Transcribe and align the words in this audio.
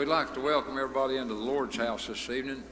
We'd 0.00 0.08
like 0.08 0.32
to 0.32 0.40
welcome 0.40 0.78
everybody 0.78 1.18
into 1.18 1.34
the 1.34 1.42
Lord's 1.42 1.76
house 1.76 2.06
this 2.06 2.30
evening. 2.30 2.64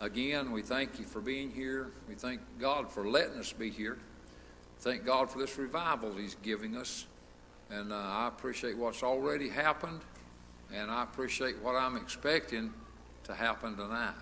Again, 0.00 0.50
we 0.50 0.60
thank 0.60 0.98
you 0.98 1.04
for 1.04 1.20
being 1.20 1.52
here. 1.52 1.92
We 2.08 2.16
thank 2.16 2.40
God 2.58 2.90
for 2.90 3.08
letting 3.08 3.38
us 3.38 3.52
be 3.52 3.70
here. 3.70 3.96
Thank 4.80 5.06
God 5.06 5.30
for 5.30 5.38
this 5.38 5.56
revival 5.56 6.16
He's 6.16 6.34
giving 6.42 6.76
us. 6.76 7.06
And 7.70 7.92
uh, 7.92 7.96
I 7.96 8.26
appreciate 8.26 8.76
what's 8.76 9.04
already 9.04 9.48
happened, 9.48 10.00
and 10.74 10.90
I 10.90 11.04
appreciate 11.04 11.62
what 11.62 11.76
I'm 11.76 11.96
expecting 11.96 12.74
to 13.22 13.34
happen 13.36 13.76
tonight. 13.76 14.16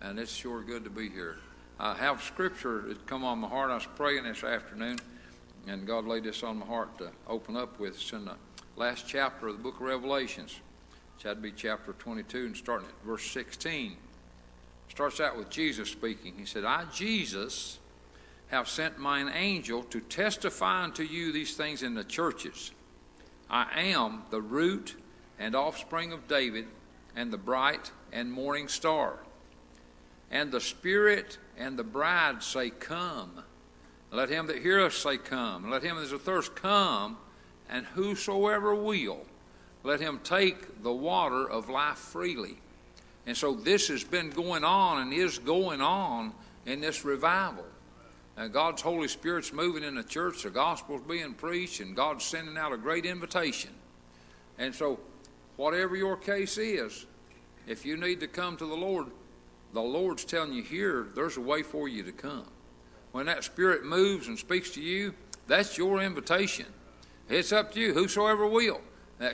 And 0.00 0.18
it's 0.18 0.34
sure 0.34 0.62
good 0.62 0.82
to 0.82 0.90
be 0.90 1.10
here. 1.10 1.36
I 1.78 1.94
have 1.94 2.24
scripture 2.24 2.82
that 2.88 3.06
come 3.06 3.22
on 3.22 3.38
my 3.38 3.46
heart. 3.46 3.70
I 3.70 3.76
was 3.76 3.86
praying 3.94 4.24
this 4.24 4.42
afternoon, 4.42 4.98
and 5.68 5.86
God 5.86 6.06
laid 6.06 6.24
this 6.24 6.42
on 6.42 6.58
my 6.58 6.66
heart 6.66 6.98
to 6.98 7.12
open 7.28 7.56
up 7.56 7.78
with. 7.78 7.94
It's 7.94 8.12
in 8.12 8.24
the 8.24 8.34
last 8.74 9.06
chapter 9.06 9.46
of 9.46 9.58
the 9.58 9.62
book 9.62 9.76
of 9.76 9.82
Revelations. 9.82 10.58
Had 11.22 11.36
to 11.36 11.40
be 11.40 11.52
chapter 11.52 11.92
22 11.92 12.46
and 12.46 12.56
starting 12.56 12.88
at 12.88 13.06
verse 13.06 13.24
16. 13.30 13.96
Starts 14.88 15.20
out 15.20 15.38
with 15.38 15.50
Jesus 15.50 15.88
speaking. 15.88 16.34
He 16.36 16.44
said, 16.44 16.64
I, 16.64 16.84
Jesus, 16.92 17.78
have 18.48 18.68
sent 18.68 18.98
mine 18.98 19.30
angel 19.32 19.84
to 19.84 20.00
testify 20.00 20.82
unto 20.82 21.04
you 21.04 21.32
these 21.32 21.54
things 21.54 21.84
in 21.84 21.94
the 21.94 22.02
churches. 22.02 22.72
I 23.48 23.66
am 23.82 24.24
the 24.30 24.40
root 24.40 24.96
and 25.38 25.54
offspring 25.54 26.12
of 26.12 26.26
David, 26.26 26.66
and 27.14 27.32
the 27.32 27.38
bright 27.38 27.90
and 28.12 28.32
morning 28.32 28.68
star. 28.68 29.18
And 30.30 30.50
the 30.50 30.60
Spirit 30.60 31.38
and 31.56 31.78
the 31.78 31.84
bride 31.84 32.42
say, 32.42 32.70
Come. 32.70 33.42
Let 34.10 34.28
him 34.28 34.46
that 34.48 34.58
heareth 34.58 34.94
say, 34.94 35.18
Come. 35.18 35.70
Let 35.70 35.82
him 35.82 35.96
that 35.96 36.02
is 36.02 36.12
athirst 36.12 36.54
come, 36.54 37.16
and 37.68 37.86
whosoever 37.86 38.74
will, 38.74 39.26
let 39.84 40.00
him 40.00 40.20
take 40.22 40.82
the 40.82 40.92
water 40.92 41.48
of 41.48 41.68
life 41.68 41.98
freely. 41.98 42.58
And 43.26 43.36
so 43.36 43.54
this 43.54 43.88
has 43.88 44.04
been 44.04 44.30
going 44.30 44.64
on 44.64 45.02
and 45.02 45.12
is 45.12 45.38
going 45.38 45.80
on 45.80 46.32
in 46.66 46.80
this 46.80 47.04
revival. 47.04 47.64
And 48.36 48.52
God's 48.52 48.82
Holy 48.82 49.08
Spirit's 49.08 49.52
moving 49.52 49.84
in 49.84 49.94
the 49.94 50.02
church, 50.02 50.42
the 50.42 50.50
gospel's 50.50 51.02
being 51.02 51.34
preached, 51.34 51.80
and 51.80 51.94
God's 51.94 52.24
sending 52.24 52.56
out 52.56 52.72
a 52.72 52.78
great 52.78 53.04
invitation. 53.04 53.70
And 54.58 54.74
so, 54.74 54.98
whatever 55.56 55.96
your 55.96 56.16
case 56.16 56.56
is, 56.56 57.06
if 57.66 57.84
you 57.84 57.96
need 57.96 58.20
to 58.20 58.26
come 58.26 58.56
to 58.56 58.66
the 58.66 58.74
Lord, 58.74 59.06
the 59.72 59.82
Lord's 59.82 60.24
telling 60.24 60.52
you 60.52 60.62
here, 60.62 61.06
there's 61.14 61.36
a 61.36 61.40
way 61.40 61.62
for 61.62 61.88
you 61.88 62.02
to 62.04 62.12
come. 62.12 62.46
When 63.12 63.26
that 63.26 63.44
Spirit 63.44 63.84
moves 63.84 64.28
and 64.28 64.38
speaks 64.38 64.70
to 64.70 64.80
you, 64.80 65.14
that's 65.46 65.76
your 65.76 66.00
invitation. 66.00 66.66
It's 67.28 67.52
up 67.52 67.72
to 67.72 67.80
you, 67.80 67.92
whosoever 67.92 68.46
will. 68.46 68.80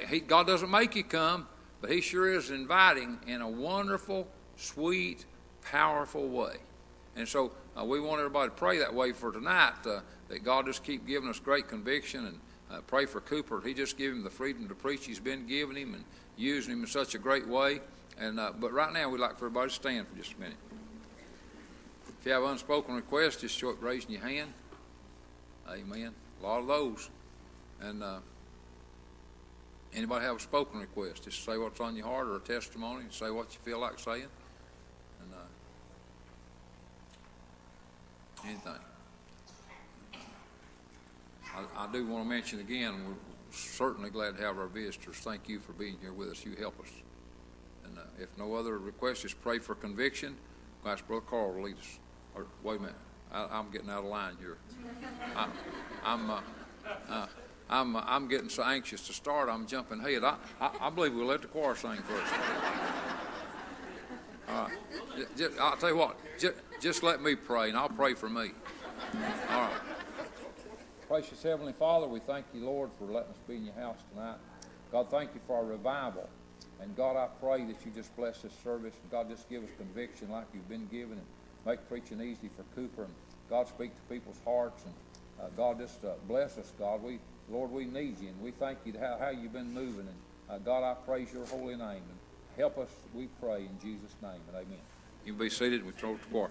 He, 0.09 0.21
God 0.21 0.47
doesn't 0.47 0.71
make 0.71 0.95
you 0.95 1.05
come, 1.05 1.47
but 1.81 1.91
He 1.91 2.01
sure 2.01 2.33
is 2.33 2.51
inviting 2.51 3.19
in 3.27 3.41
a 3.41 3.49
wonderful, 3.49 4.29
sweet, 4.57 5.25
powerful 5.63 6.29
way. 6.29 6.57
And 7.17 7.27
so 7.27 7.53
uh, 7.79 7.85
we 7.85 8.01
want 8.01 8.21
everybody 8.21 8.49
to 8.49 8.55
pray 8.55 8.79
that 8.79 8.95
way 8.95 9.13
for 9.13 9.33
tonight, 9.33 9.75
uh, 9.87 10.01
that 10.29 10.45
God 10.45 10.67
just 10.67 10.85
keep 10.85 11.07
giving 11.07 11.29
us 11.29 11.39
great 11.39 11.69
conviction 11.69 12.27
and 12.27 12.41
uh, 12.71 12.81
pray 12.87 13.07
for 13.07 13.21
Cooper. 13.21 13.61
He 13.65 13.75
just 13.75 13.97
give 13.97 14.13
him 14.13 14.23
the 14.23 14.31
freedom 14.31 14.69
to 14.69 14.75
preach 14.75 15.07
he's 15.07 15.21
been 15.21 15.47
giving 15.47 15.77
him 15.77 15.95
and 15.95 16.05
using 16.37 16.73
him 16.73 16.83
in 16.83 16.87
such 16.87 17.15
a 17.15 17.19
great 17.19 17.49
way. 17.49 17.81
And 18.19 18.39
uh, 18.39 18.53
But 18.59 18.73
right 18.73 18.93
now 18.93 19.09
we'd 19.09 19.21
like 19.21 19.39
for 19.39 19.47
everybody 19.47 19.71
to 19.71 19.75
stand 19.75 20.07
for 20.07 20.17
just 20.17 20.35
a 20.35 20.41
minute. 20.41 20.57
If 22.21 22.27
you 22.27 22.33
have 22.33 22.43
unspoken 22.43 22.95
requests, 22.95 23.41
just 23.41 23.57
show 23.57 23.73
raising 23.81 24.11
your 24.11 24.23
hand. 24.23 24.53
Amen. 25.69 26.13
A 26.41 26.47
lot 26.47 26.61
of 26.61 26.67
those. 26.67 27.11
And 27.81 28.03
uh, 28.03 28.19
Anybody 29.95 30.25
have 30.25 30.37
a 30.37 30.41
spoken 30.41 30.81
request? 30.81 31.25
Just 31.25 31.45
say 31.45 31.57
what's 31.57 31.81
on 31.81 31.97
your 31.97 32.07
heart 32.07 32.29
or 32.29 32.37
a 32.37 32.41
testimony 32.41 33.03
and 33.03 33.13
say 33.13 33.31
what 33.31 33.53
you 33.55 33.61
feel 33.61 33.81
like 33.81 33.99
saying. 33.99 34.27
And 35.23 35.33
uh, 35.33 35.39
anything. 38.45 38.73
I, 41.55 41.85
I 41.85 41.93
do 41.93 42.07
want 42.07 42.25
to 42.25 42.29
mention 42.29 42.61
again, 42.61 42.95
we're 43.07 43.15
certainly 43.51 44.11
glad 44.11 44.37
to 44.37 44.43
have 44.43 44.59
our 44.59 44.67
visitors. 44.67 45.17
Thank 45.17 45.49
you 45.49 45.59
for 45.59 45.73
being 45.73 45.97
here 46.01 46.13
with 46.13 46.29
us. 46.29 46.45
You 46.45 46.55
help 46.59 46.79
us. 46.81 46.91
And 47.85 47.99
uh, 47.99 48.03
if 48.21 48.29
no 48.37 48.55
other 48.55 48.79
request, 48.79 49.23
just 49.23 49.41
pray 49.41 49.59
for 49.59 49.75
conviction. 49.75 50.37
Ask 50.85 51.07
Brother 51.07 51.25
Carl 51.29 51.55
to 51.55 51.63
lead 51.63 51.79
us. 51.79 51.99
Or 52.35 52.47
wait 52.63 52.79
a 52.79 52.81
minute, 52.81 52.97
I, 53.33 53.59
am 53.59 53.71
getting 53.71 53.91
out 53.91 54.05
of 54.05 54.11
line 54.11 54.37
here. 54.41 54.59
I, 55.35 55.49
I'm. 56.05 56.31
I'm, 57.71 57.97
I'm 57.97 58.29
getting 58.29 58.49
so 58.49 58.63
anxious 58.63 59.07
to 59.09 59.13
start, 59.13 59.49
I'm 59.49 59.67
jumping 59.67 60.01
ahead. 60.01 60.25
I, 60.25 60.37
I, 60.61 60.71
I 60.83 60.91
believe 60.91 61.15
we'll 61.15 61.27
let 61.27 61.43
the 61.43 61.49
choir 61.49 61.75
sing 61.75 61.97
first. 61.97 62.33
All 64.49 64.63
right. 64.63 65.37
Just, 65.37 65.59
I'll 65.59 65.77
tell 65.77 65.91
you 65.91 65.97
what, 65.97 66.17
just, 66.39 66.55
just 66.81 67.03
let 67.03 67.21
me 67.21 67.35
pray, 67.35 67.69
and 67.69 67.77
I'll 67.77 67.89
pray 67.89 68.15
for 68.15 68.29
me. 68.29 68.51
All 69.51 69.61
right. 69.61 69.73
Gracious 71.09 71.43
Heavenly 71.43 71.73
Father, 71.73 72.07
we 72.07 72.21
thank 72.21 72.47
you, 72.53 72.65
Lord, 72.65 72.91
for 72.99 73.05
letting 73.05 73.31
us 73.31 73.39
be 73.47 73.57
in 73.57 73.65
your 73.65 73.75
house 73.75 73.99
tonight. 74.13 74.37
God, 74.93 75.11
thank 75.11 75.35
you 75.35 75.41
for 75.47 75.57
our 75.57 75.65
revival. 75.65 76.29
And 76.81 76.95
God, 76.97 77.17
I 77.17 77.29
pray 77.41 77.65
that 77.65 77.77
you 77.85 77.91
just 77.95 78.15
bless 78.17 78.43
this 78.43 78.53
service. 78.63 78.95
God, 79.11 79.29
just 79.29 79.49
give 79.49 79.63
us 79.63 79.71
conviction 79.77 80.31
like 80.31 80.47
you've 80.55 80.69
been 80.69 80.87
given 80.87 81.19
and 81.19 81.27
make 81.67 81.87
preaching 81.89 82.21
easy 82.21 82.51
for 82.57 82.63
Cooper. 82.75 83.05
And 83.05 83.13
God, 83.51 83.69
speak 83.69 83.95
to 83.95 84.03
people's 84.03 84.41
hearts. 84.45 84.85
And 84.85 84.95
uh, 85.41 85.49
God, 85.57 85.79
just 85.79 86.05
uh, 86.05 86.13
bless 86.27 86.57
us, 86.57 86.73
God. 86.79 87.03
We 87.03 87.19
Lord, 87.51 87.71
we 87.71 87.87
need 87.87 88.21
you, 88.21 88.29
and 88.29 88.41
we 88.43 88.51
thank 88.51 88.79
you 88.85 88.93
how, 88.99 89.17
how 89.19 89.31
you've 89.31 89.53
been 89.53 89.73
moving. 89.73 90.07
And 90.07 90.17
uh, 90.51 90.59
God, 90.59 90.85
I 90.85 90.95
praise 90.95 91.33
your 91.33 91.47
holy 91.47 91.77
name. 91.77 92.03
And 92.03 92.19
help 92.57 92.79
us, 92.79 92.89
we 93.15 93.29
pray, 93.41 93.61
in 93.61 93.79
Jesus' 93.81 94.15
name. 94.23 94.41
And 94.49 94.57
amen. 94.57 94.79
You 95.25 95.33
be 95.33 95.51
seated. 95.51 95.85
We 95.85 95.93
throw 95.93 96.13
it 96.13 96.23
the 96.23 96.29
choir. 96.29 96.51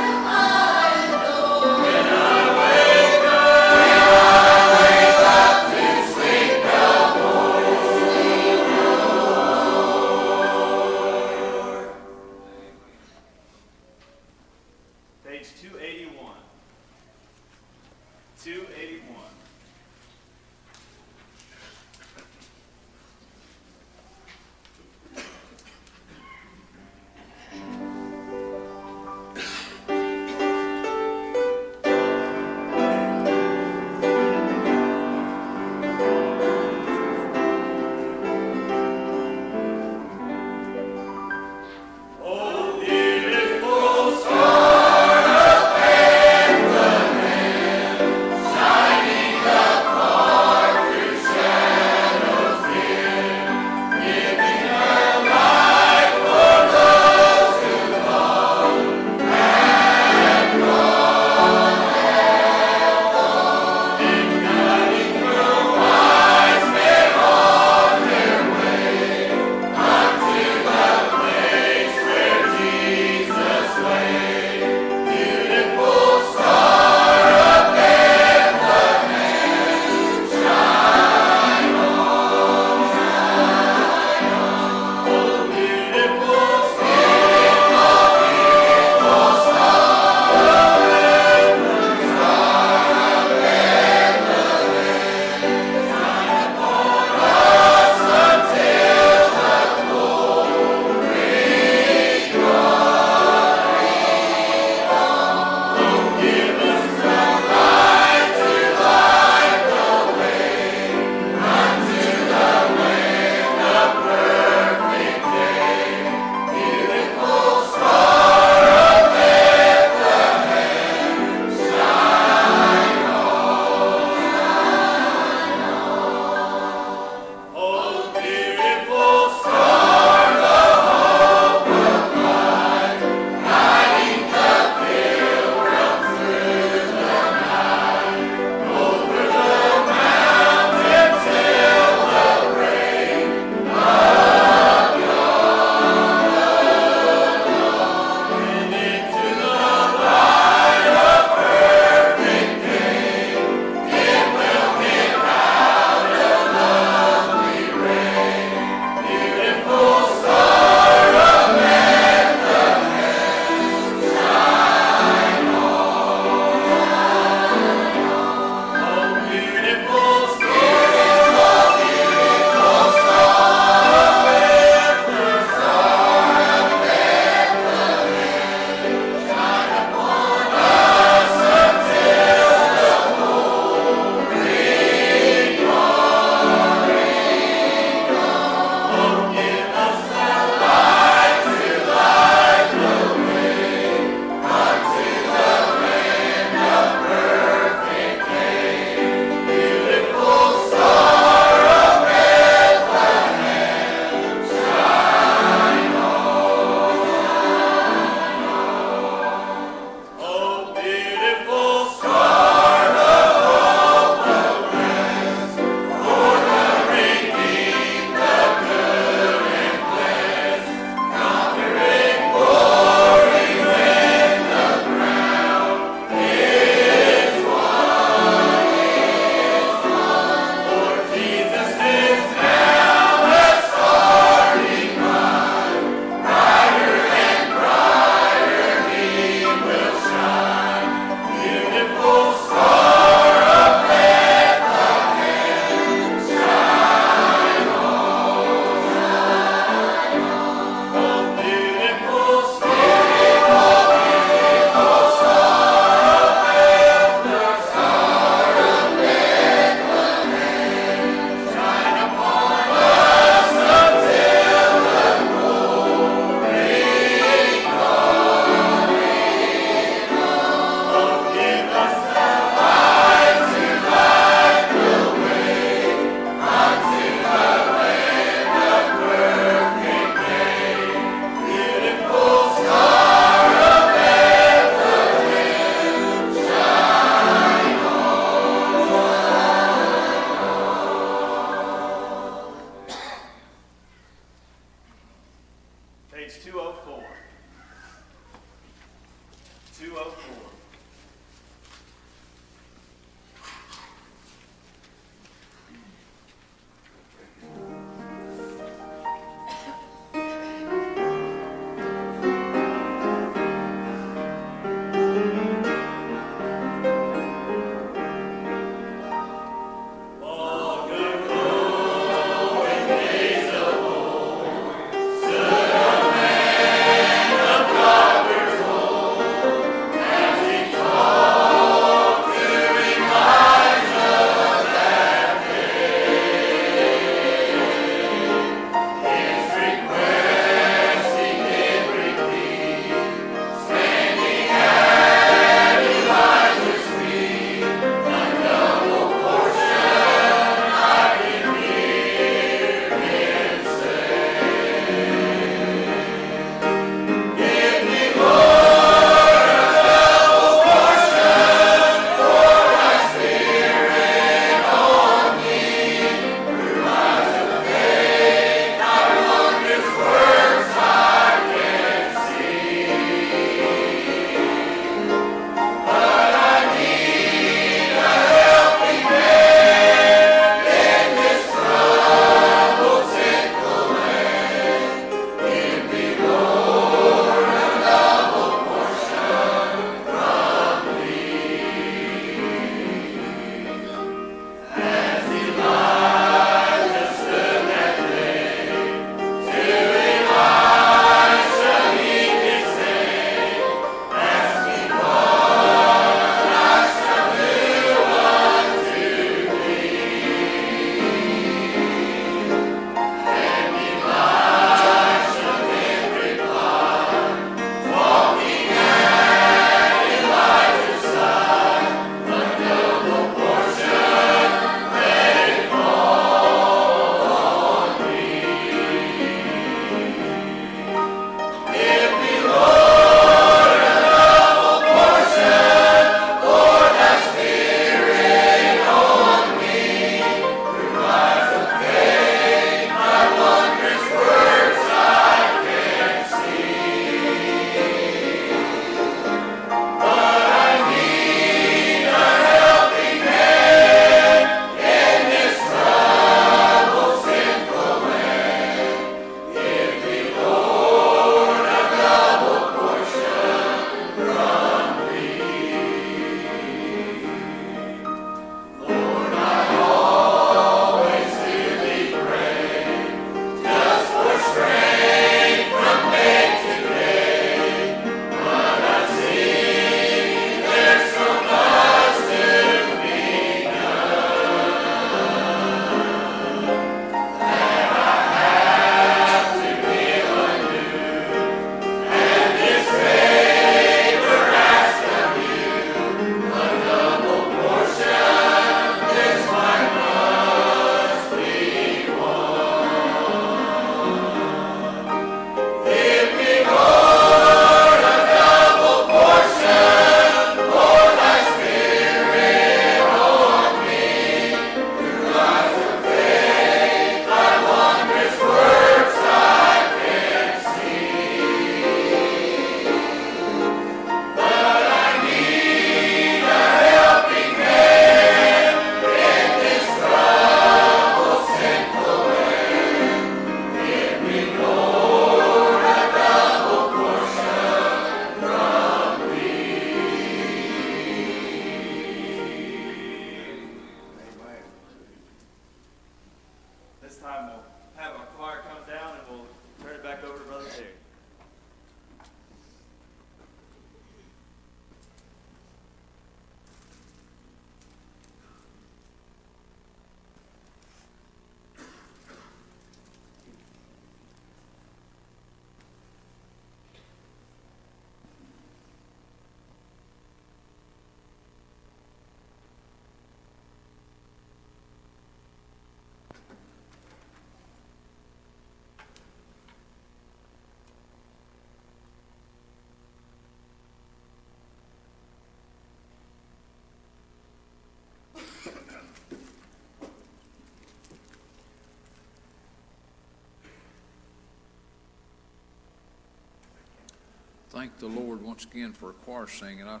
Thank 597.86 597.98
the 598.00 598.20
Lord 598.20 598.42
once 598.42 598.64
again 598.64 598.92
for 598.92 599.10
a 599.10 599.12
choir 599.12 599.46
singing. 599.46 599.86
I 599.86 600.00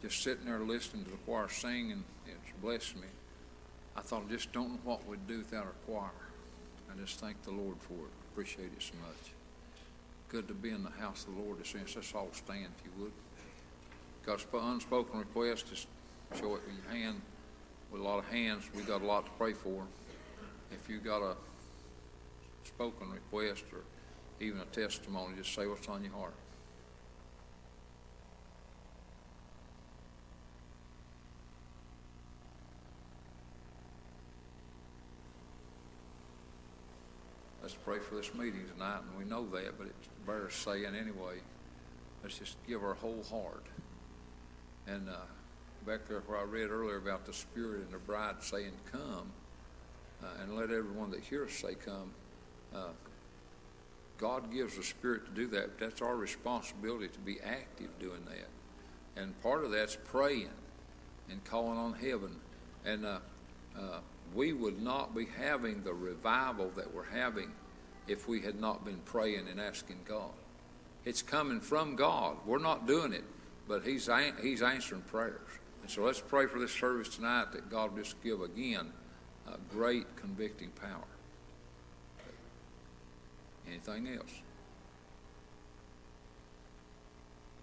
just 0.00 0.22
sitting 0.22 0.46
there 0.46 0.60
listening 0.60 1.04
to 1.04 1.10
the 1.10 1.18
choir 1.18 1.50
sing, 1.50 1.92
and 1.92 2.02
it's 2.26 2.62
blessed 2.62 2.96
me. 2.96 3.08
I 3.94 4.00
thought, 4.00 4.22
I 4.26 4.32
just 4.32 4.52
don't 4.52 4.70
know 4.70 4.80
what 4.84 5.06
we'd 5.06 5.26
do 5.26 5.38
without 5.38 5.66
our 5.66 5.74
choir. 5.86 6.10
I 6.90 6.98
just 6.98 7.20
thank 7.20 7.42
the 7.42 7.50
Lord 7.50 7.76
for 7.80 7.92
it. 7.92 8.10
Appreciate 8.32 8.70
it 8.74 8.80
so 8.82 8.94
much. 9.06 9.32
Good 10.30 10.48
to 10.48 10.54
be 10.54 10.70
in 10.70 10.82
the 10.82 10.90
house 10.90 11.26
of 11.28 11.34
the 11.34 11.42
Lord 11.42 11.58
this 11.58 11.74
instance. 11.74 11.94
Let's 11.96 12.14
all 12.14 12.30
stand, 12.32 12.68
if 12.78 12.84
you 12.86 13.02
would. 13.02 13.12
Got 14.24 14.42
an 14.54 14.70
unspoken 14.72 15.18
request, 15.18 15.68
just 15.68 15.88
show 16.38 16.54
it 16.54 16.62
with 16.66 16.74
your 16.82 16.96
hand. 16.96 17.20
With 17.92 18.00
a 18.00 18.04
lot 18.04 18.20
of 18.20 18.30
hands, 18.30 18.64
we 18.74 18.82
got 18.82 19.02
a 19.02 19.06
lot 19.06 19.26
to 19.26 19.30
pray 19.32 19.52
for. 19.52 19.82
If 20.72 20.88
you 20.88 21.00
got 21.00 21.20
a 21.20 21.36
spoken 22.64 23.10
request 23.10 23.64
or 23.74 23.82
even 24.42 24.60
a 24.60 24.64
testimony, 24.64 25.34
just 25.36 25.54
say 25.54 25.66
what's 25.66 25.86
on 25.86 26.02
your 26.02 26.14
heart. 26.14 26.32
Let's 37.70 37.82
pray 37.84 37.98
for 38.00 38.16
this 38.16 38.34
meeting 38.34 38.64
tonight, 38.74 38.98
and 39.08 39.16
we 39.16 39.24
know 39.30 39.48
that, 39.50 39.78
but 39.78 39.86
it 39.86 39.94
bears 40.26 40.54
saying 40.54 40.86
anyway. 40.86 41.36
Let's 42.20 42.36
just 42.36 42.56
give 42.66 42.82
our 42.82 42.94
whole 42.94 43.22
heart. 43.30 43.62
And 44.88 45.08
uh, 45.08 45.12
back 45.86 46.08
there 46.08 46.18
where 46.26 46.40
I 46.40 46.42
read 46.42 46.70
earlier 46.70 46.96
about 46.96 47.26
the 47.26 47.32
Spirit 47.32 47.82
and 47.82 47.92
the 47.92 47.98
bride 47.98 48.42
saying, 48.42 48.72
Come, 48.90 49.30
uh, 50.20 50.42
and 50.42 50.56
let 50.56 50.72
everyone 50.72 51.12
that 51.12 51.20
hears 51.20 51.52
say, 51.52 51.76
Come. 51.76 52.10
Uh, 52.74 52.88
God 54.18 54.52
gives 54.52 54.76
the 54.76 54.82
Spirit 54.82 55.26
to 55.26 55.30
do 55.30 55.46
that, 55.50 55.78
but 55.78 55.78
that's 55.78 56.02
our 56.02 56.16
responsibility 56.16 57.06
to 57.06 57.20
be 57.20 57.38
active 57.40 57.96
doing 58.00 58.24
that. 58.24 59.22
And 59.22 59.40
part 59.42 59.64
of 59.64 59.70
that's 59.70 59.96
praying 60.06 60.50
and 61.30 61.44
calling 61.44 61.78
on 61.78 61.92
heaven. 61.92 62.34
And 62.84 63.06
uh, 63.06 63.20
uh, 63.78 64.00
we 64.34 64.52
would 64.52 64.80
not 64.80 65.14
be 65.14 65.26
having 65.38 65.82
the 65.82 65.92
revival 65.92 66.70
that 66.76 66.94
we're 66.94 67.10
having 67.10 67.50
if 68.06 68.28
we 68.28 68.40
had 68.40 68.60
not 68.60 68.84
been 68.84 69.00
praying 69.04 69.48
and 69.48 69.60
asking 69.60 69.98
God. 70.06 70.30
It's 71.04 71.22
coming 71.22 71.60
from 71.60 71.96
God. 71.96 72.36
We're 72.46 72.58
not 72.58 72.86
doing 72.86 73.12
it, 73.12 73.24
but 73.66 73.82
He's, 73.82 74.08
he's 74.42 74.62
answering 74.62 75.02
prayers. 75.02 75.40
And 75.82 75.90
so 75.90 76.02
let's 76.02 76.20
pray 76.20 76.46
for 76.46 76.58
this 76.58 76.72
service 76.72 77.08
tonight 77.08 77.52
that 77.52 77.70
God 77.70 77.96
just 77.96 78.22
give 78.22 78.42
again 78.42 78.92
a 79.48 79.56
great 79.72 80.16
convicting 80.16 80.70
power. 80.70 81.08
Anything 83.66 84.08
else? 84.08 84.32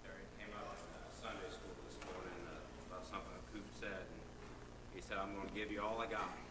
Uh, 0.06 0.10
Sunday 1.22 1.50
school 1.50 1.76
this 1.88 2.00
morning 2.06 2.40
uh, 2.48 2.90
about 2.90 3.06
something 3.06 3.38
Coop 3.54 3.66
said, 3.80 4.08
he 4.96 5.02
said, 5.02 5.18
"I'm 5.18 5.36
going 5.36 5.48
to 5.50 5.54
give 5.54 5.72
you 5.72 5.82
all 5.82 6.00
I 6.00 6.10
got." 6.10 6.47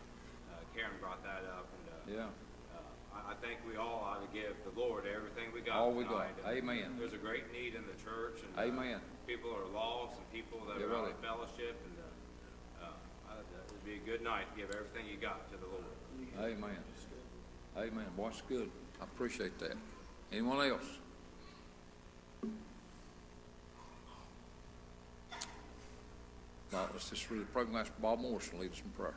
Karen 0.76 0.92
brought 1.00 1.24
that 1.24 1.48
up, 1.48 1.64
and 1.72 1.84
uh, 1.88 2.20
Yeah. 2.20 2.28
uh, 2.76 3.32
I, 3.32 3.34
think 3.40 3.64
we 3.64 3.80
all 3.80 4.04
ought 4.04 4.20
to 4.20 4.28
give 4.28 4.52
the 4.68 4.78
Lord 4.78 5.08
everything 5.08 5.48
we 5.56 5.64
got. 5.64 5.76
All 5.80 5.92
we 5.92 6.04
got. 6.04 6.28
And 6.44 6.58
Amen. 6.58 7.00
There's 7.00 7.16
a 7.16 7.22
great 7.24 7.50
need 7.50 7.74
in 7.74 7.82
the 7.88 7.96
church, 8.04 8.44
and 8.44 8.52
uh, 8.52 8.68
Amen. 8.68 9.00
people 9.26 9.50
are 9.56 9.64
lost, 9.72 10.20
and 10.20 10.26
people 10.30 10.60
that 10.68 10.78
Yeah, 10.78 10.92
are 10.92 11.08
out 11.08 11.08
of 11.08 11.16
fellowship, 11.24 11.80
and 11.80 11.96
uh, 12.84 12.92
uh, 12.92 13.40
it 13.40 13.72
would 13.72 13.84
be 13.88 13.96
a 13.96 14.04
good 14.04 14.20
night 14.22 14.44
to 14.52 14.60
give 14.60 14.68
everything 14.76 15.08
you 15.08 15.16
got 15.16 15.48
to 15.50 15.56
the 15.56 15.66
Lord. 15.66 15.88
Amen. 16.38 16.76
Amen. 17.76 18.06
Boy, 18.16 18.28
that's 18.28 18.42
good. 18.42 18.70
I 19.00 19.04
appreciate 19.04 19.58
that. 19.58 19.76
Anyone 20.32 20.60
else? 20.66 20.98
Now, 26.72 26.88
let's 26.92 27.08
just 27.10 27.30
read 27.30 27.40
the 27.42 27.46
program. 27.46 27.76
Ask 27.76 27.92
Bob 28.00 28.20
Morrison 28.20 28.58
lead 28.60 28.72
us 28.72 28.82
in 28.84 28.90
prayer. 28.90 29.14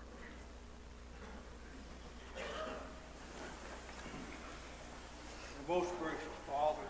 Most 5.69 5.93
gracious 6.01 6.25
Father, 6.47 6.88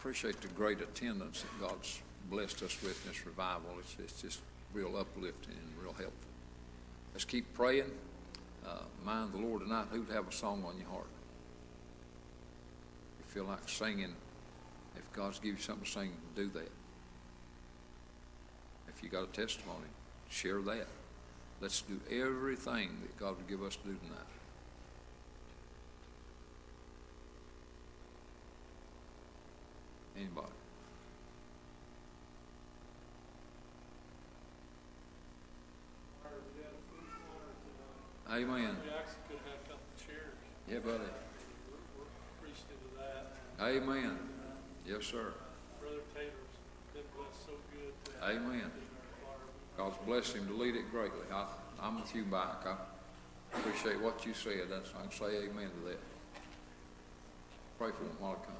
appreciate 0.00 0.40
the 0.40 0.48
great 0.48 0.80
attendance 0.80 1.42
that 1.42 1.68
God's 1.68 2.00
blessed 2.30 2.62
us 2.62 2.80
with 2.82 3.04
in 3.04 3.12
this 3.12 3.26
revival. 3.26 3.68
It's, 3.80 3.96
it's 3.98 4.22
just 4.22 4.40
real 4.72 4.96
uplifting 4.96 5.52
and 5.52 5.82
real 5.82 5.92
helpful. 5.92 6.30
Let's 7.12 7.26
keep 7.26 7.52
praying. 7.52 7.90
Uh, 8.66 8.78
mind 9.04 9.34
the 9.34 9.38
Lord 9.38 9.60
tonight. 9.60 9.88
Who'd 9.92 10.08
have 10.10 10.26
a 10.26 10.32
song 10.32 10.64
on 10.66 10.78
your 10.78 10.88
heart? 10.88 11.06
You 13.18 13.24
feel 13.26 13.44
like 13.44 13.68
singing, 13.68 14.14
if 14.96 15.12
God's 15.12 15.38
give 15.38 15.56
you 15.56 15.60
something 15.60 15.84
to 15.84 15.90
sing, 15.90 16.12
do 16.34 16.48
that. 16.48 16.70
If 18.88 19.02
you 19.02 19.10
got 19.10 19.24
a 19.24 19.26
testimony, 19.26 19.86
share 20.30 20.62
that. 20.62 20.86
Let's 21.60 21.82
do 21.82 22.00
everything 22.10 22.88
that 23.02 23.18
God 23.18 23.36
would 23.36 23.48
give 23.48 23.62
us 23.62 23.76
to 23.76 23.82
do 23.82 23.96
tonight. 24.02 24.24
Anybody? 30.20 30.46
Amen. 38.30 38.76
We 38.84 38.90
actually 38.92 39.26
could 39.26 39.40
have 39.48 39.58
a 39.58 39.68
couple 39.68 39.80
of 39.80 40.06
chairs. 40.06 40.36
Yeah, 40.68 40.78
buddy. 40.78 40.98
We're 41.00 41.80
we're 41.96 42.06
appreciative 42.36 42.78
of 42.92 43.00
that. 43.00 43.64
Amen. 43.64 44.18
Yes, 44.86 45.06
sir. 45.06 45.32
Brother 45.80 46.04
Taylor's 46.14 46.54
been 46.92 47.02
blessed 47.16 47.46
so 47.46 47.52
good. 47.72 48.20
to- 48.20 48.28
Amen. 48.28 48.70
God's 49.76 49.96
blessed 50.06 50.36
him 50.36 50.46
to 50.46 50.54
lead 50.54 50.76
it 50.76 50.79
greatly. 50.90 51.20
I, 51.32 51.46
I'm 51.82 52.00
with 52.00 52.14
you, 52.14 52.24
Mike. 52.24 52.66
I 52.66 52.76
appreciate 53.56 54.00
what 54.00 54.26
you 54.26 54.34
said. 54.34 54.68
That's, 54.68 54.90
I 54.98 55.02
can 55.02 55.12
say 55.12 55.48
amen 55.48 55.70
to 55.70 55.88
that. 55.88 55.98
Pray 57.78 57.90
for 57.92 58.02
him 58.02 58.16
while 58.18 58.32
it 58.32 58.42
comes. 58.44 58.56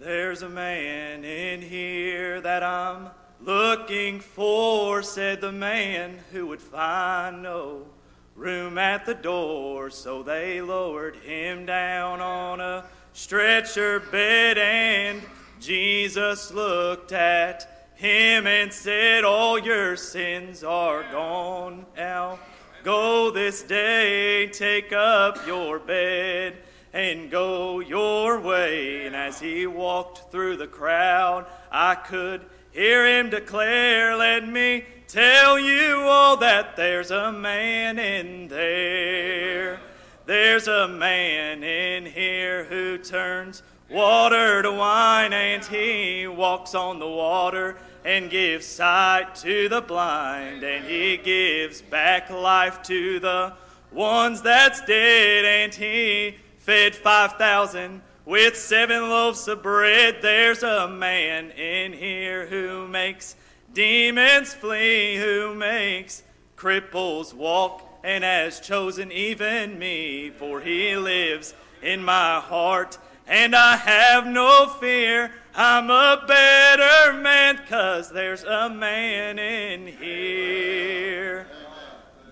There's 0.00 0.40
a 0.40 0.48
man 0.48 1.24
in 1.24 1.60
here 1.60 2.40
that 2.40 2.62
I'm 2.62 3.10
looking 3.42 4.20
for, 4.20 5.02
said 5.02 5.40
the 5.40 5.52
man 5.52 6.18
who 6.32 6.46
would 6.46 6.60
find 6.60 7.42
no 7.42 7.86
room 8.34 8.78
at 8.78 9.06
the 9.06 9.14
door. 9.14 9.90
So 9.90 10.22
they 10.22 10.60
lowered 10.60 11.16
him 11.16 11.66
down 11.66 12.20
on 12.20 12.60
a 12.60 12.84
stretcher 13.12 14.00
bed, 14.00 14.58
and 14.58 15.22
Jesus 15.60 16.52
looked 16.52 17.12
at 17.12 17.92
him 17.96 18.46
and 18.46 18.72
said, 18.72 19.24
All 19.24 19.58
your 19.58 19.96
sins 19.96 20.64
are 20.64 21.02
gone. 21.12 21.86
Now 21.96 22.38
go 22.82 23.30
this 23.30 23.62
day, 23.62 24.46
take 24.48 24.92
up 24.92 25.46
your 25.46 25.78
bed 25.78 26.56
and 26.92 27.30
go 27.30 27.80
your 27.80 28.40
way. 28.40 29.06
And 29.06 29.14
as 29.14 29.40
he 29.40 29.66
walked 29.66 30.32
through 30.32 30.56
the 30.56 30.66
crowd, 30.66 31.46
I 31.70 31.94
could 31.94 32.42
hear 32.72 33.06
him 33.06 33.30
declare, 33.30 34.16
Let 34.16 34.46
me 34.46 34.84
tell 35.08 35.58
you 35.58 36.02
all 36.02 36.36
that 36.38 36.76
there's 36.76 37.10
a 37.10 37.32
man 37.32 37.98
in 37.98 38.48
there. 38.48 39.80
There's 40.26 40.68
a 40.68 40.86
man 40.86 41.64
in 41.64 42.06
here 42.06 42.64
who 42.64 42.98
turns 42.98 43.62
water 43.90 44.62
to 44.62 44.70
wine, 44.70 45.32
and 45.32 45.64
he 45.64 46.26
walks 46.28 46.74
on 46.74 47.00
the 47.00 47.08
water 47.08 47.76
and 48.04 48.30
gives 48.30 48.66
sight 48.66 49.34
to 49.36 49.68
the 49.68 49.80
blind, 49.80 50.62
and 50.62 50.84
he 50.84 51.16
gives 51.16 51.82
back 51.82 52.30
life 52.30 52.82
to 52.84 53.18
the 53.18 53.52
ones 53.90 54.42
that's 54.42 54.80
dead, 54.82 55.44
and 55.44 55.74
he 55.74 56.36
fed 56.58 56.94
5,000 56.94 58.02
with 58.30 58.56
seven 58.56 59.08
loaves 59.08 59.48
of 59.48 59.60
bread. 59.60 60.18
There's 60.22 60.62
a 60.62 60.86
man 60.86 61.50
in 61.50 61.92
here 61.92 62.46
who 62.46 62.86
makes 62.86 63.34
demons 63.74 64.54
flee, 64.54 65.16
who 65.16 65.52
makes 65.52 66.22
cripples 66.56 67.34
walk, 67.34 67.84
and 68.04 68.22
has 68.22 68.60
chosen 68.60 69.10
even 69.10 69.80
me, 69.80 70.30
for 70.30 70.60
he 70.60 70.96
lives 70.96 71.54
in 71.82 72.04
my 72.04 72.38
heart, 72.38 72.98
and 73.26 73.56
I 73.56 73.74
have 73.74 74.28
no 74.28 74.68
fear. 74.80 75.32
I'm 75.52 75.90
a 75.90 76.22
better 76.24 77.12
man, 77.14 77.58
cause 77.68 78.12
there's 78.12 78.44
a 78.44 78.70
man 78.70 79.40
in 79.40 79.88
here. 79.88 81.48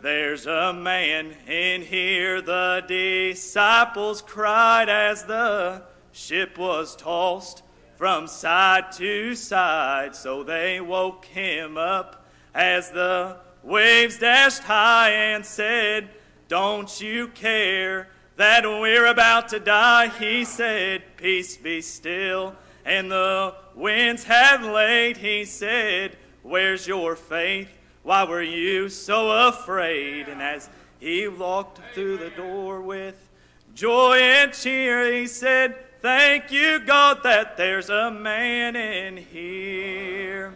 There's 0.01 0.47
a 0.47 0.73
man 0.73 1.35
in 1.49 1.83
here, 1.83 2.41
the 2.41 2.85
disciples 2.87 4.23
cried 4.23 4.89
as 4.89 5.25
the 5.25 5.83
ship 6.13 6.57
was 6.57 6.95
tossed 6.95 7.65
from 7.97 8.29
side 8.29 8.93
to 8.93 9.35
side. 9.35 10.15
So 10.15 10.45
they 10.45 10.81
woke 10.81 11.25
him 11.25 11.77
up 11.77 12.25
as 12.55 12.93
the 12.93 13.39
waves 13.65 14.19
dashed 14.19 14.63
high 14.63 15.11
and 15.11 15.45
said, 15.45 16.11
Don't 16.47 17.01
you 17.01 17.27
care 17.29 18.09
that 18.37 18.65
we're 18.65 19.07
about 19.07 19.49
to 19.49 19.59
die? 19.59 20.09
He 20.09 20.45
said, 20.45 21.03
Peace 21.17 21.57
be 21.57 21.81
still. 21.81 22.55
And 22.85 23.11
the 23.11 23.57
winds 23.75 24.25
have 24.25 24.63
laid. 24.63 25.17
He 25.17 25.45
said, 25.45 26.17
Where's 26.43 26.87
your 26.87 27.17
faith? 27.17 27.78
Why 28.09 28.25
were 28.25 28.43
you 28.43 28.89
so 28.89 29.49
afraid? 29.49 30.29
And 30.29 30.41
as 30.41 30.71
he 30.99 31.29
walked 31.29 31.79
through 31.93 32.17
the 32.17 32.31
door 32.31 32.81
with 32.81 33.29
joy 33.75 34.17
and 34.17 34.51
cheer, 34.51 35.13
he 35.13 35.27
said, 35.27 35.77
Thank 36.01 36.51
you, 36.51 36.79
God, 36.79 37.23
that 37.25 37.59
there's 37.59 37.91
a 37.91 38.11
man 38.11 38.77
in 38.77 39.19
here. 39.19 40.55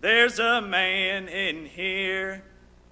There's 0.00 0.40
a 0.40 0.60
man 0.60 1.28
in 1.28 1.66
here 1.66 2.42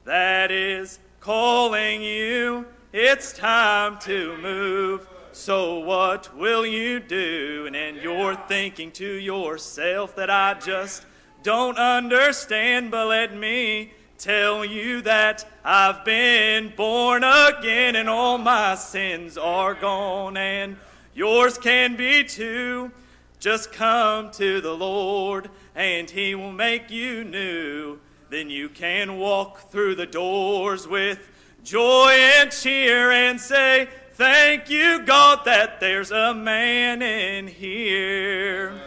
that 0.05 0.53
is 0.53 1.00
calling 1.18 2.00
you. 2.00 2.66
It's 2.92 3.33
time 3.33 3.98
to 4.03 4.37
move. 4.37 5.09
So, 5.33 5.81
what 5.81 6.37
will 6.37 6.64
you 6.64 7.00
do? 7.00 7.68
And 7.74 7.96
you're 7.96 8.37
thinking 8.37 8.92
to 8.92 9.14
yourself 9.14 10.14
that 10.14 10.31
I 10.31 10.55
just 10.55 11.05
don't 11.42 11.79
understand, 11.79 12.90
but 12.90 13.07
let 13.07 13.35
me 13.35 13.92
tell 14.18 14.64
you 14.64 15.00
that 15.03 15.46
I've 15.64 16.05
been 16.05 16.72
born 16.76 17.24
again 17.24 17.96
and 17.96 18.09
all 18.09 18.37
my 18.38 18.74
sins 18.74 19.38
are 19.38 19.74
gone, 19.74 20.37
and 20.37 20.76
yours 21.14 21.57
can 21.57 21.96
be 21.96 22.24
too. 22.24 22.92
Just 23.38 23.72
come 23.72 24.31
to 24.33 24.61
the 24.61 24.74
Lord, 24.74 25.48
and 25.74 26.11
He 26.11 26.35
will 26.35 26.53
make 26.53 26.90
you 26.90 27.24
new. 27.24 27.98
Then 28.29 28.50
you 28.50 28.68
can 28.68 29.18
walk 29.18 29.70
through 29.70 29.94
the 29.94 30.07
doors 30.07 30.87
with 30.87 31.31
joy 31.64 32.12
and 32.12 32.53
cheer 32.53 33.11
and 33.11 33.40
say, 33.40 33.88
Thank 34.12 34.68
you, 34.68 35.00
God, 35.07 35.46
that 35.46 35.81
there's 35.81 36.11
a 36.11 36.35
man 36.35 37.00
in 37.00 37.46
here. 37.46 38.79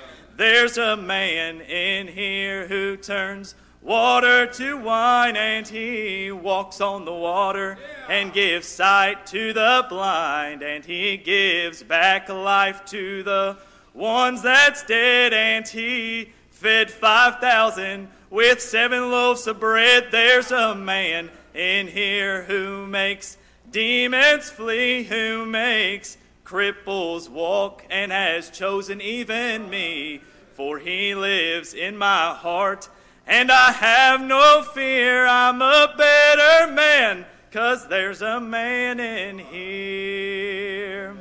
There's 0.43 0.77
a 0.77 0.97
man 0.97 1.61
in 1.61 2.09
here 2.09 2.67
who 2.67 2.97
turns 2.97 3.55
water 3.81 4.45
to 4.45 4.75
wine, 4.75 5.37
and 5.37 5.65
he 5.65 6.33
walks 6.33 6.81
on 6.81 7.05
the 7.05 7.13
water 7.13 7.77
and 8.09 8.33
gives 8.33 8.67
sight 8.67 9.25
to 9.27 9.53
the 9.53 9.85
blind, 9.87 10.61
and 10.61 10.83
he 10.83 11.15
gives 11.15 11.81
back 11.81 12.27
life 12.27 12.83
to 12.87 13.23
the 13.23 13.55
ones 13.93 14.41
that's 14.41 14.83
dead, 14.83 15.31
and 15.31 15.65
he 15.65 16.33
fed 16.49 16.91
5,000 16.91 18.09
with 18.29 18.59
seven 18.59 19.11
loaves 19.11 19.47
of 19.47 19.61
bread. 19.61 20.07
There's 20.11 20.51
a 20.51 20.75
man 20.75 21.29
in 21.53 21.87
here 21.87 22.43
who 22.43 22.85
makes 22.85 23.37
demons 23.71 24.49
flee, 24.49 25.03
who 25.03 25.45
makes 25.45 26.17
cripples 26.43 27.29
walk, 27.29 27.85
and 27.89 28.11
has 28.11 28.49
chosen 28.49 28.99
even 28.99 29.69
me, 29.69 30.19
for 30.53 30.79
he 30.79 31.15
lives 31.15 31.73
in 31.73 31.97
my 31.97 32.33
heart, 32.33 32.89
and 33.25 33.51
I 33.51 33.71
have 33.71 34.21
no 34.21 34.63
fear. 34.73 35.25
I'm 35.25 35.61
a 35.61 35.93
better 35.97 36.71
man, 36.71 37.25
cause 37.51 37.87
there's 37.87 38.21
a 38.21 38.39
man 38.39 38.99
in 38.99 39.39
here. 39.39 41.15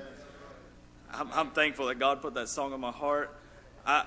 I'm, 1.13 1.31
I'm 1.33 1.51
thankful 1.51 1.87
that 1.87 1.99
God 1.99 2.23
put 2.23 2.35
that 2.35 2.49
song 2.49 2.73
on 2.73 2.81
my 2.81 2.91
heart. 2.91 3.37
I, 3.87 4.07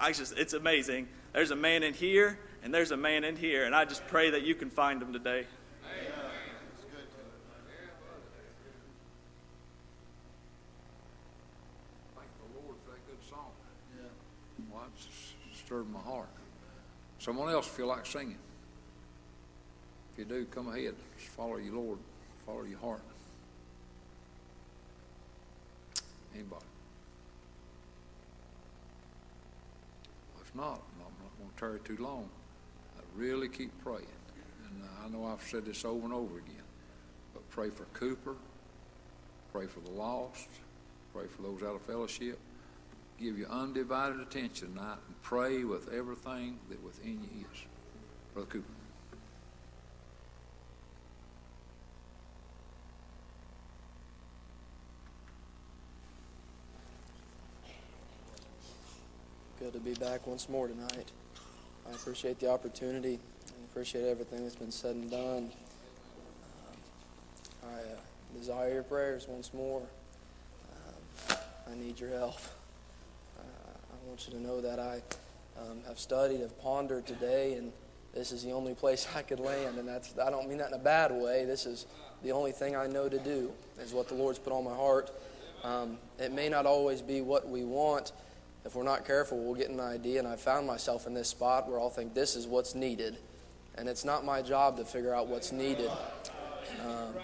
I 0.00 0.12
just, 0.12 0.36
it's 0.36 0.52
amazing. 0.52 1.08
There's 1.32 1.50
a 1.50 1.56
man 1.56 1.82
in 1.82 1.94
here, 1.94 2.38
and 2.62 2.72
there's 2.72 2.90
a 2.90 2.96
man 2.96 3.24
in 3.24 3.36
here, 3.36 3.64
and 3.64 3.74
I 3.74 3.84
just 3.84 4.06
pray 4.06 4.30
that 4.30 4.42
you 4.42 4.54
can 4.54 4.70
find 4.70 5.00
him 5.00 5.12
today. 5.12 5.46
Thank 12.16 12.28
the 12.38 12.60
Lord 12.60 12.76
for 12.84 12.92
that 12.92 13.06
good 13.06 13.22
song. 13.28 13.50
Yeah. 13.96 14.08
Well, 14.72 14.84
it 14.84 14.98
s- 14.98 15.34
stirred 15.74 15.92
my 15.92 16.00
heart. 16.00 16.28
Someone 17.18 17.52
else 17.52 17.66
feel 17.66 17.88
like 17.88 18.06
singing? 18.06 18.38
If 20.12 20.18
you 20.20 20.24
do, 20.24 20.44
come 20.44 20.68
ahead. 20.68 20.94
Just 21.18 21.30
follow 21.30 21.56
your 21.56 21.74
Lord. 21.74 21.98
Follow 22.46 22.62
your 22.62 22.78
heart. 22.78 23.02
Anybody? 26.32 26.64
If 30.40 30.54
not, 30.54 30.80
I'm 30.94 31.00
not 31.00 31.38
going 31.38 31.50
to 31.50 31.58
tarry 31.58 31.80
too 31.80 32.00
long. 32.00 32.28
I 32.96 33.02
really 33.16 33.48
keep 33.48 33.72
praying. 33.82 34.06
And 34.68 34.88
I 35.04 35.08
know 35.08 35.26
I've 35.26 35.42
said 35.42 35.64
this 35.64 35.84
over 35.84 36.04
and 36.04 36.14
over 36.14 36.38
again, 36.38 36.62
but 37.32 37.48
pray 37.50 37.70
for 37.70 37.84
Cooper, 37.94 38.36
pray 39.52 39.66
for 39.66 39.80
the 39.80 39.90
lost, 39.90 40.48
pray 41.12 41.26
for 41.26 41.42
those 41.42 41.64
out 41.64 41.74
of 41.74 41.82
fellowship. 41.82 42.38
Give 43.24 43.38
your 43.38 43.48
undivided 43.48 44.20
attention 44.20 44.74
tonight 44.74 44.98
and 45.06 45.22
pray 45.22 45.64
with 45.64 45.90
everything 45.90 46.58
that 46.68 46.84
within 46.84 47.22
you 47.22 47.46
is. 47.50 47.62
Brother 48.34 48.48
Cooper. 48.50 48.66
good 59.58 59.72
to 59.72 59.78
be 59.78 59.94
back 59.94 60.26
once 60.26 60.50
more 60.50 60.68
tonight. 60.68 61.10
I 61.88 61.94
appreciate 61.94 62.38
the 62.40 62.50
opportunity 62.50 63.14
and 63.14 63.64
appreciate 63.70 64.06
everything 64.06 64.42
that's 64.42 64.54
been 64.54 64.70
said 64.70 64.96
and 64.96 65.10
done. 65.10 65.50
Um, 66.68 67.70
I 67.70 67.76
uh, 67.76 68.38
desire 68.38 68.74
your 68.74 68.82
prayers 68.82 69.26
once 69.26 69.54
more. 69.54 69.80
Um, 71.30 71.38
I 71.72 71.74
need 71.74 71.98
your 71.98 72.10
help. 72.10 72.38
I 74.04 74.08
want 74.08 74.26
you 74.28 74.34
to 74.34 74.42
know 74.42 74.60
that 74.60 74.78
I 74.78 75.00
um, 75.58 75.78
have 75.88 75.98
studied, 75.98 76.40
have 76.40 76.58
pondered 76.60 77.06
today, 77.06 77.54
and 77.54 77.72
this 78.12 78.32
is 78.32 78.44
the 78.44 78.52
only 78.52 78.74
place 78.74 79.08
I 79.16 79.22
could 79.22 79.40
land. 79.40 79.78
And 79.78 79.88
that's 79.88 80.14
I 80.18 80.28
don't 80.30 80.48
mean 80.48 80.58
that 80.58 80.68
in 80.68 80.74
a 80.74 80.78
bad 80.78 81.10
way. 81.10 81.44
This 81.46 81.64
is 81.64 81.86
the 82.22 82.32
only 82.32 82.52
thing 82.52 82.76
I 82.76 82.86
know 82.86 83.08
to 83.08 83.18
do, 83.18 83.50
is 83.80 83.92
what 83.92 84.08
the 84.08 84.14
Lord's 84.14 84.38
put 84.38 84.52
on 84.52 84.64
my 84.64 84.74
heart. 84.74 85.10
Um, 85.62 85.96
it 86.18 86.32
may 86.32 86.48
not 86.48 86.66
always 86.66 87.00
be 87.00 87.22
what 87.22 87.48
we 87.48 87.64
want 87.64 88.12
if 88.64 88.74
we're 88.74 88.82
not 88.82 89.04
careful, 89.04 89.38
we'll 89.38 89.54
get 89.54 89.68
an 89.68 89.80
idea. 89.80 90.18
And 90.18 90.26
I 90.26 90.36
found 90.36 90.66
myself 90.66 91.06
in 91.06 91.14
this 91.14 91.28
spot 91.28 91.68
where 91.68 91.78
I'll 91.78 91.90
think 91.90 92.14
this 92.14 92.34
is 92.34 92.46
what's 92.46 92.74
needed. 92.74 93.18
And 93.76 93.88
it's 93.88 94.04
not 94.04 94.24
my 94.24 94.40
job 94.40 94.78
to 94.78 94.84
figure 94.84 95.14
out 95.14 95.26
what's 95.26 95.52
needed. 95.52 95.90
Um, 96.82 97.14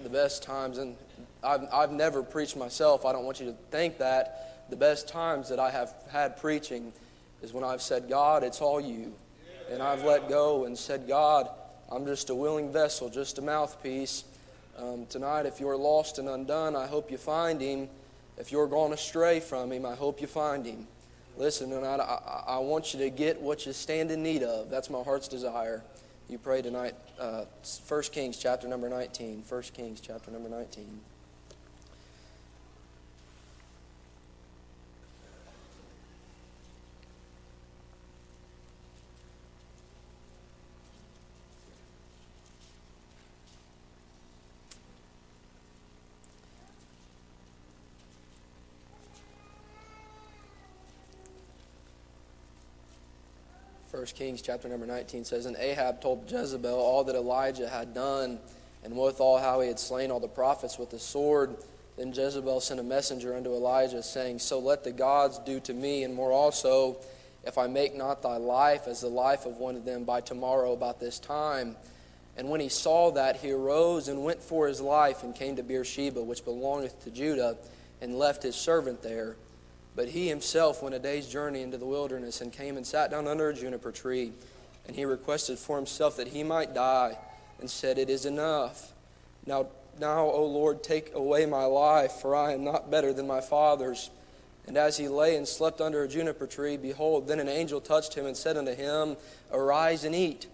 the 0.00 0.08
best 0.08 0.42
times, 0.42 0.78
and 0.78 0.96
I've, 1.42 1.62
I've 1.72 1.90
never 1.90 2.22
preached 2.22 2.56
myself, 2.56 3.04
I 3.04 3.12
don't 3.12 3.24
want 3.24 3.40
you 3.40 3.46
to 3.46 3.56
think 3.70 3.98
that. 3.98 4.57
The 4.68 4.76
best 4.76 5.08
times 5.08 5.48
that 5.48 5.58
I 5.58 5.70
have 5.70 5.94
had 6.10 6.36
preaching 6.36 6.92
is 7.42 7.52
when 7.52 7.64
I've 7.64 7.82
said, 7.82 8.08
God, 8.08 8.42
it's 8.42 8.60
all 8.60 8.80
you. 8.80 9.14
And 9.70 9.82
I've 9.82 10.04
let 10.04 10.28
go 10.28 10.64
and 10.64 10.76
said, 10.76 11.06
God, 11.06 11.48
I'm 11.90 12.04
just 12.04 12.30
a 12.30 12.34
willing 12.34 12.72
vessel, 12.72 13.08
just 13.08 13.38
a 13.38 13.42
mouthpiece. 13.42 14.24
Um, 14.78 15.06
tonight, 15.06 15.46
if 15.46 15.58
you're 15.58 15.76
lost 15.76 16.18
and 16.18 16.28
undone, 16.28 16.76
I 16.76 16.86
hope 16.86 17.10
you 17.10 17.18
find 17.18 17.60
Him. 17.60 17.88
If 18.36 18.52
you're 18.52 18.66
gone 18.66 18.92
astray 18.92 19.40
from 19.40 19.72
Him, 19.72 19.84
I 19.84 19.94
hope 19.94 20.20
you 20.20 20.26
find 20.26 20.64
Him. 20.64 20.86
Listen, 21.36 21.70
tonight, 21.70 22.00
I, 22.00 22.44
I, 22.46 22.58
want 22.58 22.92
you 22.92 23.00
to 23.00 23.10
get 23.10 23.40
what 23.40 23.64
you 23.64 23.72
stand 23.72 24.10
in 24.10 24.22
need 24.22 24.42
of. 24.42 24.70
That's 24.70 24.90
my 24.90 25.02
heart's 25.02 25.28
desire. 25.28 25.82
You 26.28 26.36
pray 26.36 26.62
tonight, 26.62 26.94
uh, 27.18 27.44
1 27.86 28.02
Kings 28.12 28.36
chapter 28.36 28.68
number 28.68 28.88
19. 28.88 29.44
1 29.48 29.62
Kings 29.74 30.00
chapter 30.00 30.30
number 30.30 30.48
19. 30.48 31.00
Kings 54.14 54.42
chapter 54.42 54.68
number 54.68 54.86
19 54.86 55.24
says, 55.24 55.46
And 55.46 55.56
Ahab 55.56 56.00
told 56.00 56.30
Jezebel 56.30 56.74
all 56.74 57.04
that 57.04 57.14
Elijah 57.14 57.68
had 57.68 57.94
done, 57.94 58.38
and 58.84 58.96
withal 58.96 59.38
how 59.38 59.60
he 59.60 59.68
had 59.68 59.78
slain 59.78 60.10
all 60.10 60.20
the 60.20 60.28
prophets 60.28 60.78
with 60.78 60.90
the 60.90 60.98
sword. 60.98 61.56
Then 61.96 62.12
Jezebel 62.12 62.60
sent 62.60 62.78
a 62.78 62.84
messenger 62.84 63.34
unto 63.34 63.50
Elijah, 63.50 64.02
saying, 64.02 64.38
So 64.38 64.58
let 64.58 64.84
the 64.84 64.92
gods 64.92 65.38
do 65.40 65.60
to 65.60 65.74
me, 65.74 66.04
and 66.04 66.14
more 66.14 66.32
also, 66.32 66.96
if 67.44 67.58
I 67.58 67.66
make 67.66 67.96
not 67.96 68.22
thy 68.22 68.36
life 68.36 68.86
as 68.86 69.00
the 69.00 69.08
life 69.08 69.46
of 69.46 69.56
one 69.56 69.74
of 69.74 69.84
them 69.84 70.04
by 70.04 70.20
tomorrow 70.20 70.72
about 70.72 71.00
this 71.00 71.18
time. 71.18 71.76
And 72.36 72.48
when 72.48 72.60
he 72.60 72.68
saw 72.68 73.10
that, 73.12 73.38
he 73.38 73.50
arose 73.50 74.06
and 74.06 74.22
went 74.22 74.40
for 74.40 74.68
his 74.68 74.80
life, 74.80 75.24
and 75.24 75.34
came 75.34 75.56
to 75.56 75.62
Beersheba, 75.62 76.22
which 76.22 76.44
belongeth 76.44 77.02
to 77.04 77.10
Judah, 77.10 77.56
and 78.00 78.16
left 78.16 78.44
his 78.44 78.54
servant 78.54 79.02
there. 79.02 79.36
But 79.98 80.10
he 80.10 80.28
himself 80.28 80.80
went 80.80 80.94
a 80.94 81.00
day's 81.00 81.26
journey 81.26 81.60
into 81.60 81.76
the 81.76 81.84
wilderness 81.84 82.40
and 82.40 82.52
came 82.52 82.76
and 82.76 82.86
sat 82.86 83.10
down 83.10 83.26
under 83.26 83.48
a 83.48 83.52
juniper 83.52 83.90
tree. 83.90 84.30
And 84.86 84.94
he 84.94 85.04
requested 85.04 85.58
for 85.58 85.74
himself 85.74 86.16
that 86.18 86.28
he 86.28 86.44
might 86.44 86.72
die, 86.72 87.18
and 87.58 87.68
said, 87.68 87.98
It 87.98 88.08
is 88.08 88.24
enough. 88.24 88.92
Now, 89.44 89.66
now, 89.98 90.26
O 90.26 90.44
Lord, 90.44 90.84
take 90.84 91.12
away 91.14 91.46
my 91.46 91.64
life, 91.64 92.12
for 92.12 92.36
I 92.36 92.52
am 92.52 92.62
not 92.62 92.92
better 92.92 93.12
than 93.12 93.26
my 93.26 93.40
fathers. 93.40 94.10
And 94.68 94.76
as 94.76 94.98
he 94.98 95.08
lay 95.08 95.34
and 95.34 95.48
slept 95.48 95.80
under 95.80 96.04
a 96.04 96.08
juniper 96.08 96.46
tree, 96.46 96.76
behold, 96.76 97.26
then 97.26 97.40
an 97.40 97.48
angel 97.48 97.80
touched 97.80 98.14
him 98.14 98.24
and 98.24 98.36
said 98.36 98.56
unto 98.56 98.76
him, 98.76 99.16
Arise 99.50 100.04
and 100.04 100.14
eat. 100.14 100.46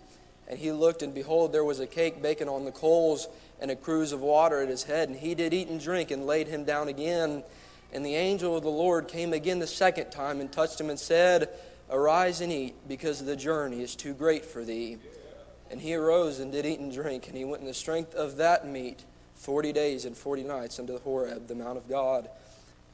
And 0.48 0.58
he 0.58 0.72
looked, 0.72 1.02
and 1.02 1.12
behold, 1.12 1.52
there 1.52 1.64
was 1.64 1.80
a 1.80 1.86
cake 1.86 2.22
baking 2.22 2.48
on 2.48 2.64
the 2.64 2.72
coals, 2.72 3.28
and 3.60 3.70
a 3.70 3.76
cruse 3.76 4.12
of 4.12 4.22
water 4.22 4.62
at 4.62 4.70
his 4.70 4.84
head. 4.84 5.10
And 5.10 5.18
he 5.18 5.34
did 5.34 5.52
eat 5.52 5.68
and 5.68 5.78
drink, 5.78 6.10
and 6.10 6.26
laid 6.26 6.48
him 6.48 6.64
down 6.64 6.88
again. 6.88 7.44
And 7.94 8.04
the 8.04 8.16
angel 8.16 8.56
of 8.56 8.64
the 8.64 8.68
Lord 8.68 9.06
came 9.06 9.32
again 9.32 9.60
the 9.60 9.66
second 9.68 10.10
time 10.10 10.40
and 10.40 10.50
touched 10.50 10.80
him 10.80 10.90
and 10.90 10.98
said, 10.98 11.48
Arise 11.88 12.40
and 12.40 12.52
eat, 12.52 12.74
because 12.88 13.24
the 13.24 13.36
journey 13.36 13.82
is 13.82 13.94
too 13.94 14.14
great 14.14 14.44
for 14.44 14.64
thee. 14.64 14.98
And 15.70 15.80
he 15.80 15.94
arose 15.94 16.40
and 16.40 16.50
did 16.50 16.66
eat 16.66 16.80
and 16.80 16.92
drink, 16.92 17.28
and 17.28 17.36
he 17.36 17.44
went 17.44 17.60
in 17.60 17.66
the 17.66 17.74
strength 17.74 18.14
of 18.14 18.36
that 18.36 18.66
meat 18.66 19.04
forty 19.34 19.72
days 19.72 20.04
and 20.04 20.16
forty 20.16 20.42
nights 20.42 20.78
unto 20.78 20.98
Horeb, 20.98 21.46
the 21.46 21.54
Mount 21.54 21.76
of 21.76 21.88
God. 21.88 22.28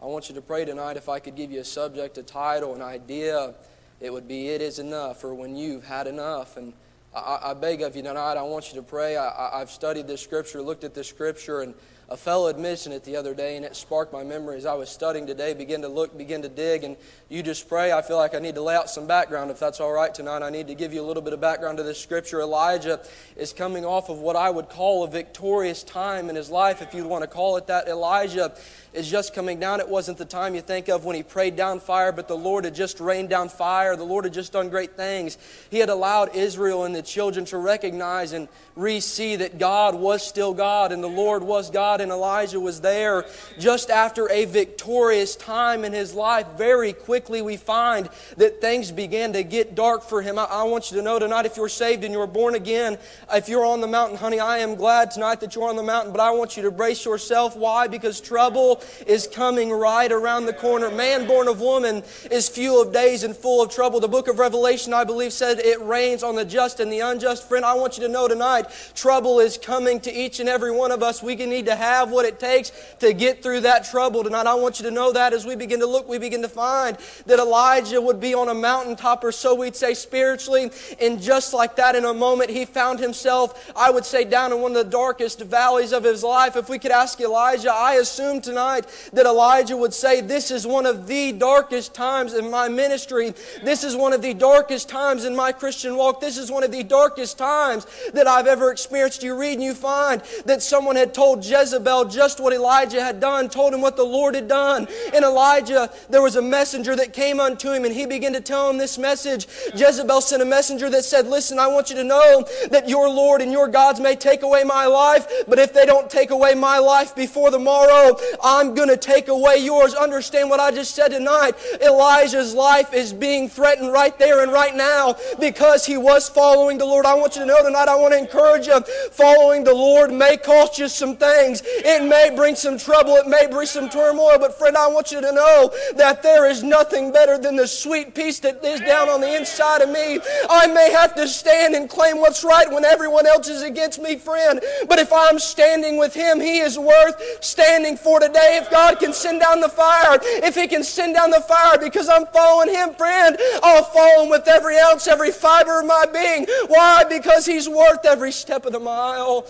I 0.03 0.07
want 0.07 0.29
you 0.29 0.35
to 0.35 0.41
pray 0.41 0.65
tonight. 0.65 0.97
If 0.97 1.09
I 1.09 1.19
could 1.19 1.35
give 1.35 1.51
you 1.51 1.61
a 1.61 1.65
subject, 1.65 2.19
a 2.19 2.23
title, 2.23 2.75
an 2.75 2.83
idea, 2.83 3.55
it 4.01 4.13
would 4.13 4.27
be 4.27 4.49
It 4.49 4.63
Is 4.63 4.79
Enough, 4.79 5.23
or 5.25 5.35
When 5.35 5.57
You've 5.57 5.85
Had 5.85 6.07
Enough. 6.07 6.57
And 6.57 6.73
I, 7.15 7.39
I 7.43 7.55
beg 7.55 7.83
of 7.83 7.97
you 7.97 8.03
tonight, 8.03 8.37
I 8.37 8.43
want 8.43 8.73
you 8.73 8.77
to 8.81 8.83
pray. 8.83 9.17
I, 9.17 9.61
I've 9.61 9.71
studied 9.71 10.07
this 10.07 10.23
scripture, 10.23 10.63
looked 10.63 10.85
at 10.85 10.95
this 10.95 11.09
scripture, 11.09 11.61
and 11.61 11.75
a 12.11 12.17
fellow 12.17 12.49
had 12.49 12.59
mentioned 12.59 12.93
it 12.93 13.05
the 13.05 13.15
other 13.15 13.35
day, 13.35 13.57
and 13.57 13.65
it 13.65 13.77
sparked 13.77 14.13
my 14.13 14.25
memory 14.25 14.57
as 14.57 14.67
I 14.67 14.75
was 14.75 14.91
studying 14.91 15.29
today. 15.29 15.55
Begin 15.55 15.83
to 15.83 15.89
look, 15.89 16.19
begin 16.19 16.43
to 16.43 16.49
dig, 16.49 16.83
and 16.83 16.97
you 17.29 17.41
just 17.41 17.69
pray. 17.69 17.93
I 17.93 18.03
feel 18.03 18.17
like 18.17 18.35
I 18.35 18.41
need 18.41 18.57
to 18.57 18.63
lay 18.63 18.75
out 18.75 18.91
some 18.91 19.07
background, 19.07 19.53
if 19.53 19.61
that's 19.61 19.79
all 19.79 19.93
right 19.93 20.13
tonight. 20.13 20.43
I 20.43 20.51
need 20.51 20.67
to 20.67 20.75
give 20.75 20.93
you 20.93 21.03
a 21.03 21.07
little 21.07 21.23
bit 21.23 21.33
of 21.33 21.41
background 21.41 21.79
to 21.79 21.85
this 21.85 22.01
scripture. 22.01 22.41
Elijah 22.41 23.01
is 23.37 23.53
coming 23.53 23.85
off 23.85 24.09
of 24.09 24.19
what 24.19 24.35
I 24.35 24.51
would 24.51 24.69
call 24.69 25.05
a 25.05 25.09
victorious 25.09 25.85
time 25.85 26.29
in 26.29 26.35
his 26.35 26.51
life, 26.51 26.83
if 26.83 26.95
you'd 26.95 27.07
want 27.07 27.23
to 27.23 27.29
call 27.29 27.57
it 27.57 27.69
that. 27.69 27.87
Elijah 27.87 28.57
is 28.93 29.09
just 29.09 29.35
coming 29.35 29.61
down. 29.61 29.79
It 29.79 29.89
wasn't 29.89 30.19
the 30.19 30.25
time 30.25 30.55
you 30.55 30.61
think 30.61 30.89
of 30.89 31.05
when 31.05 31.15
he 31.15 31.23
prayed 31.23 31.55
down 31.55 31.79
fire, 31.79 32.11
but 32.11 32.27
the 32.27 32.37
Lord 32.37 32.65
had 32.65 32.75
just 32.75 32.99
rained 32.99 33.29
down 33.29 33.49
fire. 33.49 33.95
The 33.95 34.05
Lord 34.05 34.25
had 34.25 34.35
just 34.35 34.53
done 34.53 34.69
great 34.69 34.97
things. 34.97 35.39
He 35.71 35.79
had 35.79 35.89
allowed 35.89 36.35
Israel 36.35 36.85
and 36.85 36.95
the 36.95 37.03
children 37.03 37.45
to 37.47 37.59
recognize 37.59 38.33
and 38.33 38.49
re 38.75 38.99
see 38.99 39.37
that 39.37 39.59
God 39.59 39.95
was 39.95 40.27
still 40.27 40.55
God 40.55 40.91
and 40.91 41.05
the 41.05 41.09
Lord 41.09 41.43
was 41.43 41.71
God, 41.71 42.01
and 42.01 42.11
Elijah 42.11 42.59
was 42.59 42.81
there 42.81 43.27
just 43.59 43.91
after 43.91 44.29
a 44.31 44.45
victorious 44.47 45.37
time 45.37 45.85
in 45.85 45.93
his 45.93 46.13
life. 46.13 46.47
Very 46.57 46.93
quickly, 46.93 47.43
we 47.43 47.57
find 47.57 48.09
that 48.39 48.61
things 48.61 48.91
began 48.91 49.33
to 49.35 49.45
get 49.45 49.75
dark 49.77 50.03
for 50.03 50.21
him. 50.21 50.39
I, 50.39 50.45
I 50.45 50.63
want 50.65 50.91
you 50.91 50.97
to 50.97 51.03
know 51.03 51.19
tonight 51.19 51.47
if 51.47 51.57
you're 51.57 51.69
saved 51.69 52.03
and 52.03 52.13
you're 52.13 52.27
born 52.27 52.57
again, 52.57 52.99
if 53.33 53.49
you're 53.49 53.65
on 53.65 53.81
the 53.81 53.87
mountain, 53.87 54.17
honey, 54.17 54.41
I 54.41 54.59
am 54.59 54.75
glad 54.75 55.13
tonight 55.13 55.41
that 55.41 55.55
you're 55.55 55.69
on 55.69 55.77
the 55.77 55.83
mountain, 55.83 56.11
but 56.11 56.21
I 56.21 56.33
want 56.33 56.57
you 56.57 56.65
to 56.65 56.71
brace 56.73 57.05
yourself. 57.05 57.57
Why? 57.57 57.87
Because 57.87 58.21
trouble 58.21 58.80
is 59.07 59.27
coming 59.27 59.71
right 59.71 60.11
around 60.11 60.47
the 60.47 60.53
corner. 60.53 60.91
Man 60.91 61.27
born 61.27 61.49
of 61.49 61.61
woman 61.61 62.03
is 62.31 62.49
few 62.49 62.81
of 62.81 62.93
days 62.93 63.25
and 63.25 63.37
full 63.37 63.63
of 63.63 63.71
trouble. 63.71 64.01
The 64.01 64.09
book 64.09 64.29
of 64.29 64.39
Revelation, 64.39 64.95
I 64.95 65.05
believe, 65.05 65.33
said 65.33 65.59
it 65.59 65.81
rains 65.81 66.23
on 66.23 66.37
the 66.37 66.45
just 66.45 66.81
and 66.81 66.93
the 66.93 67.01
unjust. 67.01 67.49
Friend, 67.49 67.65
I 67.65 67.75
want 67.75 67.97
you 67.99 68.07
to 68.07 68.13
know 68.13 68.29
tonight, 68.29 68.67
trouble 68.95 69.41
is 69.41 69.59
coming 69.59 70.01
to 70.01 70.13
each 70.13 70.41
and 70.41 70.49
every 70.49 70.71
one 70.71 70.93
of 70.93 71.03
us. 71.03 71.23
We 71.23 71.37
need 71.37 71.67
to 71.67 71.77
have 71.77 72.11
what 72.11 72.25
it 72.25 72.39
takes 72.39 72.73
to 73.01 73.13
get 73.13 73.43
through 73.43 73.61
that 73.61 73.85
trouble 73.85 74.23
tonight. 74.23 74.47
I 74.47 74.55
want 74.55 74.79
you 74.79 74.85
to 74.87 74.91
know 74.91 75.13
that 75.13 75.33
as 75.33 75.45
we 75.45 75.57
begin 75.57 75.81
to 75.81 75.87
look, 75.87 76.09
we 76.09 76.19
begin 76.19 76.43
to 76.43 76.49
find 76.49 76.97
that 77.27 77.39
Elijah 77.39 78.01
would 78.01 78.21
be 78.21 78.35
on 78.35 78.49
a 78.49 78.55
mountaintop, 78.55 79.25
or 79.25 79.33
so 79.33 79.55
we'd 79.55 79.77
say 79.77 79.95
spiritually. 79.95 80.71
And 81.01 81.21
just 81.21 81.53
like 81.53 81.77
that, 81.77 81.95
in 81.97 82.05
a 82.05 82.15
moment, 82.15 82.51
he 82.51 82.65
found 82.65 82.99
himself, 83.01 83.73
I 83.77 83.91
would 83.91 84.05
say, 84.05 84.25
down 84.25 84.53
in 84.53 84.61
one 84.61 84.73
of 84.73 84.85
the 84.85 84.91
darkest 84.91 85.41
valleys 85.41 85.93
of 85.93 86.05
his 86.05 86.23
life. 86.23 86.57
If 86.57 86.69
we 86.69 86.79
could 86.79 86.91
ask 86.91 87.21
Elijah, 87.21 87.73
I 87.73 87.95
assume 87.95 88.41
tonight 88.41 88.70
tonight 88.71 89.11
that 89.13 89.27
Elijah 89.27 89.77
would 89.77 89.95
say, 89.95 90.21
This 90.21 90.51
is 90.51 90.67
one 90.67 90.87
of 90.87 91.07
the 91.07 91.33
darkest 91.33 91.95
times 91.95 92.35
in 92.35 92.51
my 92.51 92.69
ministry. 92.69 93.35
This 93.63 93.85
is 93.85 93.97
one 93.97 94.13
of 94.13 94.23
the 94.23 94.35
darkest 94.35 94.89
times 94.89 95.25
in 95.25 95.35
my 95.35 95.53
Christian 95.53 95.97
walk. 95.97 96.21
This 96.21 96.39
is 96.39 96.51
one 96.51 96.63
of 96.63 96.73
the 96.73 96.83
darkest 96.83 97.39
times 97.39 97.87
that 98.13 98.27
I've 98.27 98.47
ever 98.47 98.71
experienced. 98.71 99.23
You 99.23 99.39
read 99.39 99.55
and 99.55 99.63
you 99.63 99.75
find 99.75 100.23
that 100.45 100.63
someone 100.63 100.97
had 100.97 101.15
told 101.15 101.45
Jezebel 101.45 102.07
just 102.07 102.41
what 102.41 102.53
Elijah 102.53 103.03
had 103.03 103.21
done, 103.21 103.49
told 103.49 103.75
him 103.75 103.81
what 103.81 103.97
the 103.97 104.05
Lord 104.05 104.35
had 104.35 104.49
done. 104.49 104.87
And 105.15 105.25
Elijah, 105.25 105.91
there 106.09 106.23
was 106.23 106.37
a 106.37 106.43
messenger 106.43 106.95
that 106.97 107.13
came 107.13 107.41
unto 107.41 107.73
him 107.73 107.85
and 107.85 107.95
he 107.95 108.07
began 108.07 108.33
to 108.35 108.41
tell 108.41 108.71
him 108.71 108.79
this 108.79 108.99
message. 108.99 109.47
Jezebel 109.75 110.21
sent 110.21 110.43
a 110.43 110.47
messenger 110.47 110.89
that 110.91 111.05
said, 111.05 111.27
Listen, 111.27 111.59
I 111.59 111.67
want 111.67 111.91
you 111.91 111.97
to 111.97 112.05
know 112.05 112.47
that 112.71 112.89
your 112.89 113.09
Lord 113.09 113.43
and 113.43 113.53
your 113.53 113.69
gods 113.69 114.01
may 114.01 114.17
take 114.17 114.43
away 114.43 114.65
my 114.65 114.87
life, 114.87 115.27
but 115.49 115.59
if 115.59 115.73
they 115.73 115.87
don't 115.87 116.11
take 116.11 116.31
away 116.31 116.55
my 116.55 116.79
life 116.79 117.15
before 117.15 117.51
the 117.51 117.59
morrow, 117.59 118.17
I 118.43 118.60
I'm 118.61 118.75
going 118.75 118.91
to 118.91 118.97
take 118.99 119.29
away 119.29 119.57
yours. 119.57 119.95
Understand 119.95 120.51
what 120.51 120.61
I 120.61 120.71
just 120.71 120.95
said 120.95 121.09
tonight. 121.09 121.53
Elijah's 121.81 122.53
life 122.53 122.93
is 122.93 123.11
being 123.11 123.49
threatened 123.49 123.91
right 123.91 124.17
there 124.19 124.43
and 124.43 124.53
right 124.53 124.77
now 124.77 125.17
because 125.39 125.87
he 125.87 125.97
was 125.97 126.29
following 126.29 126.77
the 126.77 126.85
Lord. 126.85 127.07
I 127.07 127.15
want 127.15 127.37
you 127.37 127.41
to 127.41 127.47
know 127.47 127.63
tonight, 127.63 127.89
I 127.89 127.97
want 127.97 128.13
to 128.13 128.19
encourage 128.19 128.67
you, 128.67 128.79
following 129.13 129.65
the 129.65 129.73
Lord 129.73 130.13
may 130.13 130.37
cost 130.37 130.79
you 130.79 130.89
some 130.89 131.17
things. 131.17 131.63
It 131.65 132.07
may 132.07 132.37
bring 132.37 132.55
some 132.55 132.77
trouble, 132.77 133.17
it 133.17 133.27
may 133.27 133.47
bring 133.47 133.67
some 133.67 133.89
turmoil, 133.89 134.39
but 134.39 134.59
friend, 134.59 134.77
I 134.77 134.89
want 134.89 135.11
you 135.11 135.23
to 135.23 135.33
know 135.33 135.73
that 135.97 136.23
there 136.23 136.51
is 136.51 136.63
nothing 136.63 137.13
better 137.13 137.39
than 137.39 137.57
the 137.57 137.67
sweet 137.67 138.15
peace 138.15 138.41
that 138.41 138.63
is 138.63 138.81
down 138.81 139.09
on 139.09 139.23
the 139.23 139.37
inside 139.37 139.81
of 139.81 139.89
me. 139.89 140.21
I 140.51 140.67
may 140.67 140.91
have 140.93 141.15
to 141.15 141.27
stand 141.27 141.75
and 141.75 141.89
claim 141.89 142.19
what's 142.19 142.45
right 142.45 142.71
when 142.71 142.85
everyone 142.85 143.27
else 143.27 143.49
is 143.49 143.63
against 143.63 144.03
me, 144.03 144.17
friend, 144.17 144.61
but 144.87 144.99
if 144.99 145.11
I'm 145.15 145.39
standing 145.39 145.97
with 145.97 146.13
Him, 146.13 146.41
He 146.41 146.59
is 146.59 146.79
worth 146.79 147.43
standing 147.43 147.97
for 147.97 148.21
today. 148.21 148.50
If 148.57 148.71
God 148.71 148.99
can 148.99 149.13
send 149.13 149.41
down 149.41 149.61
the 149.61 149.69
fire, 149.69 150.19
if 150.23 150.55
He 150.55 150.67
can 150.67 150.85
send 150.85 151.15
down 151.15 151.31
the 151.31 151.41
fire 151.41 151.79
because 151.79 152.09
I'm 152.09 152.27
following 152.27 152.69
Him, 152.69 152.95
friend, 152.95 153.37
I'll 153.63 153.85
follow 153.85 154.25
Him 154.25 154.31
with 154.31 154.49
every 154.49 154.79
ounce, 154.79 155.07
every 155.07 155.33
fiber 155.33 155.81
of 155.81 155.87
my 155.87 156.07
being. 156.13 156.47
Why? 156.69 157.05
Because 157.05 157.47
He's 157.47 157.69
worth 157.69 158.05
every 158.05 158.33
step 158.33 158.67
of 158.67 158.73
the 158.73 158.81
mile. 158.81 159.47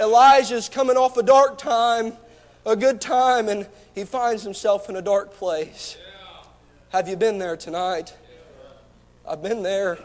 Elijah's 0.00 0.68
coming 0.68 0.96
off 0.96 1.16
a 1.16 1.22
dark 1.22 1.58
time, 1.58 2.14
a 2.64 2.76
good 2.76 3.00
time, 3.00 3.48
and 3.48 3.66
he 3.94 4.04
finds 4.04 4.42
himself 4.42 4.88
in 4.88 4.96
a 4.96 5.02
dark 5.02 5.34
place. 5.34 5.96
Have 6.90 7.08
you 7.08 7.16
been 7.16 7.38
there 7.38 7.56
tonight? 7.56 8.14
I've 9.28 9.42
been 9.42 9.62
there. 9.62 9.98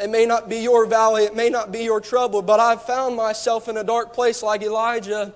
It 0.00 0.10
may 0.10 0.26
not 0.26 0.48
be 0.48 0.58
your 0.58 0.86
valley, 0.86 1.24
it 1.24 1.34
may 1.34 1.48
not 1.48 1.72
be 1.72 1.80
your 1.80 2.00
trouble, 2.00 2.42
but 2.42 2.60
I've 2.60 2.82
found 2.82 3.16
myself 3.16 3.68
in 3.68 3.76
a 3.76 3.84
dark 3.84 4.12
place 4.12 4.42
like 4.42 4.62
Elijah. 4.62 5.34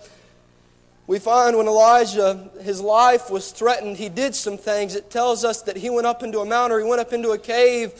We 1.06 1.18
find 1.18 1.56
when 1.56 1.66
Elijah, 1.66 2.50
his 2.62 2.80
life 2.80 3.30
was 3.30 3.50
threatened, 3.50 3.96
he 3.96 4.08
did 4.08 4.34
some 4.34 4.56
things. 4.56 4.94
It 4.94 5.10
tells 5.10 5.44
us 5.44 5.62
that 5.62 5.76
he 5.76 5.90
went 5.90 6.06
up 6.06 6.22
into 6.22 6.40
a 6.40 6.44
mountain 6.44 6.76
or 6.76 6.80
he 6.80 6.88
went 6.88 7.00
up 7.00 7.12
into 7.12 7.30
a 7.30 7.38
cave. 7.38 7.92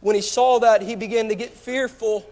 When 0.00 0.16
he 0.16 0.22
saw 0.22 0.58
that, 0.60 0.82
he 0.82 0.96
began 0.96 1.28
to 1.28 1.34
get 1.34 1.50
fearful 1.50 2.26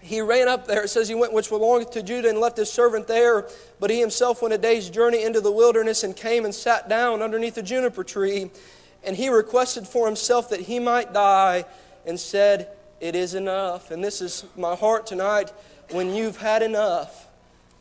he 0.00 0.20
ran 0.20 0.48
up 0.48 0.66
there. 0.66 0.84
It 0.84 0.88
says 0.88 1.08
he 1.08 1.14
went, 1.14 1.32
which 1.32 1.48
belonged 1.48 1.90
to 1.92 2.02
Judah, 2.02 2.28
and 2.28 2.38
left 2.38 2.56
his 2.56 2.70
servant 2.70 3.08
there. 3.08 3.46
But 3.80 3.90
he 3.90 4.00
himself 4.00 4.42
went 4.42 4.54
a 4.54 4.58
day's 4.58 4.90
journey 4.90 5.22
into 5.24 5.40
the 5.40 5.50
wilderness 5.50 6.04
and 6.04 6.14
came 6.14 6.44
and 6.44 6.54
sat 6.54 6.88
down 6.88 7.20
underneath 7.20 7.56
a 7.58 7.62
juniper 7.62 8.04
tree. 8.04 8.50
And 9.04 9.16
he 9.16 9.28
requested 9.28 9.86
for 9.86 10.06
himself 10.06 10.50
that 10.50 10.60
he 10.60 10.78
might 10.78 11.12
die 11.12 11.64
and 12.06 12.18
said, 12.18 12.68
It 13.00 13.16
is 13.16 13.34
enough. 13.34 13.90
And 13.90 14.02
this 14.02 14.20
is 14.20 14.44
my 14.56 14.76
heart 14.76 15.06
tonight. 15.06 15.52
When 15.90 16.14
you've 16.14 16.36
had 16.36 16.62
enough, 16.62 17.27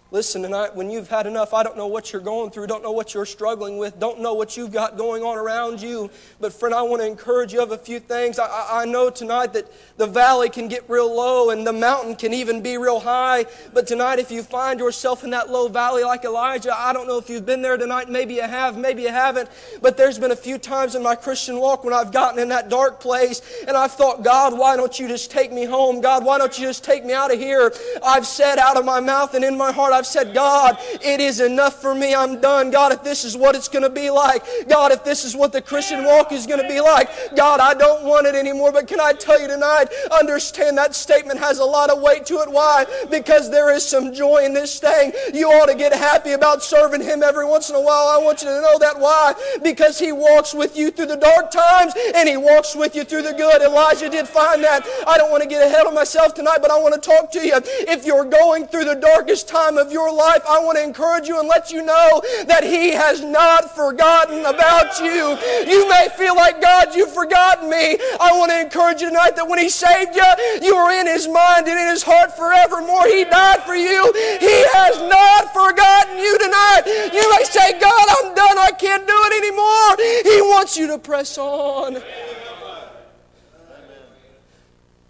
Listen, 0.10 0.42
tonight, 0.42 0.74
when 0.74 0.90
you've 0.90 1.10
had 1.10 1.28
enough, 1.28 1.54
I 1.54 1.64
don't 1.64 1.76
know 1.76 1.88
what 1.88 2.14
you're 2.14 2.22
going 2.22 2.50
through, 2.50 2.68
don't 2.68 2.82
know 2.82 2.94
what 2.94 3.14
you're 3.14 3.26
struggling 3.26 3.78
with, 3.78 4.00
don't 4.00 4.22
know 4.22 4.36
what 4.36 4.56
you've 4.56 4.72
got 4.72 4.96
going 4.96 5.22
on 5.22 5.38
around 5.38 5.82
you. 5.82 6.10
But, 6.40 6.54
friend, 6.54 6.74
I 6.74 6.82
want 6.84 7.02
to 7.02 7.08
encourage 7.08 7.52
you 7.52 7.62
of 7.62 7.74
a 7.74 7.78
few 7.78 8.00
things. 8.00 8.40
I, 8.40 8.84
I 8.84 8.86
know 8.86 9.10
tonight 9.10 9.52
that 9.52 9.70
the 9.98 10.08
valley 10.08 10.50
can 10.50 10.70
get 10.70 10.90
real 10.90 11.14
low 11.14 11.50
and 11.50 11.68
the 11.68 11.74
mountain 11.74 12.16
can 12.16 12.34
even 12.34 12.62
be 12.62 12.78
real 12.78 13.02
high. 13.02 13.48
But 13.74 13.86
tonight, 13.86 14.18
if 14.18 14.32
you 14.32 14.44
find 14.44 14.80
yourself 14.80 15.26
in 15.26 15.32
that 15.32 15.50
low 15.50 15.68
valley 15.68 16.06
like 16.06 16.24
Elijah, 16.24 16.74
I 16.74 16.94
don't 16.94 17.06
know 17.06 17.18
if 17.18 17.30
you've 17.30 17.46
been 17.46 17.62
there 17.62 17.76
tonight. 17.76 18.08
Maybe 18.08 18.36
you 18.36 18.44
have, 18.44 18.78
maybe 18.78 19.02
you 19.02 19.10
haven't. 19.10 19.50
But 19.82 19.98
there's 19.98 20.18
been 20.18 20.32
a 20.32 20.38
few 20.38 20.58
times 20.58 20.96
in 20.96 21.04
my 21.04 21.16
Christian 21.16 21.60
walk 21.60 21.84
when 21.84 21.94
I've 21.94 22.14
gotten 22.14 22.40
in 22.40 22.48
that 22.48 22.70
dark 22.70 23.02
place 23.02 23.42
and 23.68 23.76
I've 23.76 23.92
thought, 23.92 24.24
God, 24.24 24.58
why 24.58 24.78
don't 24.78 24.98
you 24.98 25.10
just 25.10 25.32
take 25.32 25.52
me 25.52 25.66
home? 25.66 26.00
God, 26.00 26.24
why 26.24 26.38
don't 26.38 26.58
you 26.58 26.66
just 26.66 26.86
take 26.86 27.04
me 27.04 27.12
out 27.12 27.34
of 27.34 27.40
here? 27.40 27.74
I've 28.02 28.26
said 28.26 28.58
out 28.58 28.78
of 28.78 28.86
my 28.86 29.02
mouth 29.02 29.34
and 29.34 29.44
in 29.44 29.58
my 29.58 29.74
heart, 29.74 29.97
I've 29.98 30.06
said, 30.06 30.34
God, 30.34 30.78
it 31.02 31.20
is 31.20 31.40
enough 31.40 31.82
for 31.82 31.96
me. 31.96 32.14
I'm 32.14 32.40
done. 32.40 32.70
God, 32.70 32.92
if 32.92 33.04
this 33.04 33.26
is 33.26 33.36
what 33.36 33.56
it's 33.56 33.68
going 33.68 33.82
to 33.82 33.90
be 33.90 34.12
like, 34.12 34.44
God, 34.70 34.92
if 34.92 35.04
this 35.04 35.26
is 35.26 35.36
what 35.36 35.52
the 35.52 35.62
Christian 35.62 36.04
walk 36.04 36.32
is 36.32 36.46
going 36.46 36.62
to 36.62 36.68
be 36.68 36.80
like, 36.80 37.10
God, 37.36 37.60
I 37.60 37.74
don't 37.74 38.04
want 38.04 38.28
it 38.28 38.36
anymore. 38.36 38.72
But 38.72 38.88
can 38.88 39.00
I 39.00 39.14
tell 39.14 39.42
you 39.42 39.48
tonight, 39.48 39.88
understand 40.12 40.78
that 40.78 40.94
statement 40.94 41.40
has 41.40 41.58
a 41.58 41.66
lot 41.66 41.90
of 41.90 42.00
weight 42.00 42.28
to 42.28 42.36
it. 42.42 42.52
Why? 42.52 42.86
Because 43.10 43.50
there 43.50 43.74
is 43.74 43.88
some 43.88 44.14
joy 44.14 44.46
in 44.46 44.54
this 44.54 44.80
thing. 44.80 45.14
You 45.34 45.48
ought 45.48 45.66
to 45.66 45.76
get 45.76 45.94
happy 45.94 46.34
about 46.34 46.62
serving 46.62 47.02
Him 47.02 47.24
every 47.24 47.46
once 47.46 47.72
in 47.72 47.76
a 47.76 47.82
while. 47.82 48.08
I 48.08 48.20
want 48.24 48.44
you 48.44 48.50
to 48.50 48.62
know 48.62 48.78
that. 48.78 49.00
Why? 49.00 49.34
Because 49.64 49.98
He 49.98 50.12
walks 50.12 50.54
with 50.54 50.78
you 50.78 50.92
through 50.92 51.08
the 51.08 51.18
dark 51.18 51.50
times 51.50 51.94
and 52.14 52.30
He 52.30 52.38
walks 52.38 52.76
with 52.76 52.96
you 52.96 53.04
through 53.04 53.24
the 53.24 53.34
good. 53.34 53.64
Elijah 53.64 54.10
did 54.10 54.28
find 54.28 54.64
that. 54.64 54.86
I 55.08 55.18
don't 55.18 55.32
want 55.32 55.42
to 55.42 55.50
get 55.50 55.66
ahead 55.66 55.88
of 55.88 55.94
myself 55.94 56.36
tonight, 56.36 56.60
but 56.62 56.70
I 56.70 56.80
want 56.80 56.94
to 56.94 57.02
talk 57.02 57.32
to 57.32 57.40
you. 57.40 57.60
If 57.88 58.06
you're 58.06 58.26
going 58.26 58.68
through 58.68 58.86
the 58.86 58.96
darkest 58.96 59.48
time 59.48 59.78
of 59.78 59.87
your 59.92 60.14
life, 60.14 60.42
I 60.48 60.60
want 60.60 60.78
to 60.78 60.84
encourage 60.84 61.28
you 61.28 61.40
and 61.40 61.48
let 61.48 61.72
you 61.72 61.84
know 61.84 62.22
that 62.46 62.64
He 62.64 62.92
has 62.92 63.22
not 63.22 63.76
forgotten 63.76 64.46
about 64.46 65.00
you. 65.00 65.38
You 65.70 65.90
may 65.90 66.10
feel 66.18 66.36
like, 66.36 66.62
God, 66.62 66.96
you've 66.96 67.14
forgotten 67.14 67.70
me. 67.70 67.98
I 68.20 68.32
want 68.36 68.52
to 68.52 68.62
encourage 68.62 69.02
you 69.02 69.10
tonight 69.10 69.36
that 69.36 69.48
when 69.48 69.60
He 69.60 69.70
saved 69.70 70.16
you, 70.16 70.26
you 70.62 70.76
are 70.76 70.92
in 70.92 71.08
His 71.08 71.28
mind 71.28 71.68
and 71.68 71.80
in 71.80 71.88
His 71.88 72.04
heart 72.04 72.36
forevermore. 72.36 73.06
He 73.08 73.24
died 73.24 73.64
for 73.64 73.76
you. 73.76 74.12
He 74.40 74.58
has 74.74 74.98
not 75.10 75.54
forgotten 75.54 76.18
you 76.18 76.38
tonight. 76.38 76.84
You 77.14 77.24
may 77.38 77.44
say, 77.46 77.80
God, 77.80 78.08
I'm 78.20 78.36
done. 78.36 78.58
I 78.58 78.72
can't 78.72 79.08
do 79.08 79.16
it 79.16 79.34
anymore. 79.44 80.34
He 80.34 80.42
wants 80.42 80.78
you 80.78 80.88
to 80.88 80.98
press 80.98 81.38
on. 81.38 82.02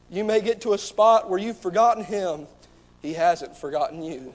You 0.09 0.23
may 0.23 0.39
get 0.39 0.61
to 0.61 0.73
a 0.73 0.77
spot 0.77 1.29
where 1.29 1.39
you've 1.39 1.57
forgotten 1.57 2.03
Him. 2.03 2.47
He 3.01 3.13
hasn't 3.13 3.55
forgotten 3.55 4.01
you. 4.01 4.33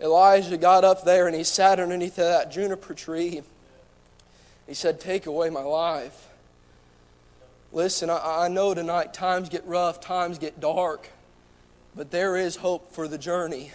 Elijah 0.00 0.56
got 0.56 0.84
up 0.84 1.04
there 1.04 1.26
and 1.26 1.36
he 1.36 1.44
sat 1.44 1.78
underneath 1.78 2.16
that 2.16 2.50
juniper 2.50 2.94
tree. 2.94 3.42
He 4.66 4.74
said, 4.74 5.00
Take 5.00 5.26
away 5.26 5.50
my 5.50 5.62
life. 5.62 6.28
Listen, 7.72 8.10
I, 8.10 8.44
I 8.44 8.48
know 8.48 8.74
tonight 8.74 9.12
times 9.12 9.48
get 9.48 9.66
rough, 9.66 10.00
times 10.00 10.38
get 10.38 10.60
dark, 10.60 11.08
but 11.94 12.10
there 12.10 12.36
is 12.36 12.56
hope 12.56 12.92
for 12.92 13.08
the 13.08 13.18
journey. 13.18 13.72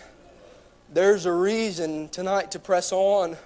There's 0.92 1.26
a 1.26 1.32
reason 1.32 2.10
tonight 2.10 2.52
to 2.52 2.60
press 2.60 2.92
on. 2.92 3.38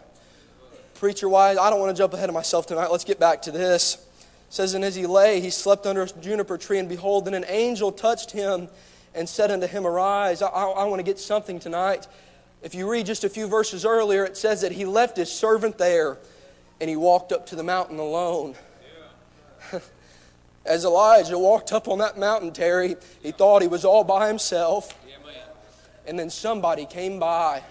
Preacher 0.96 1.28
wise, 1.28 1.58
I 1.58 1.70
don't 1.70 1.80
want 1.80 1.96
to 1.96 2.02
jump 2.02 2.14
ahead 2.14 2.30
of 2.30 2.34
myself 2.34 2.68
tonight. 2.68 2.90
Let's 2.90 3.04
get 3.04 3.20
back 3.20 3.42
to 3.44 3.52
this. 3.52 3.96
It 3.96 4.54
says, 4.54 4.74
And 4.74 4.86
as 4.86 4.96
he 4.96 5.06
lay, 5.06 5.42
he 5.42 5.50
slept 5.50 5.86
under 5.86 6.04
a 6.04 6.08
juniper 6.08 6.58
tree, 6.58 6.80
and 6.80 6.88
behold, 6.88 7.28
and 7.28 7.36
an 7.36 7.46
angel 7.48 7.92
touched 7.92 8.32
him 8.32 8.70
and 9.14 9.28
said 9.28 9.52
unto 9.52 9.68
him, 9.68 9.86
Arise. 9.86 10.42
I, 10.42 10.48
I, 10.48 10.70
I 10.70 10.84
want 10.86 11.00
to 11.00 11.04
get 11.04 11.20
something 11.20 11.60
tonight. 11.60 12.08
If 12.64 12.74
you 12.74 12.90
read 12.90 13.06
just 13.06 13.26
a 13.26 13.30
few 13.30 13.48
verses 13.48 13.86
earlier, 13.86 14.24
it 14.24 14.38
says 14.38 14.62
that 14.62 14.72
he 14.72 14.86
left 14.86 15.18
his 15.18 15.30
servant 15.30 15.78
there 15.78 16.18
and 16.80 16.90
he 16.90 16.96
walked 16.96 17.34
up 17.34 17.46
to 17.48 17.58
the 17.58 17.64
mountain 17.64 18.00
alone. 18.00 18.56
As 20.66 20.86
Elijah 20.86 21.38
walked 21.38 21.74
up 21.74 21.90
on 21.90 22.00
that 22.00 22.18
mountain, 22.18 22.54
Terry, 22.54 22.96
he 23.22 23.32
thought 23.32 23.62
he 23.62 23.68
was 23.68 23.84
all 23.84 24.06
by 24.06 24.30
himself. 24.30 24.98
And 26.08 26.18
then 26.18 26.30
somebody 26.30 26.86
came 26.86 27.20
by. 27.20 27.62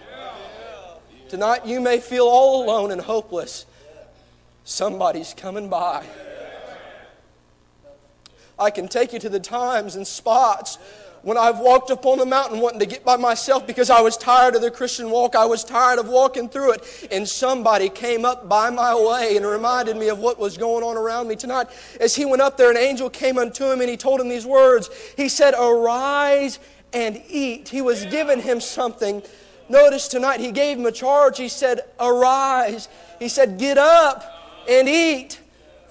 Tonight, 1.27 1.65
you 1.65 1.81
may 1.81 1.99
feel 1.99 2.27
all 2.27 2.63
alone 2.63 2.91
and 2.91 3.01
hopeless. 3.01 3.65
Somebody's 4.63 5.33
coming 5.33 5.69
by. 5.69 6.05
I 8.59 8.69
can 8.69 8.87
take 8.87 9.11
you 9.11 9.19
to 9.19 9.29
the 9.29 9.39
times 9.39 9.95
and 9.95 10.05
spots 10.05 10.77
when 11.23 11.37
I've 11.37 11.59
walked 11.59 11.89
up 11.89 12.05
on 12.05 12.19
the 12.19 12.25
mountain 12.25 12.59
wanting 12.59 12.81
to 12.81 12.85
get 12.85 13.03
by 13.03 13.15
myself 13.15 13.65
because 13.65 13.89
I 13.89 14.01
was 14.01 14.17
tired 14.17 14.55
of 14.55 14.61
the 14.61 14.69
Christian 14.69 15.09
walk, 15.09 15.35
I 15.35 15.45
was 15.45 15.63
tired 15.63 15.97
of 15.97 16.07
walking 16.07 16.49
through 16.49 16.73
it, 16.73 17.07
and 17.11 17.27
somebody 17.27 17.89
came 17.89 18.25
up 18.25 18.47
by 18.47 18.69
my 18.69 18.93
way 18.93 19.37
and 19.37 19.45
reminded 19.45 19.97
me 19.97 20.09
of 20.09 20.19
what 20.19 20.37
was 20.37 20.57
going 20.57 20.83
on 20.83 20.97
around 20.97 21.29
me 21.29 21.35
tonight. 21.35 21.67
As 21.99 22.15
he 22.15 22.25
went 22.25 22.41
up 22.41 22.57
there, 22.57 22.69
an 22.69 22.77
angel 22.77 23.09
came 23.09 23.37
unto 23.37 23.71
him 23.71 23.79
and 23.79 23.89
he 23.89 23.97
told 23.97 24.19
him 24.19 24.27
these 24.27 24.45
words. 24.45 24.89
He 25.15 25.29
said, 25.29 25.53
Arise 25.53 26.59
and 26.91 27.21
eat. 27.29 27.69
He 27.69 27.81
was 27.81 28.05
giving 28.05 28.41
him 28.41 28.59
something. 28.59 29.23
Notice 29.69 30.09
tonight, 30.09 30.41
he 30.41 30.51
gave 30.51 30.77
him 30.77 30.85
a 30.85 30.91
charge. 30.91 31.37
He 31.37 31.47
said, 31.47 31.79
Arise. 31.99 32.89
He 33.19 33.29
said, 33.29 33.57
Get 33.57 33.77
up 33.77 34.25
and 34.69 34.89
eat. 34.89 35.39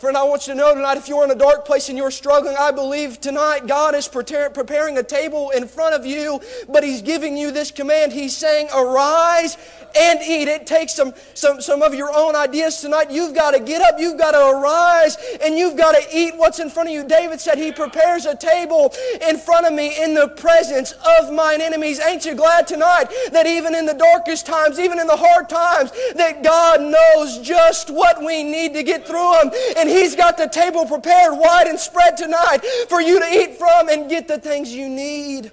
Friend, 0.02 0.16
I 0.16 0.24
want 0.24 0.48
you 0.48 0.54
to 0.54 0.58
know 0.58 0.74
tonight 0.74 0.98
if 0.98 1.06
you're 1.06 1.22
in 1.22 1.30
a 1.30 1.36
dark 1.36 1.64
place 1.64 1.88
and 1.88 1.96
you're 1.96 2.10
struggling, 2.10 2.56
I 2.58 2.72
believe 2.72 3.20
tonight 3.20 3.68
God 3.68 3.94
is 3.94 4.08
preparing 4.08 4.98
a 4.98 5.02
table 5.04 5.50
in 5.50 5.68
front 5.68 5.94
of 5.94 6.04
you, 6.04 6.40
but 6.68 6.82
He's 6.82 7.02
giving 7.02 7.36
you 7.36 7.52
this 7.52 7.70
command. 7.70 8.12
He's 8.12 8.36
saying, 8.36 8.66
Arise 8.74 9.56
and 9.96 10.20
eat. 10.22 10.48
It 10.48 10.66
takes 10.66 10.94
some, 10.94 11.14
some, 11.34 11.60
some 11.60 11.82
of 11.82 11.94
your 11.94 12.10
own 12.12 12.34
ideas 12.34 12.80
tonight. 12.80 13.12
You've 13.12 13.32
got 13.32 13.52
to 13.52 13.60
get 13.60 13.80
up, 13.80 14.00
you've 14.00 14.18
got 14.18 14.32
to 14.32 14.44
arise, 14.58 15.16
and 15.44 15.56
you've 15.56 15.76
got 15.76 15.92
to 15.92 16.02
eat 16.12 16.36
what's 16.36 16.58
in 16.58 16.68
front 16.68 16.88
of 16.88 16.94
you. 16.94 17.06
David 17.06 17.40
said, 17.40 17.56
He 17.56 17.70
prepares 17.70 18.26
a 18.26 18.34
table 18.34 18.92
in 19.28 19.38
front 19.38 19.66
of 19.66 19.72
me 19.72 20.02
in 20.02 20.14
the 20.14 20.26
presence 20.30 20.94
of 21.20 21.32
mine 21.32 21.60
enemies. 21.60 22.00
Ain't 22.00 22.24
you 22.24 22.34
glad 22.34 22.66
tonight 22.66 23.06
that 23.30 23.46
even 23.46 23.72
in 23.76 23.86
the 23.86 23.94
darkest 23.94 24.46
times, 24.46 24.80
even 24.80 24.98
in 24.98 25.06
the 25.06 25.16
hard 25.16 25.48
times, 25.48 25.92
that 26.16 26.42
God 26.42 26.80
knows 26.80 27.38
just 27.38 27.88
what 27.88 28.18
we 28.18 28.42
need 28.42 28.74
to 28.74 28.82
get 28.82 29.06
through 29.06 29.32
them? 29.42 29.52
And 29.76 29.91
He's 29.92 30.16
got 30.16 30.36
the 30.36 30.48
table 30.48 30.86
prepared 30.86 31.36
wide 31.36 31.66
and 31.66 31.78
spread 31.78 32.16
tonight 32.16 32.60
for 32.88 33.00
you 33.00 33.20
to 33.20 33.26
eat 33.26 33.58
from 33.58 33.88
and 33.88 34.08
get 34.08 34.26
the 34.26 34.38
things 34.38 34.72
you 34.72 34.88
need 34.88 35.52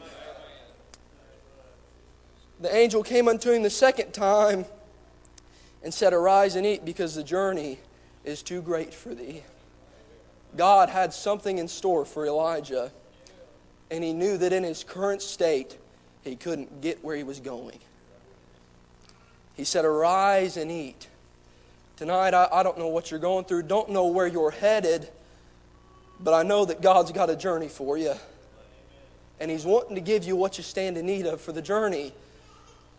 the 2.59 2.73
angel 2.75 3.03
came 3.03 3.27
unto 3.27 3.51
him 3.51 3.63
the 3.63 3.69
second 3.69 4.11
time 4.13 4.65
and 5.81 5.93
said, 5.93 6.13
Arise 6.13 6.55
and 6.55 6.65
eat, 6.65 6.83
because 6.83 7.15
the 7.15 7.23
journey 7.23 7.79
is 8.25 8.43
too 8.43 8.61
great 8.61 8.93
for 8.93 9.15
thee. 9.15 9.43
God 10.57 10.89
had 10.89 11.13
something 11.13 11.57
in 11.57 11.67
store 11.67 12.03
for 12.05 12.25
Elijah, 12.25 12.91
and 13.89 14.03
he 14.03 14.13
knew 14.13 14.37
that 14.37 14.51
in 14.51 14.63
his 14.63 14.83
current 14.83 15.21
state, 15.21 15.77
he 16.23 16.35
couldn't 16.35 16.81
get 16.81 17.03
where 17.03 17.15
he 17.15 17.23
was 17.23 17.39
going. 17.39 17.79
He 19.55 19.63
said, 19.63 19.85
Arise 19.85 20.57
and 20.57 20.69
eat. 20.69 21.07
Tonight, 21.99 22.33
I, 22.33 22.47
I 22.49 22.63
don't 22.63 22.77
know 22.77 22.87
what 22.87 23.11
you're 23.11 23.19
going 23.19 23.43
through, 23.43 23.63
don't 23.63 23.89
know 23.89 24.07
where 24.07 24.25
you're 24.25 24.51
headed, 24.51 25.09
but 26.17 26.33
I 26.33 26.43
know 26.43 26.63
that 26.63 26.81
God's 26.81 27.11
got 27.11 27.29
a 27.29 27.35
journey 27.35 27.67
for 27.67 27.97
you. 27.97 28.13
And 29.41 29.51
He's 29.51 29.65
wanting 29.65 29.95
to 29.95 30.01
give 30.01 30.23
you 30.23 30.37
what 30.37 30.57
you 30.57 30.63
stand 30.63 30.97
in 30.97 31.05
need 31.05 31.25
of 31.25 31.41
for 31.41 31.51
the 31.51 31.61
journey. 31.61 32.13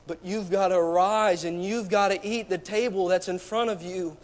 But 0.06 0.18
you've 0.22 0.50
got 0.50 0.68
to 0.68 0.76
arise 0.76 1.44
and 1.44 1.64
you've 1.64 1.88
got 1.88 2.08
to 2.08 2.22
eat 2.22 2.50
the 2.50 2.58
table 2.58 3.08
that's 3.08 3.28
in 3.28 3.38
front 3.38 3.70
of 3.70 3.80
you. 3.80 4.18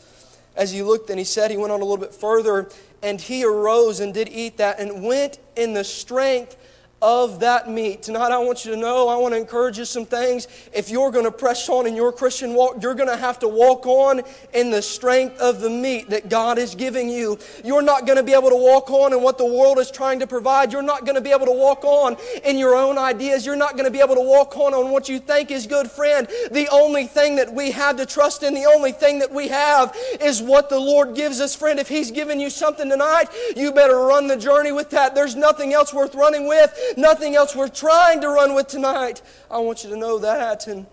As 0.54 0.72
he 0.72 0.82
looked 0.82 1.08
and 1.08 1.18
he 1.18 1.24
said, 1.24 1.50
he 1.50 1.56
went 1.56 1.72
on 1.72 1.80
a 1.80 1.84
little 1.84 1.96
bit 1.96 2.14
further, 2.14 2.68
and 3.02 3.18
he 3.18 3.46
arose 3.46 4.00
and 4.00 4.12
did 4.12 4.28
eat 4.28 4.58
that 4.58 4.78
and 4.78 5.02
went 5.02 5.38
in 5.56 5.72
the 5.72 5.84
strength 5.84 6.54
of 7.02 7.40
that 7.40 7.68
meat. 7.68 8.02
Tonight, 8.02 8.32
I 8.32 8.38
want 8.38 8.64
you 8.64 8.70
to 8.70 8.76
know, 8.76 9.08
I 9.08 9.16
want 9.16 9.34
to 9.34 9.38
encourage 9.38 9.76
you 9.76 9.84
some 9.84 10.06
things. 10.06 10.48
If 10.72 10.88
you're 10.88 11.10
going 11.10 11.26
to 11.26 11.30
press 11.30 11.68
on 11.68 11.86
in 11.86 11.94
your 11.94 12.10
Christian 12.10 12.54
walk, 12.54 12.82
you're 12.82 12.94
going 12.94 13.10
to 13.10 13.18
have 13.18 13.38
to 13.40 13.48
walk 13.48 13.86
on 13.86 14.22
in 14.54 14.70
the 14.70 14.80
strength 14.80 15.38
of 15.38 15.60
the 15.60 15.68
meat 15.68 16.08
that 16.08 16.30
God 16.30 16.56
is 16.56 16.74
giving 16.74 17.10
you. 17.10 17.38
You're 17.62 17.82
not 17.82 18.06
going 18.06 18.16
to 18.16 18.22
be 18.22 18.32
able 18.32 18.48
to 18.48 18.56
walk 18.56 18.90
on 18.90 19.12
in 19.12 19.20
what 19.20 19.36
the 19.36 19.44
world 19.44 19.78
is 19.78 19.90
trying 19.90 20.20
to 20.20 20.26
provide. 20.26 20.72
You're 20.72 20.80
not 20.80 21.04
going 21.04 21.16
to 21.16 21.20
be 21.20 21.32
able 21.32 21.44
to 21.46 21.52
walk 21.52 21.84
on 21.84 22.16
in 22.44 22.56
your 22.56 22.74
own 22.74 22.96
ideas. 22.96 23.44
You're 23.44 23.56
not 23.56 23.72
going 23.72 23.84
to 23.84 23.90
be 23.90 24.00
able 24.00 24.14
to 24.14 24.22
walk 24.22 24.56
on 24.56 24.72
on 24.72 24.90
what 24.90 25.06
you 25.06 25.18
think 25.18 25.50
is 25.50 25.66
good, 25.66 25.90
friend. 25.90 26.26
The 26.50 26.66
only 26.72 27.06
thing 27.06 27.36
that 27.36 27.52
we 27.52 27.72
have 27.72 27.96
to 27.98 28.06
trust 28.06 28.42
in, 28.42 28.54
the 28.54 28.72
only 28.74 28.92
thing 28.92 29.18
that 29.18 29.30
we 29.30 29.48
have 29.48 29.94
is 30.22 30.40
what 30.40 30.70
the 30.70 30.80
Lord 30.80 31.14
gives 31.14 31.42
us, 31.42 31.54
friend. 31.54 31.78
If 31.78 31.88
He's 31.88 32.10
given 32.10 32.40
you 32.40 32.48
something 32.48 32.88
tonight, 32.88 33.26
you 33.54 33.70
better 33.70 33.98
run 33.98 34.28
the 34.28 34.36
journey 34.36 34.72
with 34.72 34.88
that. 34.90 35.14
There's 35.14 35.36
nothing 35.36 35.74
else 35.74 35.92
worth 35.92 36.14
running 36.14 36.48
with 36.48 36.72
nothing 36.96 37.34
else 37.34 37.54
we're 37.54 37.68
trying 37.68 38.20
to 38.20 38.28
run 38.28 38.54
with 38.54 38.68
tonight. 38.68 39.22
I 39.50 39.58
want 39.58 39.84
you 39.84 39.90
to 39.90 39.96
know 39.96 40.18
that. 40.18 40.66
And 40.66 40.86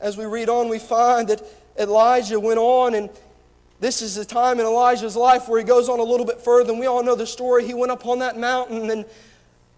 as 0.00 0.16
we 0.16 0.24
read 0.24 0.48
on, 0.48 0.68
we 0.68 0.78
find 0.78 1.28
that 1.28 1.42
Elijah 1.78 2.40
went 2.40 2.58
on, 2.58 2.94
and 2.94 3.10
this 3.80 4.02
is 4.02 4.16
the 4.16 4.24
time 4.24 4.58
in 4.58 4.66
Elijah's 4.66 5.14
life 5.14 5.48
where 5.48 5.58
he 5.58 5.64
goes 5.64 5.88
on 5.88 6.00
a 6.00 6.04
little 6.04 6.26
bit 6.26 6.40
further. 6.40 6.72
And 6.72 6.80
we 6.80 6.86
all 6.86 7.02
know 7.02 7.14
the 7.14 7.26
story. 7.26 7.64
He 7.64 7.74
went 7.74 7.92
up 7.92 8.06
on 8.06 8.18
that 8.18 8.36
mountain 8.36 8.90
and 8.90 9.04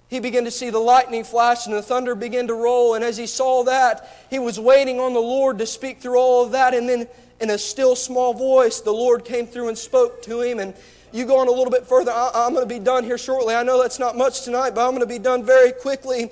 he 0.08 0.20
began 0.20 0.44
to 0.44 0.50
see 0.50 0.70
the 0.70 0.78
lightning 0.78 1.22
flash 1.22 1.66
and 1.66 1.74
the 1.74 1.82
thunder 1.82 2.14
begin 2.14 2.48
to 2.48 2.54
roll. 2.54 2.94
And 2.94 3.04
as 3.04 3.16
he 3.16 3.26
saw 3.26 3.62
that, 3.64 4.26
he 4.30 4.38
was 4.38 4.58
waiting 4.58 4.98
on 5.00 5.12
the 5.12 5.20
Lord 5.20 5.58
to 5.58 5.66
speak 5.66 6.00
through 6.00 6.18
all 6.18 6.44
of 6.44 6.52
that. 6.52 6.72
And 6.72 6.88
then, 6.88 7.08
in 7.40 7.50
a 7.50 7.58
still 7.58 7.94
small 7.94 8.34
voice, 8.34 8.80
the 8.80 8.92
Lord 8.92 9.24
came 9.24 9.46
through 9.46 9.68
and 9.68 9.78
spoke 9.78 10.22
to 10.22 10.40
him. 10.40 10.58
And 10.58 10.74
you 11.12 11.24
go 11.24 11.38
on 11.38 11.48
a 11.48 11.50
little 11.50 11.70
bit 11.70 11.86
further. 11.86 12.10
I, 12.12 12.46
am 12.46 12.54
going 12.54 12.66
to 12.66 12.74
be 12.74 12.78
done 12.78 13.04
here 13.04 13.18
shortly. 13.18 13.54
I 13.54 13.62
know 13.62 13.80
that's 13.80 13.98
not 13.98 14.16
much 14.16 14.42
tonight, 14.42 14.74
but 14.74 14.84
I'm 14.84 14.90
going 14.90 15.00
to 15.00 15.06
be 15.06 15.18
done 15.18 15.44
very 15.44 15.72
quickly. 15.72 16.30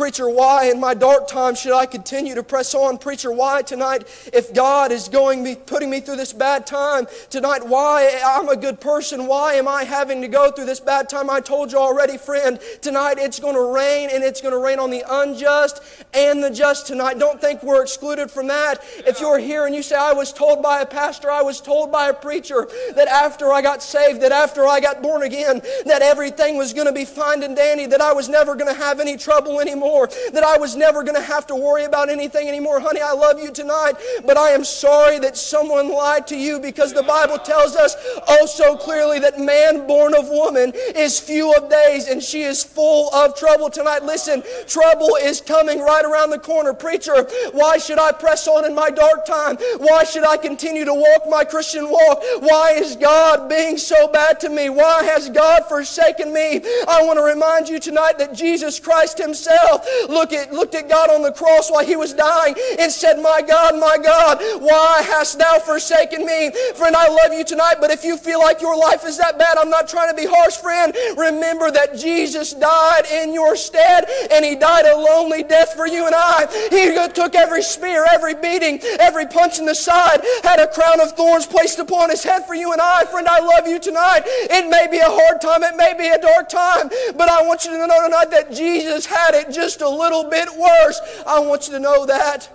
Preacher, 0.00 0.30
why 0.30 0.70
in 0.70 0.80
my 0.80 0.94
dark 0.94 1.28
time 1.28 1.54
should 1.54 1.74
I 1.74 1.84
continue 1.84 2.34
to 2.34 2.42
press 2.42 2.74
on? 2.74 2.96
Preacher, 2.96 3.30
why 3.30 3.60
tonight, 3.60 4.04
if 4.32 4.54
God 4.54 4.92
is 4.92 5.10
going 5.10 5.42
me, 5.42 5.56
putting 5.56 5.90
me 5.90 6.00
through 6.00 6.16
this 6.16 6.32
bad 6.32 6.66
time 6.66 7.06
tonight, 7.28 7.66
why 7.66 8.18
I'm 8.24 8.48
a 8.48 8.56
good 8.56 8.80
person, 8.80 9.26
why 9.26 9.56
am 9.56 9.68
I 9.68 9.84
having 9.84 10.22
to 10.22 10.28
go 10.28 10.50
through 10.52 10.64
this 10.64 10.80
bad 10.80 11.10
time? 11.10 11.28
I 11.28 11.40
told 11.40 11.70
you 11.70 11.76
already, 11.76 12.16
friend, 12.16 12.58
tonight 12.80 13.18
it's 13.18 13.38
going 13.38 13.54
to 13.54 13.74
rain 13.74 14.08
and 14.10 14.24
it's 14.24 14.40
going 14.40 14.54
to 14.54 14.58
rain 14.58 14.78
on 14.78 14.88
the 14.88 15.04
unjust 15.06 15.82
and 16.14 16.42
the 16.42 16.48
just 16.48 16.86
tonight. 16.86 17.18
Don't 17.18 17.38
think 17.38 17.62
we're 17.62 17.82
excluded 17.82 18.30
from 18.30 18.46
that. 18.46 18.82
If 19.06 19.20
you're 19.20 19.38
here 19.38 19.66
and 19.66 19.74
you 19.74 19.82
say, 19.82 19.96
I 19.96 20.14
was 20.14 20.32
told 20.32 20.62
by 20.62 20.80
a 20.80 20.86
pastor, 20.86 21.30
I 21.30 21.42
was 21.42 21.60
told 21.60 21.92
by 21.92 22.08
a 22.08 22.14
preacher 22.14 22.66
that 22.94 23.08
after 23.08 23.52
I 23.52 23.60
got 23.60 23.82
saved, 23.82 24.22
that 24.22 24.32
after 24.32 24.66
I 24.66 24.80
got 24.80 25.02
born 25.02 25.24
again, 25.24 25.60
that 25.84 26.00
everything 26.00 26.56
was 26.56 26.72
going 26.72 26.86
to 26.86 26.92
be 26.94 27.04
fine 27.04 27.42
and 27.42 27.54
dandy, 27.54 27.84
that 27.84 28.00
I 28.00 28.14
was 28.14 28.30
never 28.30 28.54
going 28.54 28.74
to 28.74 28.80
have 28.80 28.98
any 28.98 29.18
trouble 29.18 29.60
anymore 29.60 29.89
that 29.90 30.44
I 30.44 30.58
was 30.58 30.76
never 30.76 31.02
going 31.02 31.16
to 31.16 31.22
have 31.22 31.46
to 31.48 31.56
worry 31.56 31.84
about 31.84 32.08
anything 32.08 32.48
anymore. 32.48 32.80
Honey, 32.80 33.00
I 33.00 33.12
love 33.12 33.40
you 33.40 33.50
tonight, 33.50 33.94
but 34.24 34.36
I 34.36 34.50
am 34.50 34.64
sorry 34.64 35.18
that 35.20 35.36
someone 35.36 35.92
lied 35.92 36.26
to 36.28 36.36
you 36.36 36.60
because 36.60 36.92
the 36.92 37.02
Bible 37.02 37.38
tells 37.38 37.76
us 37.76 37.96
oh 38.28 38.46
so 38.46 38.76
clearly 38.76 39.18
that 39.20 39.38
man 39.38 39.86
born 39.86 40.14
of 40.14 40.28
woman 40.28 40.72
is 40.94 41.18
few 41.18 41.52
of 41.54 41.70
days 41.70 42.08
and 42.08 42.22
she 42.22 42.42
is 42.42 42.62
full 42.62 43.12
of 43.14 43.36
trouble 43.36 43.70
tonight. 43.70 44.04
Listen, 44.04 44.42
trouble 44.66 45.16
is 45.22 45.40
coming 45.40 45.80
right 45.80 46.04
around 46.04 46.30
the 46.30 46.38
corner. 46.38 46.72
Preacher, 46.72 47.26
why 47.52 47.78
should 47.78 47.98
I 47.98 48.12
press 48.12 48.46
on 48.48 48.64
in 48.64 48.74
my 48.74 48.90
dark 48.90 49.26
time? 49.26 49.56
Why 49.78 50.04
should 50.04 50.24
I 50.24 50.36
continue 50.36 50.84
to 50.84 50.94
walk 50.94 51.28
my 51.28 51.44
Christian 51.44 51.90
walk? 51.90 52.22
Why 52.40 52.72
is 52.72 52.96
God 52.96 53.48
being 53.48 53.76
so 53.76 54.08
bad 54.08 54.40
to 54.40 54.48
me? 54.48 54.68
Why 54.68 55.02
has 55.04 55.28
God 55.30 55.66
forsaken 55.68 56.32
me? 56.32 56.60
I 56.88 57.02
want 57.04 57.18
to 57.18 57.22
remind 57.22 57.68
you 57.68 57.78
tonight 57.78 58.18
that 58.18 58.34
Jesus 58.34 58.78
Christ 58.78 59.18
Himself 59.18 59.79
look 60.08 60.32
at, 60.32 60.52
looked 60.52 60.74
at 60.74 60.88
God 60.88 61.10
on 61.10 61.22
the 61.22 61.32
cross 61.32 61.70
while 61.70 61.84
he 61.84 61.96
was 61.96 62.12
dying 62.14 62.54
and 62.78 62.90
said, 62.90 63.20
My 63.22 63.42
God, 63.42 63.78
my 63.78 63.96
God, 64.02 64.38
why 64.60 65.02
hast 65.02 65.38
thou 65.38 65.58
forsaken 65.58 66.24
me? 66.24 66.52
Friend, 66.76 66.94
I 66.94 67.08
love 67.08 67.32
you 67.32 67.44
tonight, 67.44 67.76
but 67.80 67.90
if 67.90 68.04
you 68.04 68.16
feel 68.16 68.40
like 68.40 68.60
your 68.60 68.76
life 68.76 69.04
is 69.04 69.18
that 69.18 69.38
bad, 69.38 69.58
I'm 69.58 69.70
not 69.70 69.88
trying 69.88 70.10
to 70.10 70.16
be 70.16 70.26
harsh, 70.28 70.56
friend. 70.56 70.94
Remember 71.16 71.70
that 71.70 71.96
Jesus 71.96 72.52
died 72.52 73.06
in 73.06 73.32
your 73.32 73.56
stead 73.56 74.08
and 74.32 74.44
he 74.44 74.56
died 74.56 74.86
a 74.86 74.96
lonely 74.96 75.42
death 75.42 75.74
for 75.74 75.86
you 75.86 76.06
and 76.06 76.14
I. 76.14 76.46
He 76.70 76.94
took 77.12 77.34
every 77.34 77.62
spear, 77.62 78.06
every 78.10 78.34
beating, 78.34 78.80
every 78.98 79.26
punch 79.26 79.58
in 79.58 79.66
the 79.66 79.74
side, 79.74 80.20
had 80.42 80.60
a 80.60 80.66
crown 80.68 81.00
of 81.00 81.12
thorns 81.12 81.46
placed 81.46 81.78
upon 81.78 82.10
his 82.10 82.22
head 82.22 82.46
for 82.46 82.54
you 82.54 82.72
and 82.72 82.80
I. 82.80 83.04
Friend, 83.04 83.26
I 83.26 83.40
love 83.40 83.66
you 83.66 83.78
tonight. 83.78 84.22
It 84.26 84.68
may 84.68 84.86
be 84.90 84.98
a 84.98 85.08
hard 85.08 85.40
time, 85.40 85.62
it 85.62 85.76
may 85.76 85.94
be 85.96 86.08
a 86.08 86.18
dark 86.18 86.48
time, 86.48 86.88
but 87.16 87.28
I 87.28 87.42
want 87.42 87.64
you 87.64 87.72
to 87.72 87.86
know 87.86 88.02
tonight 88.04 88.30
that 88.30 88.52
Jesus 88.52 89.06
had 89.06 89.34
it 89.34 89.50
just 89.60 89.82
a 89.82 89.88
little 89.88 90.24
bit 90.24 90.48
worse. 90.56 91.00
I 91.26 91.40
want 91.40 91.66
you 91.66 91.74
to 91.74 91.80
know 91.80 92.06
that. 92.06 92.48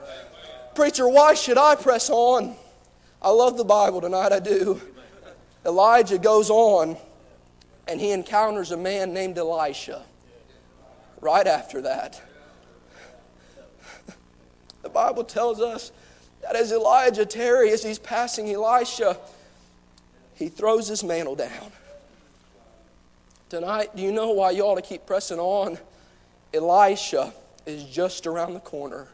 Preacher, 0.74 1.08
why 1.08 1.36
should 1.36 1.58
I 1.58 1.76
press 1.76 2.10
on? 2.10 2.56
I 3.22 3.30
love 3.30 3.58
the 3.58 3.64
Bible 3.64 4.02
tonight, 4.02 4.32
I 4.32 4.40
do. 4.40 4.82
Elijah 5.66 6.18
goes 6.18 6.50
on 6.50 6.98
and 7.88 8.00
he 8.00 8.12
encounters 8.12 8.72
a 8.72 8.78
man 8.78 9.14
named 9.14 9.38
Elisha 9.38 10.04
right 11.22 11.48
after 11.48 11.82
that. 11.82 12.22
The 14.82 14.90
Bible 14.90 15.24
tells 15.24 15.62
us 15.62 15.92
that 16.42 16.56
as 16.56 16.72
Elijah 16.72 17.26
Terry, 17.26 17.72
as 17.72 17.84
he's 17.84 17.98
passing 17.98 18.52
Elisha, 18.52 19.18
he 20.36 20.50
throws 20.50 20.88
his 20.88 21.04
mantle 21.04 21.36
down. 21.36 21.72
Tonight, 23.50 23.96
do 23.96 24.04
you 24.04 24.12
know 24.12 24.32
why 24.32 24.52
you 24.52 24.64
ought 24.64 24.76
to 24.76 24.82
keep 24.82 25.06
pressing 25.06 25.40
on? 25.40 25.78
Elisha 26.56 27.34
is 27.66 27.84
just 27.84 28.26
around 28.26 28.54
the 28.54 28.60
corner. 28.60 29.08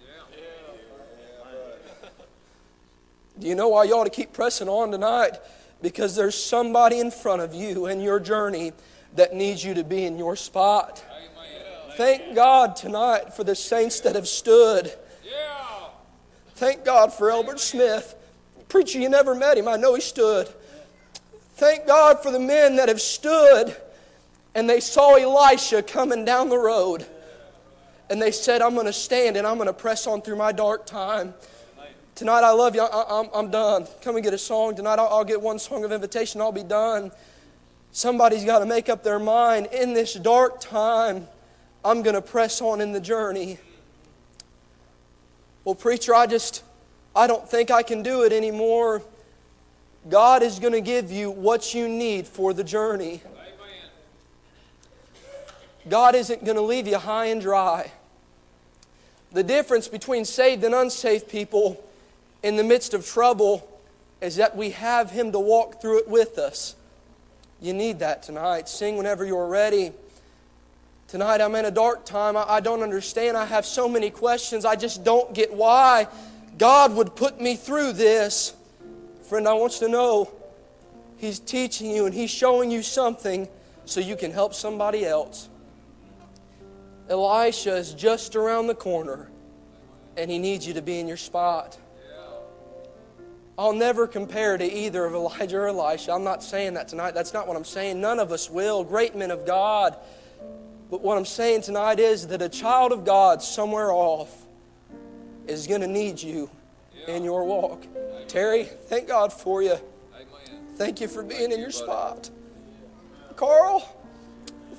Do 3.39 3.47
you 3.47 3.55
know 3.55 3.69
why 3.69 3.85
you 3.85 3.95
ought 3.95 4.03
to 4.03 4.11
keep 4.11 4.33
pressing 4.33 4.69
on 4.69 4.91
tonight? 4.91 5.37
Because 5.81 6.15
there's 6.15 6.41
somebody 6.41 6.99
in 6.99 7.09
front 7.09 7.41
of 7.41 7.55
you 7.55 7.87
in 7.87 7.99
your 7.99 8.19
journey 8.19 8.73
that 9.15 9.33
needs 9.33 9.63
you 9.63 9.73
to 9.73 9.83
be 9.83 10.05
in 10.05 10.19
your 10.19 10.35
spot. 10.35 11.03
Thank 11.97 12.35
God 12.35 12.75
tonight 12.75 13.33
for 13.33 13.43
the 13.43 13.55
saints 13.55 14.01
that 14.01 14.15
have 14.15 14.27
stood. 14.27 14.93
Thank 16.55 16.85
God 16.85 17.11
for 17.11 17.31
Elbert 17.31 17.59
Smith. 17.59 18.13
Preacher, 18.69 18.99
you 18.99 19.09
never 19.09 19.33
met 19.33 19.57
him. 19.57 19.67
I 19.67 19.77
know 19.77 19.95
he 19.95 20.01
stood. 20.01 20.47
Thank 21.55 21.87
God 21.87 22.21
for 22.21 22.31
the 22.31 22.39
men 22.39 22.75
that 22.75 22.87
have 22.87 23.01
stood 23.01 23.75
and 24.53 24.69
they 24.69 24.79
saw 24.79 25.15
Elisha 25.15 25.81
coming 25.81 26.25
down 26.25 26.49
the 26.49 26.57
road 26.57 27.05
and 28.11 28.21
they 28.21 28.31
said, 28.31 28.61
I'm 28.61 28.73
going 28.73 28.87
to 28.87 28.93
stand 28.93 29.37
and 29.37 29.47
I'm 29.47 29.55
going 29.55 29.67
to 29.67 29.73
press 29.73 30.05
on 30.05 30.21
through 30.21 30.35
my 30.35 30.51
dark 30.51 30.85
time. 30.85 31.33
Tonight, 32.13 32.41
I 32.41 32.51
love 32.51 32.75
you. 32.75 32.81
I, 32.81 33.39
am 33.39 33.49
done. 33.49 33.87
Come 34.01 34.15
and 34.15 34.23
get 34.23 34.33
a 34.33 34.37
song. 34.37 34.75
Tonight, 34.75 34.99
I'll, 34.99 35.07
I'll 35.07 35.23
get 35.23 35.41
one 35.41 35.57
song 35.57 35.85
of 35.85 35.93
invitation. 35.93 36.41
I'll 36.41 36.51
be 36.51 36.61
done. 36.61 37.11
Somebody's 37.93 38.43
got 38.43 38.59
to 38.59 38.65
make 38.65 38.89
up 38.89 39.01
their 39.01 39.17
mind. 39.17 39.67
In 39.67 39.93
this 39.93 40.13
dark 40.13 40.59
time, 40.59 41.25
I'm 41.85 42.03
going 42.03 42.15
to 42.15 42.21
press 42.21 42.59
on 42.59 42.81
in 42.81 42.91
the 42.91 42.99
journey. 42.99 43.59
Well, 45.63 45.73
preacher, 45.73 46.13
I 46.13 46.27
just, 46.27 46.63
I 47.15 47.27
don't 47.27 47.47
think 47.47 47.71
I 47.71 47.81
can 47.81 48.03
do 48.03 48.23
it 48.23 48.33
anymore. 48.33 49.03
God 50.09 50.43
is 50.43 50.59
going 50.59 50.73
to 50.73 50.81
give 50.81 51.13
you 51.13 51.31
what 51.31 51.73
you 51.73 51.87
need 51.87 52.27
for 52.27 52.53
the 52.53 52.63
journey. 52.63 53.21
God 55.87 56.13
isn't 56.13 56.43
going 56.43 56.57
to 56.57 56.61
leave 56.61 56.87
you 56.87 56.97
high 56.97 57.27
and 57.27 57.41
dry. 57.41 57.91
The 59.31 59.43
difference 59.43 59.87
between 59.87 60.25
saved 60.25 60.63
and 60.63 60.75
unsaved 60.75 61.29
people 61.29 61.81
in 62.43 62.57
the 62.57 62.63
midst 62.63 62.93
of 62.93 63.05
trouble 63.05 63.67
is 64.19 64.35
that 64.35 64.55
we 64.55 64.71
have 64.71 65.11
Him 65.11 65.31
to 65.31 65.39
walk 65.39 65.81
through 65.81 65.99
it 65.99 66.07
with 66.07 66.37
us. 66.37 66.75
You 67.61 67.73
need 67.73 67.99
that 67.99 68.23
tonight. 68.23 68.67
Sing 68.67 68.97
whenever 68.97 69.23
you're 69.23 69.47
ready. 69.47 69.91
Tonight 71.07 71.41
I'm 71.41 71.55
in 71.55 71.65
a 71.65 71.71
dark 71.71 72.05
time. 72.05 72.35
I, 72.37 72.59
don't 72.59 72.81
understand. 72.81 73.37
I 73.37 73.45
have 73.45 73.65
so 73.65 73.87
many 73.87 74.09
questions. 74.09 74.65
I 74.65 74.75
just 74.75 75.03
don't 75.03 75.33
get 75.33 75.53
why 75.53 76.07
God 76.57 76.95
would 76.95 77.15
put 77.15 77.39
me 77.39 77.55
through 77.55 77.93
this. 77.93 78.53
Friend, 79.23 79.47
I 79.47 79.53
want 79.53 79.73
you 79.73 79.87
to 79.87 79.91
know 79.91 80.31
He's 81.17 81.39
teaching 81.39 81.91
you 81.91 82.05
and 82.05 82.15
He's 82.15 82.31
showing 82.31 82.71
you 82.71 82.81
something 82.81 83.47
so 83.85 83.99
you 83.99 84.15
can 84.15 84.31
help 84.31 84.53
somebody 84.53 85.05
else. 85.05 85.49
Elisha 87.11 87.75
is 87.75 87.93
just 87.93 88.37
around 88.37 88.67
the 88.67 88.75
corner, 88.75 89.29
and 90.15 90.31
he 90.31 90.39
needs 90.39 90.65
you 90.65 90.73
to 90.75 90.81
be 90.81 90.97
in 90.97 91.07
your 91.09 91.17
spot. 91.17 91.77
I'll 93.57 93.73
never 93.73 94.07
compare 94.07 94.57
to 94.57 94.63
either 94.63 95.03
of 95.03 95.13
Elijah 95.13 95.57
or 95.57 95.67
Elisha. 95.67 96.13
I'm 96.13 96.23
not 96.23 96.41
saying 96.41 96.73
that 96.75 96.87
tonight. 96.87 97.13
That's 97.13 97.33
not 97.33 97.47
what 97.47 97.57
I'm 97.57 97.65
saying. 97.65 97.99
None 97.99 98.17
of 98.17 98.31
us 98.31 98.49
will. 98.49 98.83
Great 98.85 99.13
men 99.13 99.29
of 99.29 99.45
God. 99.45 99.97
But 100.89 101.01
what 101.01 101.17
I'm 101.17 101.25
saying 101.25 101.61
tonight 101.63 101.99
is 101.99 102.27
that 102.27 102.41
a 102.41 102.49
child 102.49 102.93
of 102.93 103.05
God 103.05 103.43
somewhere 103.43 103.91
off 103.91 104.33
is 105.47 105.67
going 105.67 105.81
to 105.81 105.87
need 105.87 106.21
you 106.21 106.49
in 107.07 107.23
your 107.23 107.43
walk. 107.43 107.85
Terry, 108.29 108.63
thank 108.63 109.09
God 109.09 109.33
for 109.33 109.61
you. 109.61 109.75
Thank 110.77 111.01
you 111.01 111.09
for 111.09 111.23
being 111.23 111.51
in 111.51 111.59
your 111.59 111.71
spot. 111.71 112.29
Carl, 113.35 113.95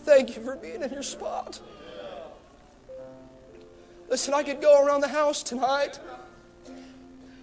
thank 0.05 0.35
you 0.35 0.43
for 0.43 0.57
being 0.57 0.83
in 0.83 0.91
your 0.91 1.03
spot. 1.03 1.61
Listen, 4.13 4.35
I 4.35 4.43
could 4.43 4.61
go 4.61 4.85
around 4.85 5.01
the 5.01 5.09
house 5.09 5.43
tonight. 5.43 5.99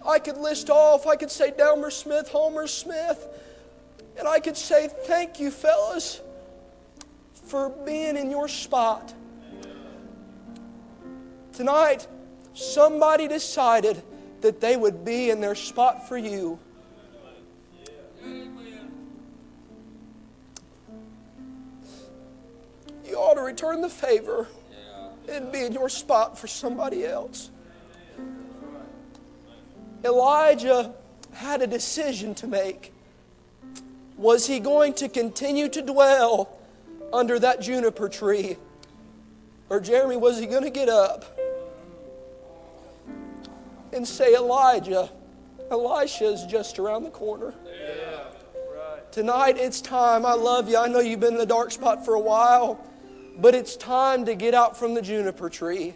I 0.06 0.20
could 0.20 0.38
list 0.38 0.70
off, 0.70 1.04
I 1.04 1.16
could 1.16 1.32
say 1.32 1.50
Delmer 1.50 1.90
Smith, 1.90 2.28
Homer 2.28 2.68
Smith, 2.68 3.26
and 4.16 4.28
I 4.28 4.38
could 4.38 4.56
say, 4.56 4.86
Thank 4.86 5.40
you, 5.40 5.50
fellas, 5.50 6.20
for 7.32 7.70
being 7.70 8.16
in 8.16 8.30
your 8.30 8.46
spot. 8.46 9.12
Tonight, 11.54 12.06
somebody 12.54 13.26
decided 13.26 14.00
that 14.40 14.60
they 14.60 14.76
would 14.76 15.04
be 15.04 15.30
in 15.30 15.40
their 15.40 15.56
spot 15.56 16.06
for 16.06 16.16
you. 16.16 16.56
You 23.04 23.16
ought 23.16 23.34
to 23.34 23.42
return 23.42 23.80
the 23.80 23.90
favor 23.90 24.46
and 25.28 25.52
be 25.52 25.64
in 25.64 25.72
your 25.72 25.88
spot 25.88 26.38
for 26.38 26.46
somebody 26.46 27.04
else. 27.04 27.50
Elijah 30.04 30.94
had 31.32 31.62
a 31.62 31.66
decision 31.66 32.34
to 32.36 32.46
make. 32.46 32.92
Was 34.16 34.46
he 34.46 34.60
going 34.60 34.94
to 34.94 35.08
continue 35.08 35.68
to 35.68 35.82
dwell 35.82 36.58
under 37.12 37.38
that 37.38 37.60
juniper 37.60 38.08
tree? 38.08 38.56
Or, 39.68 39.80
Jeremy, 39.80 40.16
was 40.16 40.38
he 40.38 40.46
going 40.46 40.64
to 40.64 40.70
get 40.70 40.88
up 40.88 41.38
and 43.92 44.06
say, 44.06 44.34
Elijah, 44.34 45.10
Elisha 45.70 46.24
is 46.24 46.44
just 46.46 46.78
around 46.78 47.04
the 47.04 47.10
corner? 47.10 47.54
Tonight 49.12 49.56
it's 49.58 49.80
time. 49.80 50.24
I 50.24 50.34
love 50.34 50.68
you. 50.68 50.76
I 50.76 50.86
know 50.88 51.00
you've 51.00 51.20
been 51.20 51.32
in 51.34 51.38
the 51.38 51.46
dark 51.46 51.72
spot 51.72 52.04
for 52.04 52.14
a 52.14 52.20
while, 52.20 52.84
but 53.38 53.54
it's 53.54 53.76
time 53.76 54.24
to 54.26 54.34
get 54.34 54.54
out 54.54 54.76
from 54.76 54.94
the 54.94 55.02
juniper 55.02 55.48
tree. 55.48 55.94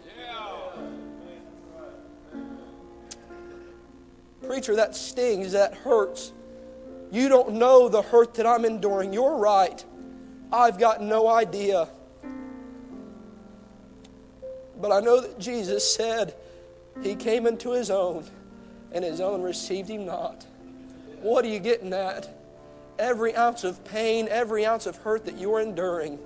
Preacher, 4.45 4.75
that 4.75 4.95
stings, 4.95 5.53
that 5.53 5.73
hurts. 5.73 6.31
You 7.11 7.29
don't 7.29 7.53
know 7.53 7.89
the 7.89 8.01
hurt 8.01 8.35
that 8.35 8.45
I'm 8.45 8.65
enduring. 8.65 9.13
You're 9.13 9.37
right. 9.37 9.83
I've 10.51 10.77
got 10.77 11.01
no 11.01 11.27
idea. 11.27 11.87
But 14.79 14.91
I 14.91 14.99
know 14.99 15.21
that 15.21 15.39
Jesus 15.39 15.95
said 15.95 16.35
he 17.01 17.15
came 17.15 17.47
into 17.47 17.71
his 17.71 17.89
own, 17.89 18.25
and 18.91 19.03
his 19.03 19.19
own 19.19 19.41
received 19.41 19.89
him 19.89 20.05
not. 20.05 20.45
What 21.21 21.43
are 21.45 21.49
you 21.49 21.59
getting 21.59 21.93
at? 21.93 22.29
Every 22.99 23.35
ounce 23.35 23.63
of 23.63 23.83
pain, 23.83 24.27
every 24.29 24.65
ounce 24.65 24.85
of 24.85 24.97
hurt 24.97 25.25
that 25.25 25.37
you're 25.37 25.59
enduring, 25.59 26.19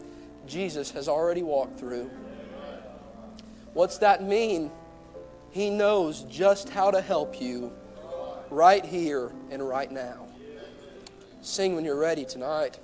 Jesus 0.50 0.92
has 0.92 1.08
already 1.08 1.44
walked 1.44 1.80
through. 1.80 2.10
What's 3.74 4.00
that 4.00 4.24
mean? 4.24 4.72
He 5.52 5.70
knows 5.70 6.24
just 6.24 6.70
how 6.70 6.92
to 6.92 7.02
help 7.02 7.40
you 7.40 7.72
right 8.50 8.84
here 8.84 9.32
and 9.52 9.68
right 9.68 9.92
now. 9.92 10.28
Sing 11.42 11.76
when 11.76 11.86
you're 11.86 12.00
ready 12.00 12.26
tonight. 12.26 12.80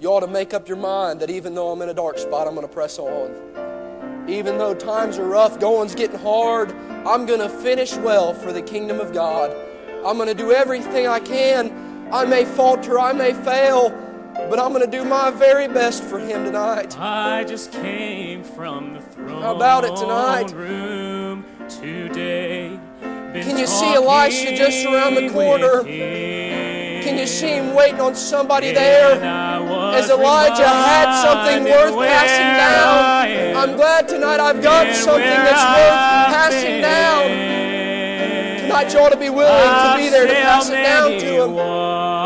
You 0.00 0.08
ought 0.08 0.20
to 0.20 0.26
make 0.26 0.52
up 0.52 0.68
your 0.68 0.76
mind 0.76 1.20
that 1.20 1.30
even 1.30 1.54
though 1.54 1.70
I'm 1.70 1.80
in 1.82 1.88
a 1.88 1.94
dark 1.94 2.18
spot, 2.18 2.46
I'm 2.46 2.54
going 2.54 2.66
to 2.66 2.72
press 2.72 2.98
on. 2.98 4.26
Even 4.28 4.58
though 4.58 4.74
times 4.74 5.18
are 5.18 5.24
rough, 5.24 5.58
going's 5.58 5.94
getting 5.94 6.18
hard, 6.18 6.70
I'm 7.06 7.26
going 7.26 7.40
to 7.40 7.48
finish 7.48 7.96
well 7.96 8.34
for 8.34 8.52
the 8.52 8.60
kingdom 8.60 9.00
of 9.00 9.12
God. 9.12 9.56
I'm 10.04 10.16
going 10.16 10.28
to 10.28 10.34
do 10.34 10.52
everything 10.52 11.06
I 11.06 11.20
can. 11.20 12.10
I 12.12 12.24
may 12.24 12.44
falter, 12.44 12.98
I 12.98 13.12
may 13.12 13.32
fail, 13.32 13.90
but 14.48 14.58
I'm 14.58 14.72
going 14.72 14.84
to 14.84 14.90
do 14.90 15.04
my 15.04 15.30
very 15.30 15.66
best 15.68 16.02
for 16.04 16.18
Him 16.18 16.44
tonight. 16.44 16.98
I 16.98 17.44
just 17.44 17.72
came 17.72 18.42
from 18.44 18.94
the 18.94 19.00
throne 19.00 19.42
How 19.42 19.56
about 19.56 19.84
it 19.84 19.96
tonight? 19.96 20.52
room 20.52 21.44
today. 21.68 22.78
Been 23.32 23.42
Can 23.42 23.58
you 23.58 23.66
see 23.66 23.92
Elisha 23.94 24.56
just 24.56 24.86
around 24.86 25.16
the 25.16 25.28
corner? 25.30 25.82
Can 25.82 27.18
you 27.18 27.26
see 27.26 27.48
Him 27.48 27.74
waiting 27.74 28.00
on 28.00 28.14
somebody 28.14 28.72
there? 28.72 29.12
As 29.94 30.08
Elijah 30.08 30.68
had 30.68 31.22
something 31.22 31.64
worth 31.64 31.94
passing 32.06 32.56
down, 32.56 33.56
I'm 33.56 33.76
glad 33.76 34.08
tonight 34.08 34.40
I've 34.40 34.62
got 34.62 34.94
something 34.94 35.22
that's 35.22 35.64
worth 35.76 36.34
passing 36.34 36.80
down. 36.80 37.58
Tonight 38.60 38.92
you 38.92 39.00
ought 39.00 39.12
to 39.12 39.18
be 39.18 39.30
willing 39.30 39.48
to 39.50 39.94
be 39.96 40.08
there 40.10 40.26
to 40.26 40.32
pass 40.34 40.68
it 40.68 40.82
down 40.82 41.10
to 41.10 41.44
Him. 41.44 42.17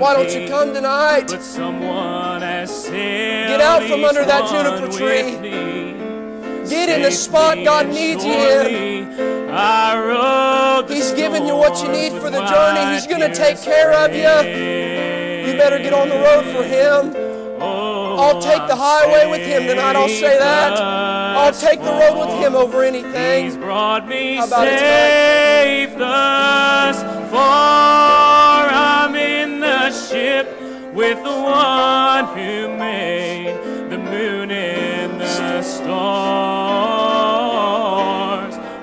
Waters 0.00 0.34
rough 0.34 0.34
and 0.34 0.40
Why 0.40 0.40
don't 0.40 0.42
you 0.42 0.48
come 0.48 0.74
tonight? 0.74 1.24
But 1.28 1.42
someone 1.42 2.42
has 2.42 2.88
Get 2.88 3.60
out 3.60 3.82
from 3.84 4.04
under 4.04 4.24
that 4.24 4.48
juniper 4.50 4.88
tree. 4.96 5.50
Get 6.68 6.88
in 6.88 7.02
the 7.02 7.10
spot 7.10 7.58
God 7.64 7.88
needs 7.88 8.24
you 8.24 8.32
in. 8.32 8.66
surely 8.66 9.50
I 9.50 9.98
rode 9.98 10.88
the 10.88 10.94
He's 10.94 11.12
giving 11.12 11.46
you 11.46 11.56
what 11.56 11.82
you 11.82 11.90
need 11.90 12.12
for 12.12 12.30
the 12.30 12.44
journey. 12.46 12.94
He's 12.94 13.06
going 13.06 13.20
to 13.20 13.34
take 13.34 13.60
care 13.60 13.92
of 13.92 14.14
you. 14.14 15.50
You 15.50 15.58
better 15.58 15.78
get 15.78 15.92
on 15.92 16.08
the 16.08 16.16
road 16.16 16.44
for 16.54 16.62
Him. 16.62 17.14
Oh, 17.62 18.16
I'll 18.16 18.40
take 18.40 18.66
the 18.68 18.76
highway 18.76 19.26
with 19.30 19.46
Him 19.46 19.66
tonight. 19.66 19.96
I'll 19.96 20.08
say 20.08 20.38
that. 20.38 20.78
I'll 20.78 21.52
take 21.52 21.80
the 21.80 21.90
road 21.90 22.18
with 22.18 22.38
Him 22.38 22.54
over 22.54 22.84
He's 22.84 22.94
anything. 22.94 23.60
brought 23.60 24.06
me 24.06 24.36
How 24.36 24.46
about 24.46 24.68
it 24.68 24.78
safe 24.78 25.98
thus 25.98 27.02
far. 27.30 28.39
I'm 30.10 30.16
in 30.16 30.44
the 30.44 30.44
ship 30.44 30.94
with 30.94 31.18
the 31.22 31.30
one 31.30 32.26
who 32.36 32.76
made 32.76 33.54
the 33.90 33.98
moon 33.98 34.50
and 34.50 35.20
the 35.20 35.62
stars. 35.62 35.84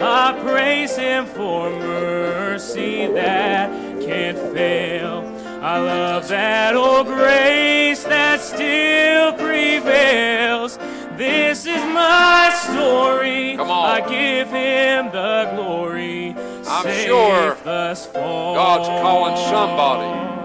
I 0.02 0.40
praise 0.42 0.96
Him 0.96 1.26
for 1.26 1.70
mercy 1.70 3.08
that 3.08 3.70
can't 4.02 4.38
fail. 4.54 5.24
I 5.62 5.80
love 5.80 6.28
that 6.30 6.76
old 6.76 7.08
grace 7.08 8.04
that 8.04 8.40
still 8.42 9.34
prevails. 9.34 10.78
This 11.18 11.66
is 11.66 11.82
my 11.84 12.52
story. 12.70 13.58
I 13.58 14.02
give 14.08 14.50
him 14.50 15.12
the 15.12 15.52
glory. 15.56 16.36
I'm 16.68 16.84
Safe 16.84 17.08
sure. 17.08 17.58
God's 17.66 18.88
calling 18.88 19.36
somebody 19.50 20.37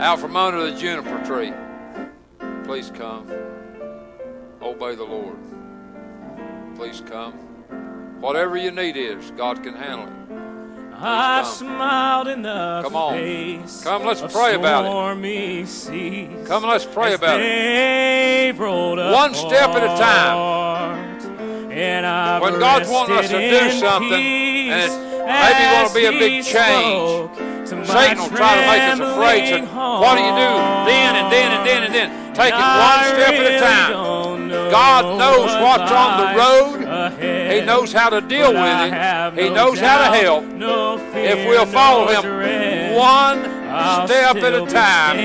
out 0.00 0.18
from 0.20 0.36
under 0.36 0.70
the 0.70 0.76
juniper 0.78 1.24
tree. 1.24 1.52
Please 2.64 2.90
come. 2.90 3.30
Obey 4.60 4.94
the 4.94 5.04
Lord. 5.04 5.36
Please 6.76 7.00
come. 7.02 7.34
Whatever 8.20 8.56
your 8.56 8.72
need 8.72 8.96
is, 8.96 9.30
God 9.32 9.62
can 9.62 9.74
handle 9.74 10.06
it. 10.06 10.12
Come. 10.98 11.44
smiled 11.44 12.28
in 12.28 12.42
the 12.42 12.80
Come 12.84 12.94
on. 12.94 13.14
face. 13.14 13.82
Come, 13.82 14.04
let's 14.04 14.20
pray 14.20 14.54
about 14.54 14.84
it. 14.84 16.46
Come, 16.46 16.62
let's 16.62 16.84
pray 16.84 17.14
about 17.14 17.40
it. 17.40 18.54
One 18.56 19.34
step 19.34 19.70
at 19.70 19.82
a 19.82 19.98
time. 20.00 20.52
When 22.42 22.58
God's 22.60 22.88
wanting 22.88 23.16
us 23.16 23.28
to 23.30 23.38
do 23.38 23.70
something, 23.72 24.12
and 24.12 24.80
it's 24.80 24.94
maybe 24.94 25.64
gonna 25.72 25.94
be 25.94 26.04
a 26.04 26.12
big 26.12 26.44
change, 26.44 27.36
to 27.36 27.51
Satan 27.84 28.18
will 28.18 28.28
try 28.30 28.54
to 28.56 28.64
make 28.68 28.82
us 28.92 29.00
afraid. 29.00 29.48
So 29.48 29.58
what 30.00 30.16
do 30.16 30.22
you 30.22 30.34
do? 30.36 30.50
Then 30.86 31.16
and 31.16 31.32
then 31.32 31.48
and 31.52 31.66
then 31.66 31.82
and 31.84 31.94
then. 31.94 32.08
Take 32.34 32.54
it 32.54 32.60
one 32.60 33.04
step 33.12 33.34
at 33.34 33.46
a 33.52 33.58
time. 33.60 33.92
God 34.70 35.18
knows 35.18 35.50
what's 35.60 35.92
on 35.92 36.10
the 36.20 36.28
road. 36.38 36.80
He 37.52 37.60
knows 37.64 37.92
how 37.92 38.08
to 38.08 38.20
deal 38.20 38.52
with 38.52 38.92
it. 38.92 38.92
He 39.42 39.48
knows 39.50 39.78
how 39.78 39.98
to 39.98 40.16
help. 40.16 40.44
If 41.14 41.46
we'll 41.46 41.66
follow 41.66 42.06
Him 42.08 42.22
one 42.94 43.44
step 44.06 44.36
at 44.36 44.54
a 44.54 44.66
time, 44.66 45.16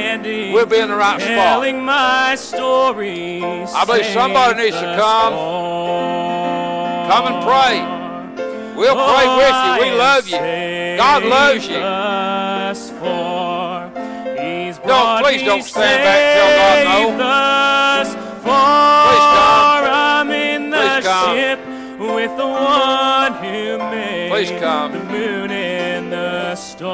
we'll 0.53 0.65
be 0.65 0.79
in 0.79 0.89
the 0.89 0.95
right 0.95 1.21
spot. 1.21 2.39
Stories. 2.39 3.73
I 3.73 3.85
believe 3.85 4.05
somebody 4.07 4.63
needs 4.63 4.75
to 4.75 4.95
come. 4.97 5.33
Come 7.07 7.25
and 7.33 7.43
pray. 7.45 8.06
We'll 8.77 8.95
oh, 8.95 9.13
pray 9.15 9.27
with 9.41 9.57
you. 9.65 9.91
We 9.91 9.97
love 9.97 10.27
you. 10.27 10.97
God 10.97 11.23
loves 11.25 11.67
you. 11.67 11.81
Don't- 14.87 15.23
please 15.23 15.43
don't 15.43 15.63
stand 15.63 16.03
back 16.03 16.19
and 16.21 16.37
tell 16.37 16.51
God 16.57 16.83
no. 16.85 17.09
Please 19.07 19.25
come. 19.35 19.83
I'm 19.91 20.31
in 20.31 20.69
the 20.69 20.77
Please 20.77 21.05
come. 21.05 21.35
ship 21.35 21.59
with 21.99 22.37
the 22.37 22.47
one 22.47 23.33
who 23.43 23.77
made 23.77 24.29
Please 24.31 24.51
come. 24.61 24.91
the 24.93 25.03
moon 25.03 25.51
and 25.51 26.11
the 26.13 26.55
stars. 26.55 26.87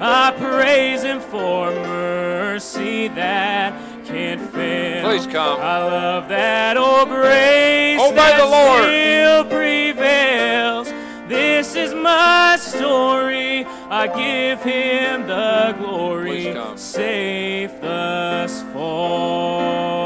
I 0.00 0.32
praise 0.36 1.02
Him 1.02 1.20
for 1.20 1.70
mercy 1.70 3.08
that 3.08 3.72
can't. 4.56 5.04
Please 5.06 5.26
come. 5.26 5.60
I 5.60 5.78
love 5.84 6.28
that 6.28 6.76
old 6.76 7.08
grace 7.08 7.98
oh, 8.00 8.08
Obey 8.08 8.16
that 8.16 8.38
the 8.38 8.46
Lord. 8.46 8.84
still 8.84 9.44
prevails. 9.44 10.88
This 11.28 11.74
is 11.74 11.94
my 11.94 12.56
story. 12.60 13.64
I 13.90 14.06
give 14.06 14.62
Him 14.62 15.26
the 15.26 15.74
glory. 15.78 16.54
Safe 16.76 17.80
thus 17.80 18.62
far. 18.72 19.96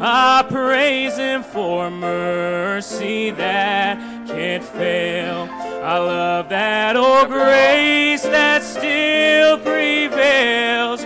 I 0.00 0.44
praise 0.48 1.16
Him 1.16 1.42
for 1.42 1.90
mercy 1.90 3.30
that 3.30 3.98
can't 4.26 4.64
fail. 4.64 5.48
I 5.84 5.98
love 5.98 6.48
that 6.48 6.96
old 6.96 7.28
grace 7.28 8.22
that 8.22 8.62
still 8.62 9.58
prevails. 9.58 11.04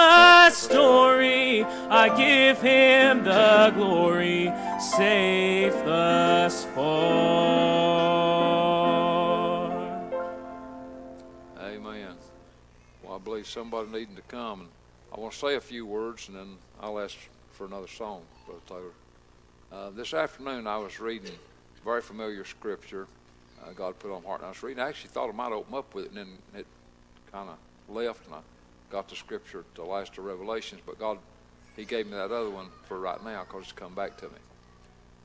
My 0.00 0.48
story. 0.50 1.62
I 1.62 2.08
give 2.16 2.62
him 2.62 3.22
the 3.24 3.70
glory. 3.74 4.50
Safe 4.80 5.74
thus 5.84 6.64
far. 6.74 6.80
Amen. 11.60 12.14
Well, 13.02 13.14
I 13.14 13.18
believe 13.18 13.46
somebody 13.46 13.90
needing 13.90 14.16
to 14.16 14.22
come, 14.22 14.60
and 14.60 14.70
I 15.14 15.20
want 15.20 15.34
to 15.34 15.38
say 15.38 15.56
a 15.56 15.60
few 15.60 15.84
words, 15.84 16.28
and 16.28 16.36
then 16.36 16.56
I'll 16.80 16.98
ask 16.98 17.18
for 17.52 17.66
another 17.66 17.88
song, 17.88 18.22
Brother 18.46 18.62
Taylor. 18.66 18.92
Uh, 19.70 19.90
this 19.90 20.14
afternoon, 20.14 20.66
I 20.66 20.78
was 20.78 20.98
reading 20.98 21.34
very 21.84 22.00
familiar 22.00 22.46
scripture 22.46 23.06
uh, 23.62 23.72
God 23.74 23.98
put 23.98 24.10
on 24.10 24.22
my 24.22 24.28
heart, 24.28 24.40
and 24.40 24.46
I 24.46 24.50
was 24.50 24.62
reading. 24.62 24.82
I 24.82 24.88
actually 24.88 25.10
thought 25.10 25.28
I 25.28 25.32
might 25.32 25.52
open 25.52 25.74
up 25.74 25.94
with 25.94 26.06
it, 26.06 26.12
and 26.12 26.16
then 26.16 26.38
it 26.54 26.66
kind 27.30 27.50
of 27.50 27.94
left, 27.94 28.24
and 28.26 28.36
I 28.36 28.38
got 28.90 29.08
the 29.08 29.16
scripture 29.16 29.64
the 29.74 29.84
last 29.84 30.18
of 30.18 30.24
Revelations, 30.24 30.80
but 30.84 30.98
God, 30.98 31.18
He 31.76 31.84
gave 31.84 32.06
me 32.06 32.12
that 32.12 32.30
other 32.30 32.50
one 32.50 32.66
for 32.84 32.98
right 32.98 33.22
now 33.24 33.44
because 33.44 33.64
it's 33.64 33.72
come 33.72 33.94
back 33.94 34.16
to 34.18 34.26
me. 34.26 34.38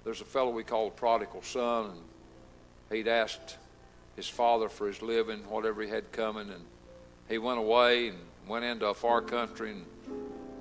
There's 0.04 0.22
a 0.22 0.26
fellow 0.26 0.52
we 0.52 0.64
call 0.64 0.86
the 0.86 0.96
prodigal 0.96 1.42
son, 1.42 1.86
and 1.86 2.96
he'd 2.96 3.08
asked 3.08 3.58
his 4.16 4.30
father 4.30 4.70
for 4.70 4.88
his 4.88 5.02
living, 5.02 5.40
whatever 5.50 5.82
he 5.82 5.90
had 5.90 6.12
coming, 6.12 6.50
and 6.50 6.64
he 7.28 7.38
went 7.38 7.58
away 7.58 8.10
and 8.10 8.18
went 8.48 8.64
into 8.64 8.86
a 8.88 8.94
far 8.94 9.22
country 9.22 9.72
and 9.72 9.86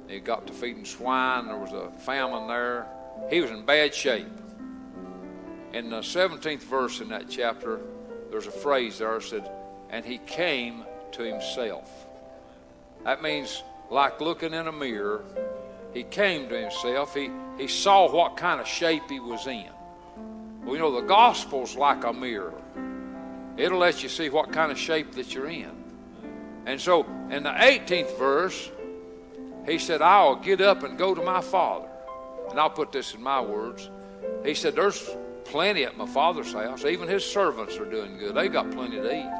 he 0.09 0.20
got 0.20 0.46
to 0.46 0.52
feeding 0.52 0.84
swine. 0.84 1.46
There 1.46 1.57
was 1.57 1.72
a 1.72 1.90
famine 2.00 2.46
there. 2.48 2.86
He 3.30 3.40
was 3.40 3.50
in 3.50 3.64
bad 3.64 3.94
shape. 3.94 4.26
In 5.72 5.90
the 5.90 6.00
17th 6.00 6.61
verse 6.61 7.00
in 7.00 7.09
that 7.09 7.28
chapter, 7.28 7.80
there's 8.30 8.46
a 8.46 8.52
phrase 8.52 8.98
there 8.98 9.18
that 9.18 9.22
said, 9.22 9.50
and 9.90 10.05
he 10.05 10.18
came 10.18 10.84
to 11.12 11.22
himself. 11.22 12.07
That 13.05 13.22
means 13.22 13.62
like 13.90 14.20
looking 14.20 14.55
in 14.55 14.66
a 14.66 14.72
mirror, 14.72 15.24
he 15.92 16.02
came 16.02 16.48
to 16.48 16.61
himself. 16.61 17.14
He, 17.14 17.30
he 17.59 17.68
saw 17.68 18.11
what 18.11 18.36
kind 18.36 18.61
of 18.61 18.66
shape 18.66 19.05
he 19.09 19.20
was 19.20 19.46
in. 19.46 19.68
We 20.64 20.78
know 20.78 20.90
the 20.90 21.07
gospel's 21.07 21.76
like 21.76 22.05
a 22.05 22.12
mirror. 22.12 22.55
It'll 23.57 23.78
let 23.78 24.02
you 24.02 24.09
see 24.09 24.30
what 24.30 24.52
kind 24.52 24.72
of 24.72 24.78
shape 24.78 25.12
that 25.12 25.34
you're 25.34 25.48
in. 25.48 25.70
And 26.66 26.80
so 26.80 27.05
in 27.30 27.42
the 27.42 27.50
18th 27.50 28.18
verse, 28.18 28.70
he 29.66 29.78
said, 29.78 30.02
I'll 30.02 30.36
get 30.36 30.61
up 30.61 30.82
and 30.82 30.98
go 30.98 31.14
to 31.14 31.22
my 31.22 31.40
father. 31.40 31.88
And 32.50 32.59
I'll 32.59 32.70
put 32.70 32.92
this 32.92 33.14
in 33.14 33.22
my 33.22 33.40
words. 33.40 33.88
He 34.44 34.55
said, 34.55 34.74
There's 34.74 35.09
plenty 35.44 35.84
at 35.84 35.96
my 35.96 36.07
father's 36.07 36.52
house. 36.52 36.84
Even 36.84 37.09
his 37.09 37.24
servants 37.24 37.76
are 37.78 37.84
doing 37.84 38.18
good. 38.18 38.34
They 38.34 38.48
got 38.48 38.70
plenty 38.70 38.96
to 38.96 39.14
eat. 39.14 39.32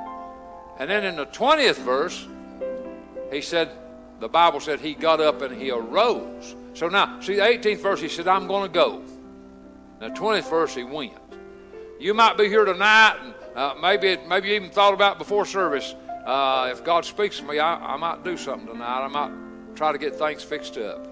And 0.79 0.91
then 0.91 1.05
in 1.05 1.17
the 1.17 1.27
20th 1.27 1.77
verse, 1.77 2.27
he 3.35 3.41
said, 3.41 3.71
the 4.21 4.29
Bible 4.29 4.61
said 4.61 4.81
he 4.81 4.95
got 4.95 5.21
up 5.21 5.43
and 5.43 5.61
he 5.61 5.71
arose. 5.71 6.55
So 6.75 6.89
now, 6.89 7.21
see 7.21 7.35
the 7.35 7.43
18th 7.43 7.79
verse, 7.81 8.01
he 8.01 8.09
said, 8.09 8.29
I'm 8.29 8.47
going 8.47 8.63
to 8.63 8.73
go. 8.73 9.03
The 10.01 10.09
20th 10.09 10.49
verse, 10.51 10.75
he 10.75 10.85
went. 10.85 11.13
You 11.99 12.15
might 12.15 12.37
be 12.37 12.49
here 12.49 12.65
tonight, 12.65 13.17
and 13.23 13.35
uh, 13.55 13.75
maybe 13.81 14.19
maybe 14.29 14.49
you 14.49 14.55
even 14.55 14.71
thought 14.71 14.95
about 14.95 15.19
before 15.19 15.47
service. 15.47 15.95
Uh, 16.27 16.69
if 16.73 16.85
God 16.85 17.05
speaks 17.05 17.39
to 17.39 17.45
me, 17.45 17.59
I, 17.59 17.95
I 17.95 17.97
might 17.97 18.25
do 18.25 18.37
something 18.37 18.67
tonight. 18.67 19.05
I 19.05 19.09
might 19.09 19.77
try 19.77 19.93
to 19.93 19.99
get 19.99 20.17
things 20.17 20.43
fixed 20.43 20.77
up. 20.77 21.07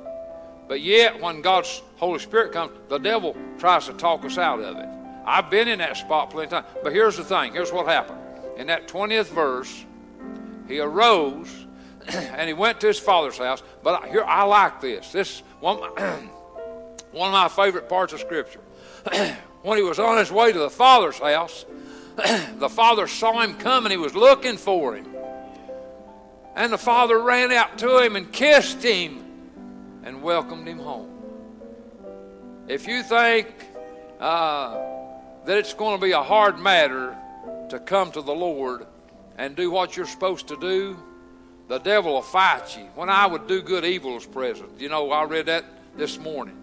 But 0.68 0.80
yet, 0.80 1.20
when 1.20 1.40
God's 1.40 1.82
Holy 1.96 2.18
Spirit 2.18 2.52
comes, 2.52 2.72
the 2.88 2.98
devil 2.98 3.36
tries 3.58 3.86
to 3.86 3.92
talk 3.92 4.24
us 4.24 4.38
out 4.38 4.60
of 4.60 4.76
it. 4.76 4.88
I've 5.24 5.50
been 5.50 5.68
in 5.68 5.78
that 5.78 5.96
spot 5.96 6.30
plenty 6.30 6.46
of 6.46 6.50
times. 6.50 6.66
But 6.82 6.92
here's 6.92 7.16
the 7.16 7.24
thing. 7.24 7.52
Here's 7.52 7.72
what 7.72 7.86
happened. 7.86 8.18
In 8.56 8.66
that 8.66 8.88
20th 8.88 9.28
verse, 9.28 9.84
he 10.66 10.80
arose 10.80 11.61
and 12.08 12.48
he 12.48 12.54
went 12.54 12.80
to 12.80 12.86
his 12.86 12.98
father's 12.98 13.38
house. 13.38 13.62
But 13.82 14.08
here, 14.08 14.24
I 14.24 14.44
like 14.44 14.80
this. 14.80 15.12
This 15.12 15.40
one, 15.60 15.78
one 17.12 17.28
of 17.28 17.32
my 17.32 17.48
favorite 17.48 17.88
parts 17.88 18.12
of 18.12 18.20
Scripture. 18.20 18.60
when 19.62 19.78
he 19.78 19.84
was 19.84 19.98
on 19.98 20.18
his 20.18 20.30
way 20.30 20.52
to 20.52 20.58
the 20.58 20.70
father's 20.70 21.18
house, 21.18 21.64
the 22.56 22.68
father 22.68 23.06
saw 23.06 23.40
him 23.40 23.56
come 23.56 23.86
and 23.86 23.92
he 23.92 23.98
was 23.98 24.14
looking 24.14 24.56
for 24.56 24.96
him. 24.96 25.06
And 26.54 26.72
the 26.72 26.78
father 26.78 27.18
ran 27.22 27.50
out 27.52 27.78
to 27.78 27.98
him 27.98 28.16
and 28.16 28.30
kissed 28.30 28.82
him 28.82 29.24
and 30.04 30.22
welcomed 30.22 30.68
him 30.68 30.78
home. 30.78 31.08
If 32.68 32.86
you 32.86 33.02
think 33.02 33.48
uh, 34.20 34.78
that 35.46 35.58
it's 35.58 35.74
going 35.74 35.98
to 35.98 36.04
be 36.04 36.12
a 36.12 36.22
hard 36.22 36.58
matter 36.58 37.16
to 37.70 37.78
come 37.78 38.12
to 38.12 38.22
the 38.22 38.34
Lord 38.34 38.86
and 39.38 39.56
do 39.56 39.70
what 39.70 39.96
you're 39.96 40.06
supposed 40.06 40.48
to 40.48 40.56
do, 40.58 40.96
the 41.68 41.78
devil 41.78 42.14
will 42.14 42.22
fight 42.22 42.76
you. 42.76 42.84
When 42.94 43.08
I 43.08 43.26
would 43.26 43.46
do 43.46 43.62
good, 43.62 43.84
evil 43.84 44.16
is 44.16 44.26
present. 44.26 44.70
You 44.78 44.88
know, 44.88 45.10
I 45.10 45.24
read 45.24 45.46
that 45.46 45.64
this 45.96 46.18
morning. 46.18 46.56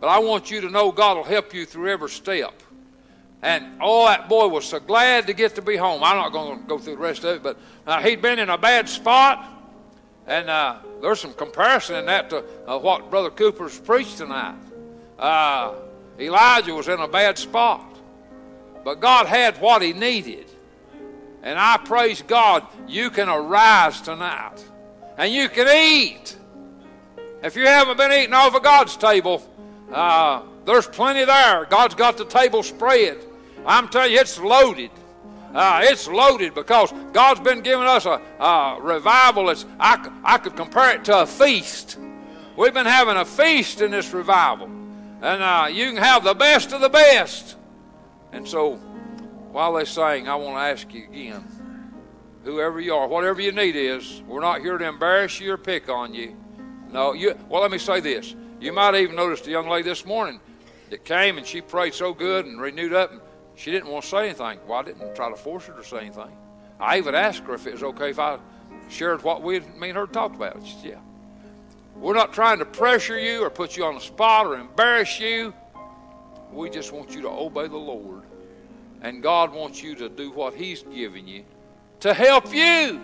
But 0.00 0.08
I 0.08 0.18
want 0.18 0.50
you 0.50 0.60
to 0.62 0.70
know 0.70 0.92
God 0.92 1.16
will 1.16 1.24
help 1.24 1.54
you 1.54 1.64
through 1.64 1.90
every 1.90 2.10
step. 2.10 2.62
And 3.42 3.76
oh, 3.80 4.06
that 4.06 4.28
boy 4.28 4.48
was 4.48 4.64
so 4.64 4.80
glad 4.80 5.26
to 5.26 5.34
get 5.34 5.54
to 5.56 5.62
be 5.62 5.76
home. 5.76 6.02
I'm 6.02 6.16
not 6.16 6.32
going 6.32 6.60
to 6.60 6.66
go 6.66 6.78
through 6.78 6.96
the 6.96 7.00
rest 7.00 7.24
of 7.24 7.36
it, 7.36 7.42
but 7.42 7.58
uh, 7.86 8.02
he'd 8.02 8.22
been 8.22 8.38
in 8.38 8.48
a 8.48 8.58
bad 8.58 8.88
spot. 8.88 9.50
And 10.26 10.48
uh, 10.48 10.78
there's 11.02 11.20
some 11.20 11.34
comparison 11.34 11.96
in 11.96 12.06
that 12.06 12.30
to 12.30 12.44
uh, 12.66 12.78
what 12.78 13.10
Brother 13.10 13.30
Cooper's 13.30 13.78
preached 13.78 14.16
tonight. 14.18 14.56
Uh, 15.18 15.74
Elijah 16.18 16.74
was 16.74 16.88
in 16.88 17.00
a 17.00 17.08
bad 17.08 17.36
spot, 17.36 17.84
but 18.84 19.00
God 19.00 19.26
had 19.26 19.60
what 19.60 19.82
he 19.82 19.92
needed. 19.92 20.50
And 21.44 21.58
I 21.58 21.76
praise 21.76 22.22
God, 22.22 22.66
you 22.88 23.10
can 23.10 23.28
arise 23.28 24.00
tonight 24.00 24.64
and 25.18 25.32
you 25.32 25.50
can 25.50 25.68
eat. 25.68 26.36
If 27.42 27.54
you 27.54 27.66
haven't 27.66 27.98
been 27.98 28.12
eating 28.12 28.32
off 28.32 28.54
of 28.54 28.62
God's 28.62 28.96
table, 28.96 29.46
uh, 29.92 30.42
there's 30.64 30.86
plenty 30.86 31.26
there. 31.26 31.66
God's 31.66 31.94
got 31.94 32.16
the 32.16 32.24
table 32.24 32.62
spread. 32.62 33.18
I'm 33.66 33.88
telling 33.88 34.12
you, 34.12 34.20
it's 34.20 34.40
loaded. 34.40 34.90
Uh, 35.52 35.80
it's 35.82 36.08
loaded 36.08 36.54
because 36.54 36.92
God's 37.12 37.40
been 37.40 37.60
giving 37.60 37.86
us 37.86 38.06
a, 38.06 38.20
a 38.40 38.78
revival. 38.80 39.50
It's, 39.50 39.66
I, 39.78 40.10
I 40.24 40.38
could 40.38 40.56
compare 40.56 40.96
it 40.96 41.04
to 41.04 41.20
a 41.20 41.26
feast. 41.26 41.98
We've 42.56 42.72
been 42.72 42.86
having 42.86 43.16
a 43.16 43.24
feast 43.24 43.82
in 43.82 43.90
this 43.90 44.14
revival. 44.14 44.66
And 44.66 45.42
uh, 45.42 45.68
you 45.70 45.92
can 45.92 46.02
have 46.02 46.24
the 46.24 46.34
best 46.34 46.72
of 46.72 46.80
the 46.80 46.88
best. 46.88 47.56
And 48.32 48.48
so, 48.48 48.80
while 49.54 49.72
they 49.74 49.84
sing, 49.84 50.28
I 50.28 50.34
want 50.34 50.56
to 50.56 50.62
ask 50.62 50.92
you 50.92 51.04
again 51.04 51.44
whoever 52.42 52.80
you 52.80 52.92
are, 52.92 53.06
whatever 53.06 53.40
your 53.40 53.52
need 53.52 53.76
is, 53.76 54.20
we're 54.26 54.40
not 54.40 54.60
here 54.60 54.76
to 54.76 54.84
embarrass 54.84 55.38
you 55.38 55.52
or 55.52 55.56
pick 55.56 55.88
on 55.88 56.12
you. 56.12 56.36
No, 56.90 57.12
you, 57.12 57.38
well, 57.48 57.62
let 57.62 57.70
me 57.70 57.78
say 57.78 58.00
this. 58.00 58.34
You 58.60 58.72
might 58.72 58.96
even 58.96 59.14
noticed 59.14 59.46
a 59.46 59.50
young 59.52 59.68
lady 59.68 59.88
this 59.88 60.04
morning 60.04 60.40
that 60.90 61.04
came 61.04 61.38
and 61.38 61.46
she 61.46 61.60
prayed 61.60 61.94
so 61.94 62.12
good 62.12 62.46
and 62.46 62.60
renewed 62.60 62.92
up. 62.92 63.12
And 63.12 63.20
she 63.54 63.70
didn't 63.70 63.90
want 63.90 64.02
to 64.02 64.10
say 64.10 64.24
anything. 64.24 64.58
Well, 64.66 64.80
I 64.80 64.82
didn't 64.82 65.14
try 65.14 65.30
to 65.30 65.36
force 65.36 65.66
her 65.66 65.72
to 65.74 65.84
say 65.84 65.98
anything. 65.98 66.36
I 66.80 66.98
even 66.98 67.14
asked 67.14 67.44
her 67.44 67.54
if 67.54 67.64
it 67.68 67.74
was 67.74 67.84
okay 67.84 68.10
if 68.10 68.18
I 68.18 68.40
shared 68.88 69.22
what 69.22 69.42
we, 69.42 69.60
me 69.60 69.90
and 69.90 69.96
her 69.96 70.08
talked 70.08 70.34
about. 70.34 70.66
She 70.66 70.74
said, 70.82 70.84
yeah. 70.84 71.00
We're 71.94 72.14
not 72.14 72.32
trying 72.32 72.58
to 72.58 72.64
pressure 72.64 73.20
you 73.20 73.44
or 73.44 73.50
put 73.50 73.76
you 73.76 73.84
on 73.84 73.94
the 73.94 74.00
spot 74.00 74.46
or 74.46 74.56
embarrass 74.56 75.20
you. 75.20 75.54
We 76.50 76.70
just 76.70 76.90
want 76.90 77.14
you 77.14 77.22
to 77.22 77.28
obey 77.28 77.68
the 77.68 77.76
Lord. 77.76 78.24
And 79.04 79.22
God 79.22 79.52
wants 79.52 79.82
you 79.82 79.94
to 79.96 80.08
do 80.08 80.30
what 80.30 80.54
He's 80.54 80.82
given 80.82 81.28
you 81.28 81.44
to 82.00 82.14
help 82.14 82.54
you 82.54 82.98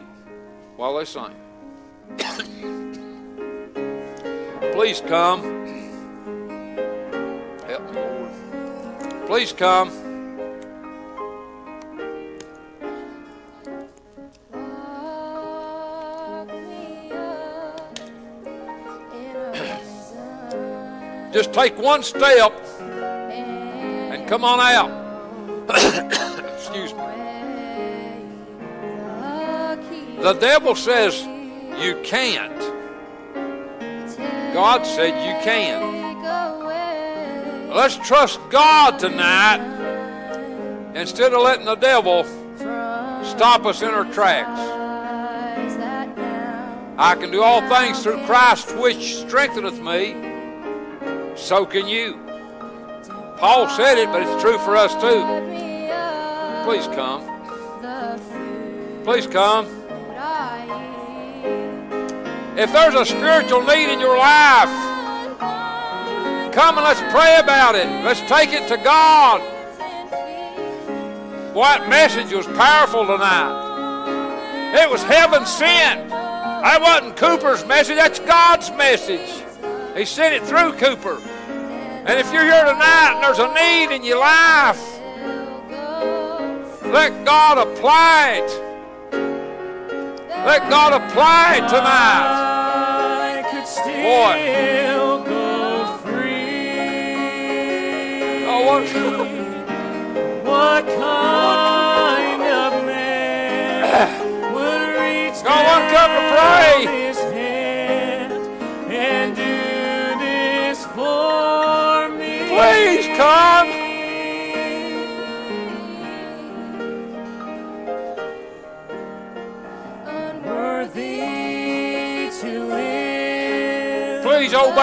while 0.76 0.96
they 0.96 1.04
sing. 1.04 1.34
Please 4.72 5.02
come. 5.02 5.42
Help 7.66 7.82
me, 7.92 8.00
Lord. 8.00 9.26
Please 9.26 9.52
come. 9.52 9.90
Just 21.30 21.52
take 21.52 21.76
one 21.78 22.02
step 22.02 22.52
and 22.80 24.26
come 24.26 24.44
on 24.44 24.60
out. 24.60 24.99
Excuse 25.74 26.92
me. 26.94 27.04
The 30.22 30.34
devil 30.40 30.74
says 30.74 31.22
you 31.82 32.00
can't. 32.02 32.58
God 34.52 34.84
said 34.84 35.14
you 35.26 35.42
can. 35.44 36.00
Let's 37.70 37.96
trust 37.96 38.40
God 38.50 38.98
tonight 38.98 39.60
instead 40.94 41.32
of 41.32 41.42
letting 41.42 41.66
the 41.66 41.76
devil 41.76 42.24
stop 43.24 43.64
us 43.64 43.80
in 43.82 43.88
our 43.88 44.04
tracks. 44.12 44.60
I 46.98 47.14
can 47.14 47.30
do 47.30 47.42
all 47.42 47.62
things 47.68 48.02
through 48.02 48.22
Christ 48.26 48.76
which 48.76 49.16
strengtheneth 49.16 49.80
me. 49.80 50.16
So 51.36 51.64
can 51.64 51.88
you. 51.88 52.29
Paul 53.40 53.68
said 53.70 53.96
it, 53.96 54.08
but 54.12 54.22
it's 54.22 54.42
true 54.42 54.58
for 54.58 54.76
us 54.76 54.92
too. 54.92 55.24
Please 56.64 56.86
come. 56.94 57.24
Please 59.02 59.26
come. 59.26 59.66
If 62.58 62.70
there's 62.70 62.94
a 62.94 63.06
spiritual 63.06 63.62
need 63.62 63.90
in 63.90 63.98
your 63.98 64.18
life, 64.18 64.68
come 66.52 66.76
and 66.76 66.84
let's 66.84 67.00
pray 67.10 67.38
about 67.38 67.76
it. 67.76 67.86
Let's 68.04 68.20
take 68.20 68.52
it 68.52 68.68
to 68.68 68.76
God. 68.76 69.40
What 71.54 71.88
message 71.88 72.34
was 72.34 72.46
powerful 72.46 73.06
tonight? 73.06 74.82
It 74.82 74.90
was 74.90 75.02
heaven 75.02 75.46
sent. 75.46 76.10
That 76.10 76.78
wasn't 76.82 77.16
Cooper's 77.16 77.64
message, 77.64 77.96
that's 77.96 78.18
God's 78.20 78.70
message. 78.72 79.42
He 79.96 80.04
sent 80.04 80.34
it 80.34 80.42
through 80.42 80.74
Cooper. 80.74 81.22
And 82.10 82.18
if 82.18 82.32
you're 82.32 82.42
here 82.42 82.64
tonight 82.64 83.12
and 83.14 83.22
there's 83.22 83.38
a 83.38 83.54
need 83.54 83.94
in 83.94 84.02
your 84.02 84.18
life, 84.18 84.98
let 86.86 87.24
God 87.24 87.56
apply 87.56 88.42
it. 88.42 88.50
Let 90.44 90.68
God 90.68 91.00
apply 91.00 91.58
it 91.58 91.68
tonight. 91.68 92.59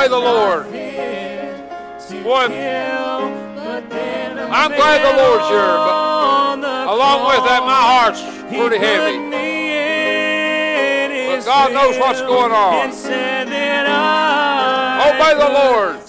The 0.07 0.17
Lord. 0.17 0.63
Boy, 2.23 2.47
I'm 4.49 4.71
glad 4.71 5.03
the 5.03 5.13
Lord's 5.21 5.47
here, 5.49 5.59
but 5.59 6.87
along 6.87 7.27
with 7.27 7.43
that, 7.43 7.61
my 7.65 7.81
heart's 7.91 8.21
pretty 8.47 8.77
heavy. 8.77 9.17
But 11.27 11.43
God 11.43 11.73
knows 11.73 11.97
what's 11.99 12.21
going 12.21 12.53
on. 12.53 12.89
Obey 15.07 15.33
the 15.37 15.49
Lord. 15.53 16.06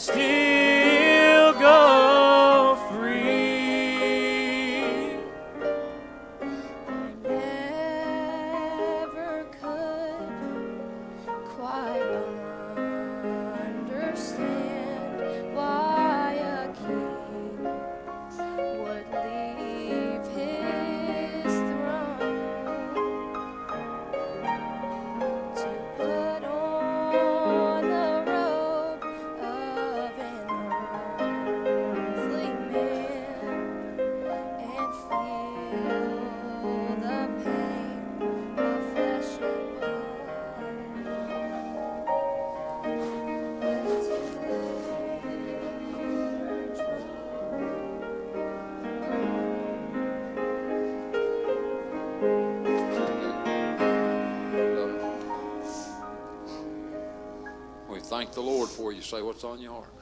What's 59.38 59.44
on 59.44 59.62
your 59.62 59.72
heart. 59.72 59.94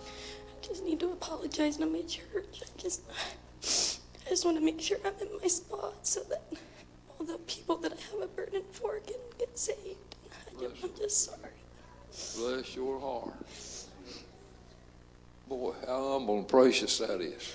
I 0.63 0.67
just 0.67 0.83
need 0.83 0.99
to 1.01 1.13
apologize 1.13 1.77
to 1.77 1.85
my 1.85 2.01
church. 2.03 2.63
I 2.63 2.81
just, 2.81 3.03
I 4.25 4.31
just 4.31 4.47
want 4.47 4.57
to 4.57 4.65
make 4.65 4.81
sure 4.81 4.97
I'm 5.05 5.13
in 5.21 5.29
my 5.43 5.47
spot 5.47 5.95
so 6.07 6.23
that 6.31 6.43
all 7.11 7.27
the 7.27 7.37
people 7.47 7.77
that 7.79 7.93
I 7.93 7.97
have 7.97 8.23
a 8.23 8.27
burden 8.29 8.63
for 8.73 8.99
can 9.01 9.17
get 9.39 9.59
saved. 9.59 10.17
I 10.31 10.61
just, 10.61 10.85
I'm 10.85 10.91
just 10.97 11.25
sorry. 11.25 12.49
Bless 12.55 12.75
your 12.75 12.99
heart. 12.99 13.35
Boy, 15.47 15.75
how 15.87 16.13
humble 16.13 16.39
and 16.39 16.49
precious 16.49 16.97
that 16.99 17.21
is. 17.21 17.55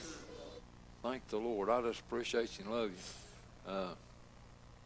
Thank 1.01 1.27
the 1.29 1.37
Lord. 1.37 1.67
I 1.71 1.81
just 1.81 2.01
appreciate 2.01 2.59
you 2.59 2.65
and 2.65 2.73
love 2.73 2.91
you. 2.91 3.71
Uh, 3.71 3.93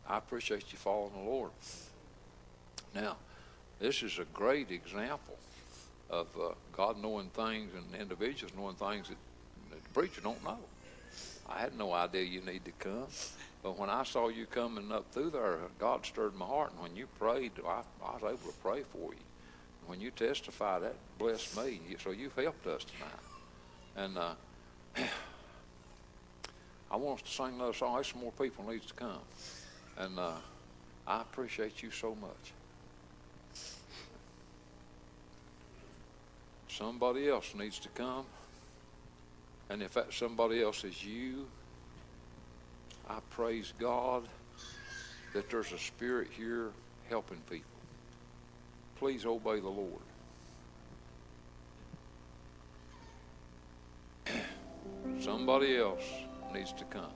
I 0.08 0.18
appreciate 0.18 0.72
you 0.72 0.78
following 0.78 1.12
the 1.12 1.30
Lord. 1.30 1.52
Now, 2.94 3.18
this 3.82 4.02
is 4.02 4.18
a 4.18 4.26
great 4.34 4.72
example 4.72 5.38
of 6.10 6.28
uh, 6.40 6.52
God 6.76 7.02
knowing 7.02 7.30
things 7.30 7.72
and 7.74 8.02
individuals 8.02 8.54
knowing 8.58 8.76
things 8.76 9.08
that, 9.10 9.18
that 9.72 9.84
the 9.84 9.90
preacher 9.90 10.22
don't 10.22 10.44
know. 10.44 10.60
I 11.48 11.60
had 11.60 11.78
no 11.78 11.94
idea 11.94 12.24
you 12.24 12.42
need 12.42 12.66
to 12.66 12.72
come. 12.72 13.08
But 13.64 13.78
when 13.80 13.90
I 13.90 14.04
saw 14.04 14.30
you 14.30 14.46
coming 14.46 14.92
up 14.92 15.06
through 15.12 15.32
there, 15.32 15.58
God 15.80 16.06
stirred 16.06 16.36
my 16.36 16.46
heart. 16.46 16.72
And 16.72 16.82
when 16.82 16.96
you 16.96 17.08
prayed, 17.20 17.52
I, 17.66 17.82
I 18.04 18.14
was 18.14 18.22
able 18.22 18.52
to 18.52 18.58
pray 18.62 18.84
for 18.92 19.14
you. 19.14 19.20
When 19.88 20.02
you 20.02 20.12
testified, 20.12 20.84
that 20.84 20.96
blessed 21.18 21.58
me. 21.58 21.80
So 22.04 22.12
you've 22.12 22.36
helped 22.36 22.68
us 22.68 22.86
tonight. 22.86 24.06
And 24.08 24.18
uh, 24.18 24.34
I 26.92 26.96
want 26.98 27.22
us 27.22 27.30
to 27.30 27.36
sing 27.36 27.56
another 27.56 27.74
song. 27.74 27.96
There's 27.96 28.08
some 28.08 28.22
more 28.22 28.32
people 28.34 28.66
needs 28.70 28.88
to 28.88 28.94
come. 28.94 29.20
And 29.98 30.20
uh, 30.20 30.34
I 31.08 31.22
appreciate 31.22 31.82
you 31.82 31.92
so 31.92 32.16
much. 32.16 32.54
Somebody 36.78 37.30
else 37.30 37.54
needs 37.56 37.80
to 37.80 37.90
come. 37.90 38.26
And 39.70 39.82
if 39.82 39.94
that 39.94 40.12
somebody 40.14 40.62
else 40.62 40.84
is 40.84 41.06
you, 41.06 41.48
I 43.10 43.20
praise 43.30 43.72
God 43.80 44.28
that 45.34 45.50
there's 45.50 45.72
a 45.72 45.78
spirit 45.78 46.28
here 46.36 46.72
helping 47.10 47.38
people. 47.50 47.64
Please 48.98 49.26
obey 49.26 49.62
the 49.62 49.70
Lord. 49.70 50.02
Somebody 55.22 55.78
else 55.78 56.04
needs 56.54 56.74
to 56.74 56.84
come. 56.86 57.14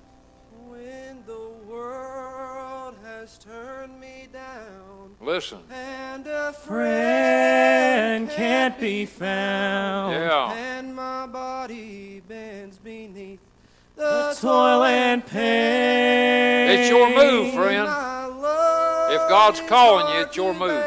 When 3.19 3.27
the 3.27 3.49
world 3.49 3.67
has 3.89 3.89
turned 3.89 3.99
me 3.99 4.27
down 4.31 5.15
Listen. 5.19 5.59
and 5.71 6.25
a 6.27 6.53
Friend 6.53 8.29
can't 8.29 8.79
be 8.79 9.05
found. 9.05 10.13
Yeah. 10.13 10.53
and 10.53 10.95
my 10.95 11.27
body 11.27 12.21
bends 12.27 12.77
beneath 12.77 13.39
The 13.97 14.03
the 14.33 14.37
toil 14.39 14.83
and 14.83 15.25
pain. 15.25 16.79
It's 16.79 16.89
your 16.89 17.09
move, 17.09 17.53
friend. 17.53 17.89
If 19.11 19.27
God's 19.27 19.59
calling 19.61 20.15
you, 20.15 20.21
it's 20.21 20.37
your 20.37 20.53
move. 20.53 20.81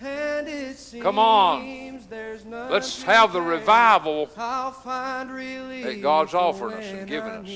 and 0.00 0.48
it 0.48 0.94
Come 1.02 1.18
on. 1.18 2.00
there's 2.08 2.44
Let's 2.46 3.02
have 3.02 3.32
the 3.32 3.42
revival 3.42 4.30
I'll 4.36 4.70
find 4.70 5.32
relief 5.32 6.00
God's 6.02 6.34
offering 6.34 6.74
us 6.74 6.84
and 6.84 6.98
when 6.98 7.06
given 7.08 7.30
I 7.32 7.38
us. 7.38 7.46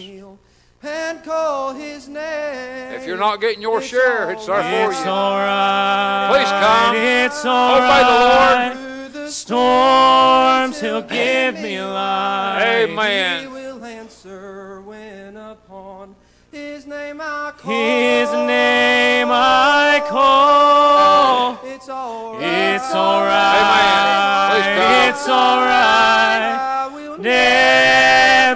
Kneel 0.83 0.93
And 0.93 1.22
call 1.24 1.74
his 1.74 2.09
name. 2.09 2.93
If 2.95 3.07
you're 3.07 3.16
not 3.18 3.41
getting 3.41 3.61
your 3.62 3.81
share, 3.83 4.31
it's 4.31 4.47
there 4.47 4.62
for 4.62 4.91
It's 4.93 5.05
you. 5.05 5.11
alright. 5.11 6.31
Please 6.31 6.51
come. 6.51 6.97
It's 6.97 7.45
oh, 7.45 7.76
Obey 7.76 7.87
the 7.87 7.93
alright. 8.11 8.76
Through 8.76 9.09
the 9.09 9.28
Storms, 9.31 10.81
he'll 10.81 11.03
give 11.03 11.55
me 11.61 11.81
light. 11.83 12.87
He 12.87 12.93
Amen. 12.93 13.51
will 13.53 13.85
answer 13.85 14.81
when 14.83 15.37
upon 15.37 16.14
His 16.53 16.87
name 16.87 17.20
I 19.31 20.01
call. 20.09 21.59
It's 21.64 21.89
alright. 21.89 22.43
It's 22.74 22.93
alright. 22.95 23.61
Amen. 23.61 24.51
Please 24.51 24.66
come. 24.66 25.09
It's 25.09 25.28
alright. 25.28 26.59
I 26.61 26.62
will 26.93 27.16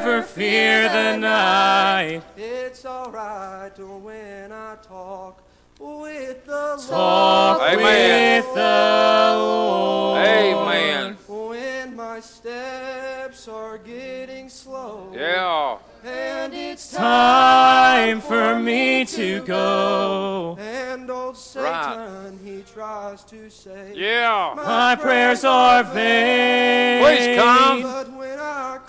Never 0.04 0.20
fear 0.22 0.86
the 0.90 1.16
night. 1.16 2.20
It's 2.36 2.84
alright 2.84 3.72
when 3.78 4.52
I 4.52 4.76
talk 4.86 5.42
with 5.78 6.44
the 6.44 6.76
Talk 6.90 7.60
Lord. 7.60 7.72
Amen. 7.72 8.42
with 8.44 8.54
the 8.54 9.34
Lord. 9.38 10.20
Amen. 10.26 11.16
When 11.26 11.96
my 11.96 12.20
steps 12.20 13.48
are 13.48 13.78
getting 13.78 14.50
slow. 14.50 15.10
Yeah. 15.14 15.78
And 16.04 16.52
it's 16.52 16.92
Time 16.92 18.20
for 18.20 18.58
me 18.58 19.06
to 19.06 19.40
go. 19.46 20.58
And 20.60 21.10
old 21.10 21.38
Satan, 21.38 21.64
Right. 21.72 22.32
he 22.44 22.62
tries 22.74 23.24
to 23.24 23.48
say, 23.48 23.92
Yeah. 23.94 24.52
My 24.54 24.96
prayers 24.96 25.44
are 25.46 25.82
vain. 25.82 27.02
Please 27.02 27.38
come. 27.40 28.03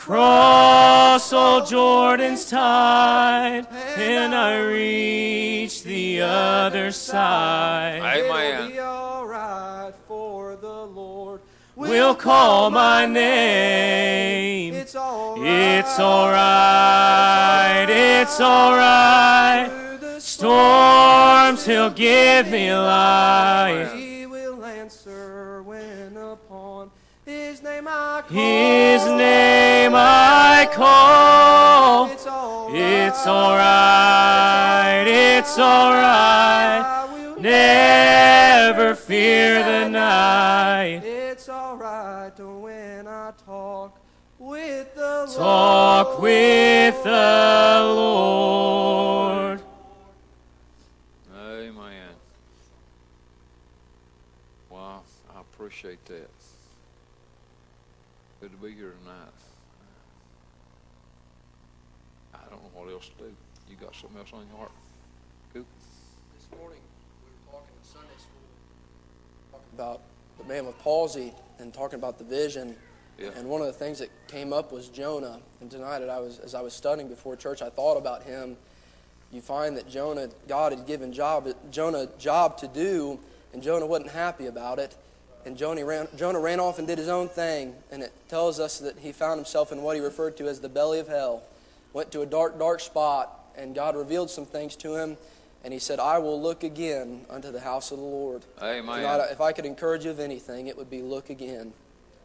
But 0.08 0.12
when 0.12 0.20
I 0.20 0.96
Cross 1.16 1.34
all 1.34 1.66
Jordan's 1.66 2.46
tide, 2.50 3.66
and 3.98 4.36
I 4.36 4.60
reach 4.60 5.84
the 5.84 6.22
other 6.22 6.92
side. 6.92 8.02
it'll 8.20 8.68
be 8.68 8.80
alright 8.80 9.96
for 10.08 10.58
the 10.58 10.86
Lord. 10.86 11.42
We'll 11.76 12.16
call 12.16 12.70
my 12.70 13.06
name. 13.06 14.74
It's 14.76 14.96
alright. 14.96 15.48
It's 15.48 16.00
alright, 16.00 17.90
it's 17.90 18.40
alright. 18.40 20.00
The 20.02 20.20
Storms, 20.20 21.66
he'll 21.66 21.90
give 21.90 22.50
me 22.50 22.74
light. 22.74 23.92
He 23.96 24.26
will 24.26 24.64
answer 24.66 25.64
when 25.64 26.18
upon 26.18 26.92
his 27.26 27.64
name 27.64 27.88
I 27.88 28.22
call. 28.28 28.38
His 28.38 29.06
name 29.06 29.55
I 30.66 30.74
call. 30.74 32.10
It's 32.10 32.26
alright. 32.26 32.76
It's 32.76 33.28
alright, 33.28 35.08
it's 35.08 35.60
alright. 35.60 36.82
I 36.82 37.06
will 37.14 37.40
Never 37.40 38.96
fear 38.96 39.64
the 39.64 39.88
night. 39.90 41.02
It's 41.04 41.48
alright 41.50 42.40
when 42.40 43.08
I 43.08 43.32
talk 43.46 44.00
with 44.40 44.96
the 44.96 45.32
Talk 45.38 46.20
with 46.20 47.04
the 47.04 47.82
Lord. 47.96 49.62
Amen. 51.38 52.16
Wow, 54.72 55.04
I 55.36 55.42
appreciate 55.42 56.04
that. 56.06 56.30
Good 58.42 58.52
to 58.52 58.58
be 58.58 58.74
here 58.74 58.96
tonight. 59.04 59.36
I 62.46 62.50
don't 62.50 62.62
know 62.62 62.80
what 62.80 62.92
else 62.92 63.10
to 63.18 63.24
do. 63.24 63.36
You 63.70 63.76
got 63.78 63.95
something 64.06 64.20
else 64.20 64.34
on 64.34 64.48
your 64.50 64.58
heart? 64.60 64.72
Coop? 65.52 65.66
This 66.38 66.60
morning, 66.60 66.80
we 67.24 67.32
were 67.32 67.52
talking 67.52 67.74
in 67.76 67.88
Sunday 67.88 68.18
school, 68.18 69.52
talking 69.52 69.68
about 69.74 70.02
the 70.38 70.44
man 70.44 70.68
with 70.68 70.78
palsy 70.80 71.34
and 71.58 71.74
talking 71.74 71.98
about 71.98 72.20
the 72.20 72.24
vision. 72.24 72.76
Yeah. 73.18 73.30
And 73.36 73.50
one 73.50 73.62
of 73.62 73.68
the 73.68 73.74
things 73.74 73.98
that 74.00 74.10
came 74.28 74.54
up 74.54 74.72
was 74.72 74.90
Jonah. 74.90 75.40
And 75.60 75.72
tonight, 75.72 76.04
as 76.04 76.10
I 76.10 76.20
was, 76.20 76.40
as 76.40 76.54
I 76.54 76.62
was 76.62 76.74
studying 76.74 77.08
before 77.08 77.36
church, 77.36 77.64
I 77.64 77.70
thought 77.70 77.98
about 77.98 78.22
him. 78.24 78.58
You 79.32 79.42
find 79.42 79.76
that 79.78 79.90
Jonah, 79.90 80.30
God 80.48 80.72
had 80.72 80.86
given 80.86 81.12
job, 81.12 81.48
Jonah 81.72 82.00
a 82.00 82.08
job 82.20 82.60
to 82.60 82.68
do, 82.68 83.20
and 83.54 83.64
Jonah 83.64 83.88
wasn't 83.88 84.12
happy 84.12 84.46
about 84.46 84.78
it. 84.78 84.96
And 85.46 85.58
Jonah 85.58 85.84
ran, 85.84 86.08
Jonah 86.16 86.40
ran 86.40 86.60
off 86.60 86.78
and 86.78 86.88
did 86.88 87.00
his 87.00 87.10
own 87.10 87.28
thing. 87.28 87.74
And 87.92 88.04
it 88.04 88.14
tells 88.28 88.60
us 88.60 88.78
that 88.80 89.00
he 89.00 89.12
found 89.12 89.40
himself 89.40 89.72
in 89.72 89.82
what 89.82 89.96
he 89.96 90.02
referred 90.02 90.38
to 90.38 90.48
as 90.48 90.60
the 90.60 90.70
belly 90.70 91.00
of 91.00 91.08
hell. 91.08 91.42
Went 91.94 92.12
to 92.12 92.22
a 92.22 92.26
dark, 92.26 92.60
dark 92.60 92.82
spot, 92.82 93.42
and 93.58 93.76
God 93.76 93.96
revealed 93.96 94.30
some 94.30 94.46
things 94.46 94.76
to 94.78 94.96
him. 94.96 95.18
And 95.64 95.74
he 95.74 95.80
said, 95.80 96.00
I 96.00 96.20
will 96.20 96.40
look 96.40 96.64
again 96.64 97.26
unto 97.28 97.52
the 97.52 97.60
house 97.60 97.92
of 97.92 97.98
the 97.98 98.04
Lord. 98.04 98.44
Amen. 98.62 98.98
Tonight, 98.98 99.32
if 99.32 99.42
I 99.42 99.52
could 99.52 99.66
encourage 99.66 100.06
you 100.06 100.12
of 100.12 100.20
anything, 100.20 100.68
it 100.68 100.78
would 100.78 100.92
be 100.92 101.02
look 101.02 101.32
again. 101.32 101.74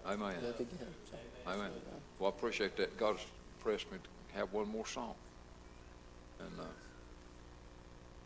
Amen. 0.07 0.35
Look 0.43 0.61
again. 0.61 0.87
So, 1.11 1.17
Amen. 1.51 1.71
Well, 2.19 2.31
I 2.31 2.37
appreciate 2.37 2.77
that. 2.77 2.99
God's 2.99 3.25
pressed 3.61 3.91
me 3.91 3.99
to 3.99 4.39
have 4.39 4.53
one 4.53 4.69
more 4.69 4.87
song. 4.87 5.15
And 6.39 6.51
uh, 6.61 6.65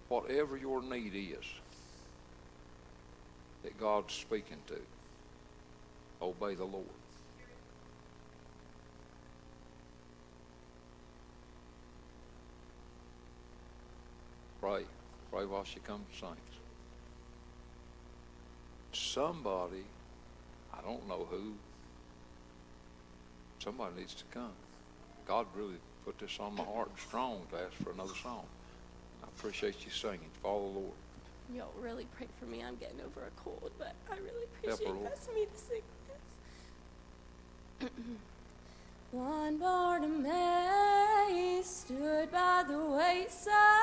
whatever 0.08 0.56
your 0.56 0.82
need 0.82 1.14
is 1.14 1.44
that 3.62 3.78
God's 3.78 4.14
speaking 4.14 4.58
to, 4.66 4.80
obey 6.20 6.54
the 6.54 6.64
Lord. 6.64 6.84
Pray. 14.64 14.84
Pray 15.30 15.44
while 15.44 15.64
she 15.64 15.78
comes 15.80 16.06
and 16.08 16.16
sings. 16.18 16.38
Somebody, 18.94 19.84
I 20.72 20.80
don't 20.80 21.06
know 21.06 21.26
who, 21.30 21.52
somebody 23.58 23.96
needs 23.98 24.14
to 24.14 24.24
come. 24.32 24.52
God 25.28 25.46
really 25.54 25.74
put 26.06 26.18
this 26.18 26.38
on 26.40 26.56
my 26.56 26.64
heart 26.64 26.88
and 26.88 26.98
strong 26.98 27.42
to 27.50 27.58
ask 27.58 27.74
for 27.84 27.90
another 27.92 28.14
song. 28.22 28.44
I 29.22 29.26
appreciate 29.36 29.84
you 29.84 29.90
singing. 29.90 30.30
Follow 30.42 30.72
the 30.72 30.78
Lord. 30.78 30.92
Y'all 31.54 31.74
really 31.82 32.06
pray 32.16 32.28
for 32.40 32.46
me. 32.46 32.64
I'm 32.66 32.76
getting 32.76 33.00
over 33.00 33.20
a 33.20 33.30
cold, 33.42 33.70
but 33.78 33.92
I 34.10 34.14
really 34.16 34.44
appreciate 34.44 34.88
Lord. 34.88 35.12
asking 35.12 35.34
me 35.34 35.44
to 35.44 35.58
sing 35.60 35.82
this. 37.80 37.90
Blind 39.12 39.60
Bartimaeus 39.60 40.24
stood 41.66 42.32
by 42.32 42.64
the 42.66 42.78
wayside 42.78 43.73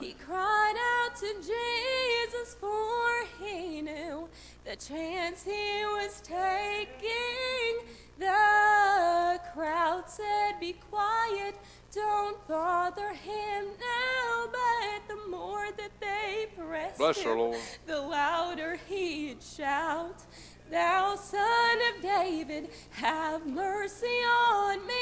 He 0.00 0.14
cried 0.14 0.74
out 0.76 1.16
to 1.16 1.34
Jesus, 1.34 2.54
for 2.60 3.24
he 3.42 3.82
knew 3.82 4.28
the 4.64 4.76
chance 4.76 5.44
he 5.44 5.84
was 5.84 6.20
taking. 6.22 7.86
The 8.18 9.40
crowd 9.52 10.04
said, 10.06 10.60
Be 10.60 10.74
quiet, 10.90 11.56
don't 11.92 12.46
bother 12.48 13.12
him 13.12 13.64
now. 13.80 14.46
But 14.52 15.08
the 15.08 15.30
more 15.30 15.66
that 15.76 15.90
they 16.00 16.46
pressed 16.56 16.98
Bless 16.98 17.20
him, 17.20 17.54
the 17.86 18.00
louder 18.00 18.78
he'd 18.88 19.42
shout. 19.42 20.22
Thou 20.70 21.14
son 21.16 21.78
of 21.94 22.02
David, 22.02 22.70
have 22.90 23.46
mercy 23.46 24.06
on 24.06 24.86
me. 24.86 24.94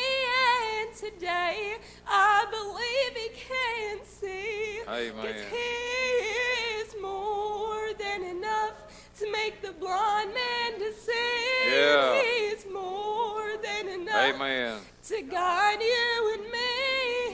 And 0.92 1.12
today 1.14 1.76
I 2.06 2.44
believe 2.50 3.16
he 3.16 3.28
can 3.48 4.04
see. 4.04 4.80
Amen. 4.86 5.34
he 5.50 6.82
is 6.82 6.94
more 7.00 7.92
than 7.98 8.24
enough 8.24 8.74
to 9.18 9.32
make 9.32 9.62
the 9.62 9.72
blind 9.72 10.34
man 10.34 10.78
to 10.80 10.92
see. 10.92 11.70
Yeah. 11.70 12.22
He's 12.22 12.66
more 12.70 13.56
than 13.62 13.88
enough 14.00 14.34
Amen. 14.34 14.80
to 15.04 15.22
guide 15.22 15.80
you 15.80 16.34
and 16.34 16.50
me. 16.50 16.72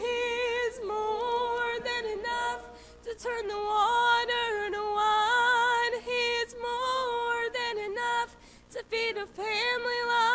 He's 0.06 0.80
more 0.86 1.80
than 1.82 2.18
enough 2.18 2.62
to 3.04 3.14
turn 3.24 3.48
the 3.48 3.56
water 3.56 4.70
to 4.70 4.82
wine. 4.94 5.94
He's 6.04 6.54
more 6.60 7.42
than 7.58 7.90
enough 7.90 8.36
to 8.70 8.84
feed 8.88 9.16
a 9.16 9.26
family 9.26 10.00
like 10.06 10.27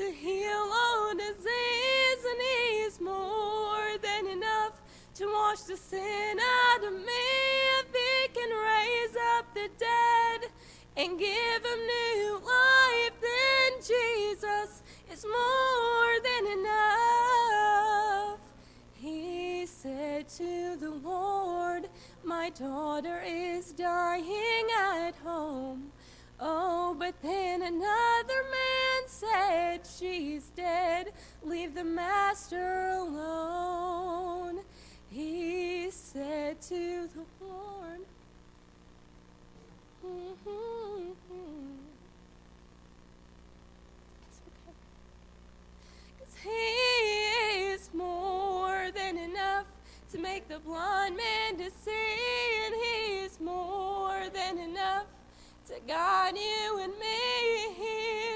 to 0.00 0.10
heal 0.12 0.66
all 0.72 1.12
disease, 1.14 2.24
and 2.24 2.40
He's 2.40 2.98
more 3.02 3.98
than 4.00 4.28
enough 4.28 4.80
to 5.16 5.26
wash 5.26 5.60
the 5.64 5.76
sin 5.76 6.38
out 6.40 6.84
of 6.84 6.94
me. 6.94 7.26
If 7.80 7.86
He 7.92 8.28
can 8.32 8.48
raise 8.48 9.14
up 9.36 9.52
the 9.52 9.68
dead 9.78 10.50
and 10.96 11.18
give 11.18 11.62
them 11.62 11.78
new 11.86 12.40
life, 12.42 13.12
then 13.20 13.72
Jesus 13.80 14.82
is 15.12 15.26
more 15.26 16.20
than 16.24 16.46
enough. 16.60 18.40
He 18.94 19.66
said 19.66 20.30
to 20.30 20.76
the 20.76 20.92
Lord, 20.92 21.90
My 22.24 22.48
daughter 22.48 23.20
is 23.22 23.72
dying 23.72 24.66
at 24.78 25.14
home. 25.16 25.92
Oh, 26.40 26.96
but 26.98 27.14
then 27.22 27.62
another 27.62 28.42
man 28.50 29.02
said, 29.06 29.80
She's 29.98 30.44
dead, 30.56 31.12
leave 31.44 31.74
the 31.74 31.84
master 31.84 32.88
alone. 32.92 34.60
He 35.10 35.90
said 35.90 36.60
to 36.62 37.08
the 37.08 37.24
Lord, 37.44 38.06
Mhm. 40.04 41.14
It's. 44.22 44.40
'Cause 46.18 46.36
He 46.42 47.70
is 47.72 47.90
more 47.92 48.90
than 48.92 49.18
enough 49.18 49.66
to 50.12 50.18
make 50.18 50.48
the 50.48 50.58
blind 50.60 51.16
man 51.16 51.58
to 51.58 51.70
see, 51.70 52.64
and 52.64 52.74
He 52.74 53.18
is 53.18 53.38
more 53.40 54.28
than 54.30 54.58
enough 54.58 55.06
to 55.70 55.80
God, 55.86 56.34
you 56.36 56.80
and 56.82 56.92
me. 56.98 57.06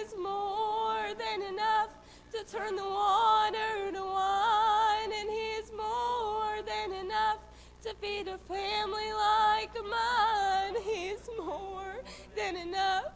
Is 0.01 0.14
more 0.16 1.09
than 1.18 1.43
enough 1.43 1.89
to 2.32 2.45
turn 2.45 2.76
the 2.76 2.85
water 2.85 3.91
to 3.93 4.03
wine, 4.03 5.11
and 5.12 5.28
He's 5.28 5.73
more 5.77 6.62
than 6.65 6.93
enough 6.93 7.39
to 7.82 7.93
feed 8.01 8.28
a 8.28 8.39
family 8.39 9.12
like 9.12 9.74
mine. 9.82 10.77
He's 10.85 11.28
more 11.36 11.97
than 12.36 12.56
enough 12.56 13.11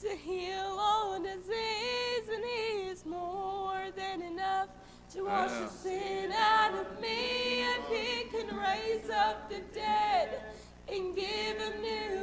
to 0.00 0.10
heal 0.10 0.76
all 0.78 1.20
disease, 1.20 2.28
and 2.32 2.44
He's 2.44 3.04
more 3.04 3.90
than 3.96 4.22
enough 4.22 4.68
to 5.14 5.24
wash 5.24 5.50
the 5.50 5.68
sin 5.68 6.30
out 6.30 6.74
of 6.74 7.00
me, 7.00 7.62
and 7.62 7.82
He 7.90 8.24
can 8.30 8.56
raise 8.56 9.10
up 9.10 9.50
the 9.50 9.60
dead 9.74 10.40
and 10.88 11.16
give 11.16 11.58
them 11.58 11.82
new 11.82 12.15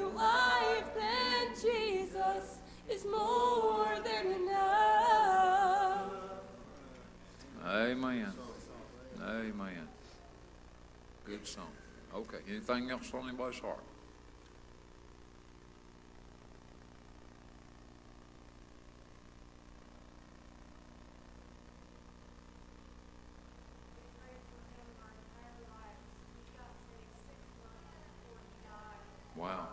more 3.06 4.00
than 4.04 4.34
enough. 4.42 6.12
Amen. 7.66 8.34
Amen. 9.22 9.88
Good 11.26 11.48
song. 11.48 11.72
Okay. 12.14 12.38
Anything 12.50 12.92
else 12.92 13.12
on 13.14 13.28
anybody's 13.30 13.60
heart? 13.60 13.80
Wow. 29.36 29.68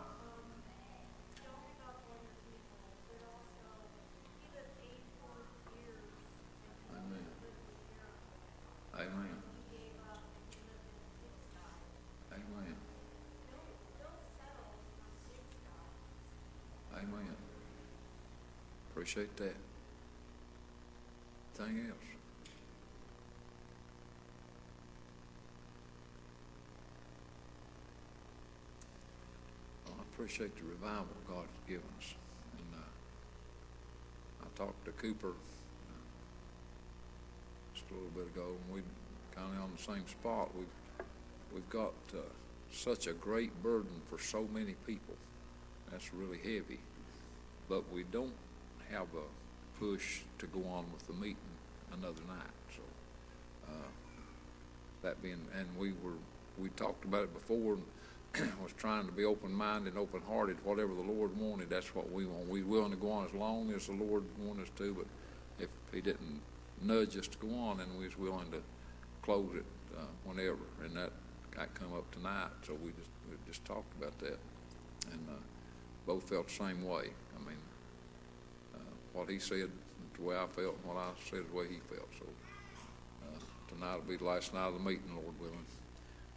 Amen. 6.92 7.26
Amen. 8.94 9.42
Amen. 12.32 12.74
Amen. 16.96 17.36
Appreciate 19.00 19.34
that. 19.38 19.56
Anything 21.58 21.86
else? 21.86 21.96
Well, 29.86 29.94
I 29.98 30.02
appreciate 30.02 30.54
the 30.54 30.64
revival 30.68 31.06
God 31.26 31.36
has 31.36 31.66
given 31.66 31.88
us. 31.98 32.14
And 32.58 32.78
uh, 32.78 34.44
I 34.44 34.58
talked 34.58 34.84
to 34.84 34.90
Cooper 34.90 35.28
uh, 35.28 35.32
just 37.72 37.86
a 37.90 37.94
little 37.94 38.10
bit 38.10 38.26
ago, 38.26 38.48
and 38.48 38.74
we 38.74 38.82
kind 39.34 39.48
of 39.56 39.62
on 39.62 39.70
the 39.74 39.82
same 39.82 40.06
spot. 40.08 40.50
We've 40.54 41.06
we've 41.54 41.70
got 41.70 41.94
uh, 42.12 42.18
such 42.70 43.06
a 43.06 43.14
great 43.14 43.62
burden 43.62 44.02
for 44.10 44.18
so 44.18 44.46
many 44.52 44.74
people. 44.86 45.14
That's 45.90 46.12
really 46.12 46.36
heavy, 46.36 46.80
but 47.66 47.90
we 47.90 48.02
don't 48.12 48.34
have 48.90 49.06
a 49.14 49.78
push 49.78 50.20
to 50.38 50.46
go 50.46 50.60
on 50.68 50.84
with 50.92 51.06
the 51.06 51.14
meeting 51.14 51.36
another 51.92 52.20
night. 52.28 52.60
So 52.74 52.82
uh, 53.68 53.90
that 55.02 55.22
being, 55.22 55.40
and 55.56 55.66
we 55.78 55.92
were 56.02 56.18
we 56.58 56.68
talked 56.70 57.04
about 57.04 57.24
it 57.24 57.34
before. 57.34 57.74
And 57.74 57.82
was 58.62 58.72
trying 58.76 59.06
to 59.06 59.12
be 59.12 59.24
open-minded, 59.24 59.96
open-hearted. 59.96 60.56
Whatever 60.64 60.94
the 60.94 61.02
Lord 61.02 61.36
wanted, 61.36 61.68
that's 61.68 61.94
what 61.94 62.12
we 62.12 62.26
want. 62.26 62.48
We 62.48 62.62
willing 62.62 62.92
to 62.92 62.96
go 62.96 63.10
on 63.10 63.26
as 63.26 63.34
long 63.34 63.72
as 63.72 63.86
the 63.86 63.92
Lord 63.92 64.22
wanted 64.38 64.64
us 64.64 64.70
to. 64.78 64.94
But 64.94 65.06
if 65.64 65.68
He 65.92 66.00
didn't 66.00 66.40
nudge 66.80 67.16
us 67.16 67.26
to 67.28 67.38
go 67.38 67.52
on, 67.54 67.78
then 67.78 67.88
we 67.98 68.04
was 68.04 68.16
willing 68.16 68.50
to 68.52 68.62
close 69.22 69.50
it 69.56 69.64
uh, 69.98 70.02
whenever. 70.24 70.58
And 70.84 70.96
that 70.96 71.10
got 71.50 71.74
come 71.74 71.92
up 71.94 72.10
tonight, 72.12 72.50
so 72.66 72.74
we 72.74 72.90
just 72.90 73.10
we 73.28 73.36
just 73.46 73.64
talked 73.64 73.92
about 74.00 74.16
that, 74.20 74.38
and 75.12 75.26
uh, 75.28 75.40
both 76.06 76.28
felt 76.28 76.48
the 76.48 76.54
same 76.54 76.86
way. 76.86 77.06
I 77.34 77.48
mean, 77.48 77.58
what 79.12 79.28
he 79.28 79.38
said, 79.38 79.70
the 80.16 80.22
way 80.22 80.36
I 80.36 80.46
felt, 80.46 80.76
and 80.76 80.84
what 80.84 80.96
I 80.96 81.10
said, 81.28 81.44
the 81.50 81.56
way 81.56 81.66
he 81.68 81.78
felt. 81.94 82.08
So 82.18 82.26
uh, 83.24 83.74
tonight 83.74 83.96
will 83.96 84.02
be 84.02 84.16
the 84.16 84.24
last 84.24 84.54
night 84.54 84.68
of 84.68 84.74
the 84.74 84.80
meeting, 84.80 85.10
Lord 85.14 85.38
willing, 85.40 85.66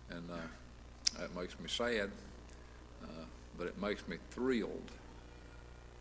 and 0.10 0.30
uh, 0.32 1.20
that 1.20 1.36
makes 1.36 1.60
me 1.60 1.68
sad, 1.68 2.12
uh, 3.04 3.26
but 3.58 3.68
it 3.68 3.82
makes 3.82 4.08
me 4.08 4.18
thrilled 4.32 4.92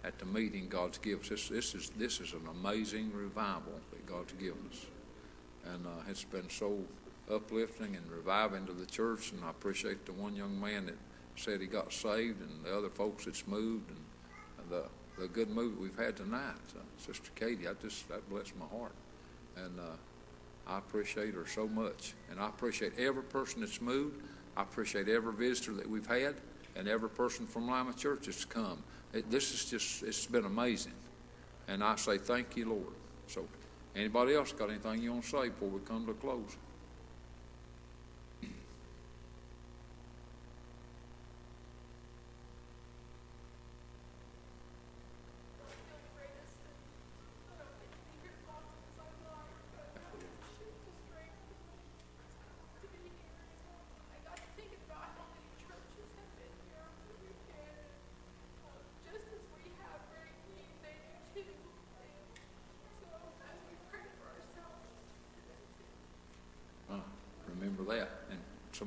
at 0.05 0.19
the 0.19 0.25
meeting 0.25 0.69
God's 0.69 0.99
given 0.99 1.21
us. 1.21 1.29
This, 1.29 1.49
this 1.49 1.75
is 1.75 1.91
this 1.91 2.21
is 2.21 2.33
an 2.33 2.49
amazing 2.51 3.13
revival 3.15 3.75
that 3.91 4.07
God's 4.07 4.33
given 4.33 4.59
us, 4.71 4.87
and 5.73 5.87
uh, 5.87 5.91
it's 6.09 6.25
been 6.25 6.49
so 6.49 6.79
uplifting 7.31 7.97
and 7.97 8.11
reviving 8.11 8.67
to 8.67 8.73
the 8.73 8.87
church. 8.87 9.33
And 9.33 9.45
I 9.45 9.51
appreciate 9.51 10.07
the 10.07 10.13
one 10.13 10.35
young 10.35 10.61
man 10.61 10.87
that 10.87 10.99
said 11.37 11.61
he 11.61 11.67
got 11.67 11.93
saved, 11.93 12.41
and 12.41 12.65
the 12.65 12.77
other 12.77 12.91
folks 12.91 13.25
that's 13.25 13.47
moved, 13.47 13.91
and 13.91 14.71
the 14.71 14.85
the 15.19 15.29
good 15.29 15.51
move 15.51 15.79
we've 15.79 15.97
had 15.97 16.17
tonight, 16.17 16.55
uh, 16.77 16.81
Sister 16.99 17.31
Katie. 17.35 17.69
I 17.69 17.73
just 17.81 18.09
that 18.09 18.29
blessed 18.31 18.55
my 18.59 18.67
heart, 18.67 18.95
and 19.57 19.79
uh, 19.79 19.97
I 20.67 20.79
appreciate 20.79 21.35
her 21.35 21.47
so 21.47 21.69
much, 21.69 22.15
and 22.31 22.41
I 22.41 22.49
appreciate 22.49 22.99
every 22.99 23.23
person 23.23 23.61
that's 23.61 23.81
moved. 23.81 24.23
I 24.57 24.63
appreciate 24.63 25.09
every 25.09 25.33
visitor 25.33 25.73
that 25.75 25.89
we've 25.89 26.07
had, 26.07 26.35
and 26.77 26.89
every 26.89 27.09
person 27.09 27.47
from 27.47 27.69
Lima 27.69 27.93
Church 27.95 28.27
that's 28.27 28.45
come. 28.45 28.83
It, 29.13 29.31
this 29.31 29.53
is 29.53 29.71
just 29.71 30.03
it's 30.03 30.27
been 30.27 30.45
amazing, 30.45 30.95
and 31.69 31.83
I 31.83 31.97
say 31.97 32.19
thank 32.19 32.57
you, 32.57 32.69
Lord. 32.71 32.95
So, 33.27 33.47
anybody 33.95 34.35
else 34.35 34.53
got 34.53 34.71
anything 34.71 35.03
you 35.03 35.13
want 35.13 35.25
to 35.25 35.31
say 35.31 35.49
before 35.49 35.69
we 35.69 35.81
come 35.81 36.07
to 36.07 36.13
a 36.13 36.15
close? 36.15 36.57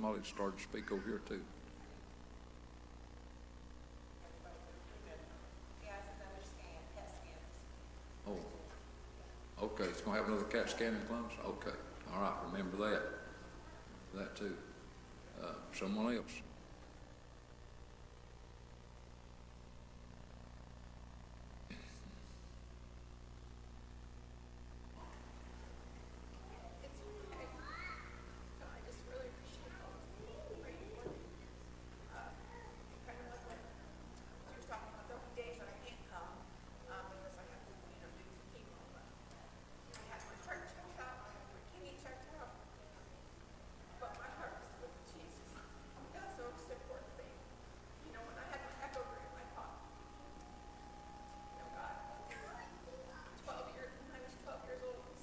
Somebody 0.06 0.28
started 0.28 0.58
to 0.58 0.64
speak 0.64 0.92
over 0.92 1.02
here 1.06 1.22
too. 1.28 1.42
Oh, 8.28 9.64
okay, 9.64 9.86
it's 9.86 10.02
gonna 10.02 10.18
have 10.18 10.28
another 10.28 10.44
CAT 10.44 10.70
scan 10.70 10.90
in? 10.90 11.02
Okay, 11.46 11.78
all 12.14 12.22
right, 12.22 12.34
remember 12.52 12.78
that, 12.90 13.04
that 14.16 14.36
too. 14.36 14.56
Uh, 15.42 15.54
someone 15.74 16.16
else? 16.16 16.42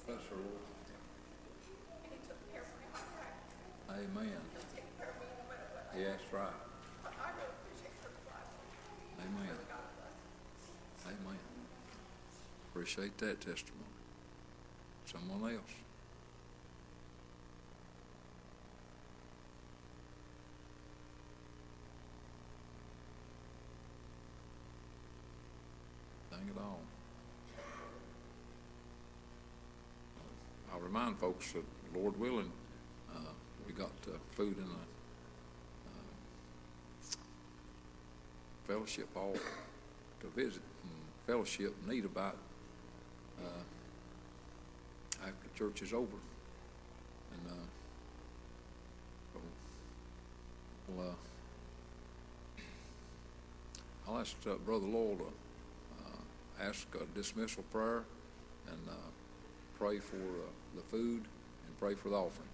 Bless 0.05 0.17
her, 0.29 0.35
Lord. 0.35 0.59
Amen. 3.89 4.53
Amen. 6.35 6.49
Amen. 11.05 11.39
Appreciate 12.71 13.17
that 13.19 13.39
testimony. 13.39 13.83
Someone 15.05 15.53
else. 15.53 15.61
Thing 26.31 26.49
at 26.49 26.61
all. 26.61 26.79
I'll 30.73 30.79
remind 30.79 31.19
folks 31.19 31.51
that, 31.51 31.63
Lord 31.95 32.19
willing, 32.19 32.51
uh, 33.15 33.19
we 33.67 33.73
got 33.73 33.91
uh, 34.07 34.17
food 34.31 34.57
in 34.57 34.63
the 34.63 34.92
fellowship 38.67 39.13
hall 39.13 39.35
to 40.21 40.27
visit 40.27 40.61
and 40.83 40.91
fellowship 41.27 41.75
and 41.83 41.93
eat 41.93 42.05
about 42.05 42.37
uh, 43.39 43.63
after 45.21 45.57
church 45.57 45.81
is 45.81 45.93
over. 45.93 46.17
And 47.33 47.51
uh, 47.51 47.55
uh, 51.01 51.15
I'll 54.07 54.19
ask 54.19 54.35
uh, 54.47 54.55
Brother 54.65 54.85
Lowell 54.85 55.17
to 55.17 55.23
uh, 55.23 56.67
ask 56.67 56.87
a 56.95 57.05
dismissal 57.17 57.63
prayer 57.71 58.03
and 58.67 58.79
uh, 58.89 58.93
pray 59.79 59.99
for 59.99 60.15
uh, 60.15 60.51
the 60.75 60.81
food 60.83 61.23
and 61.65 61.79
pray 61.79 61.95
for 61.95 62.09
the 62.09 62.15
offering. 62.15 62.52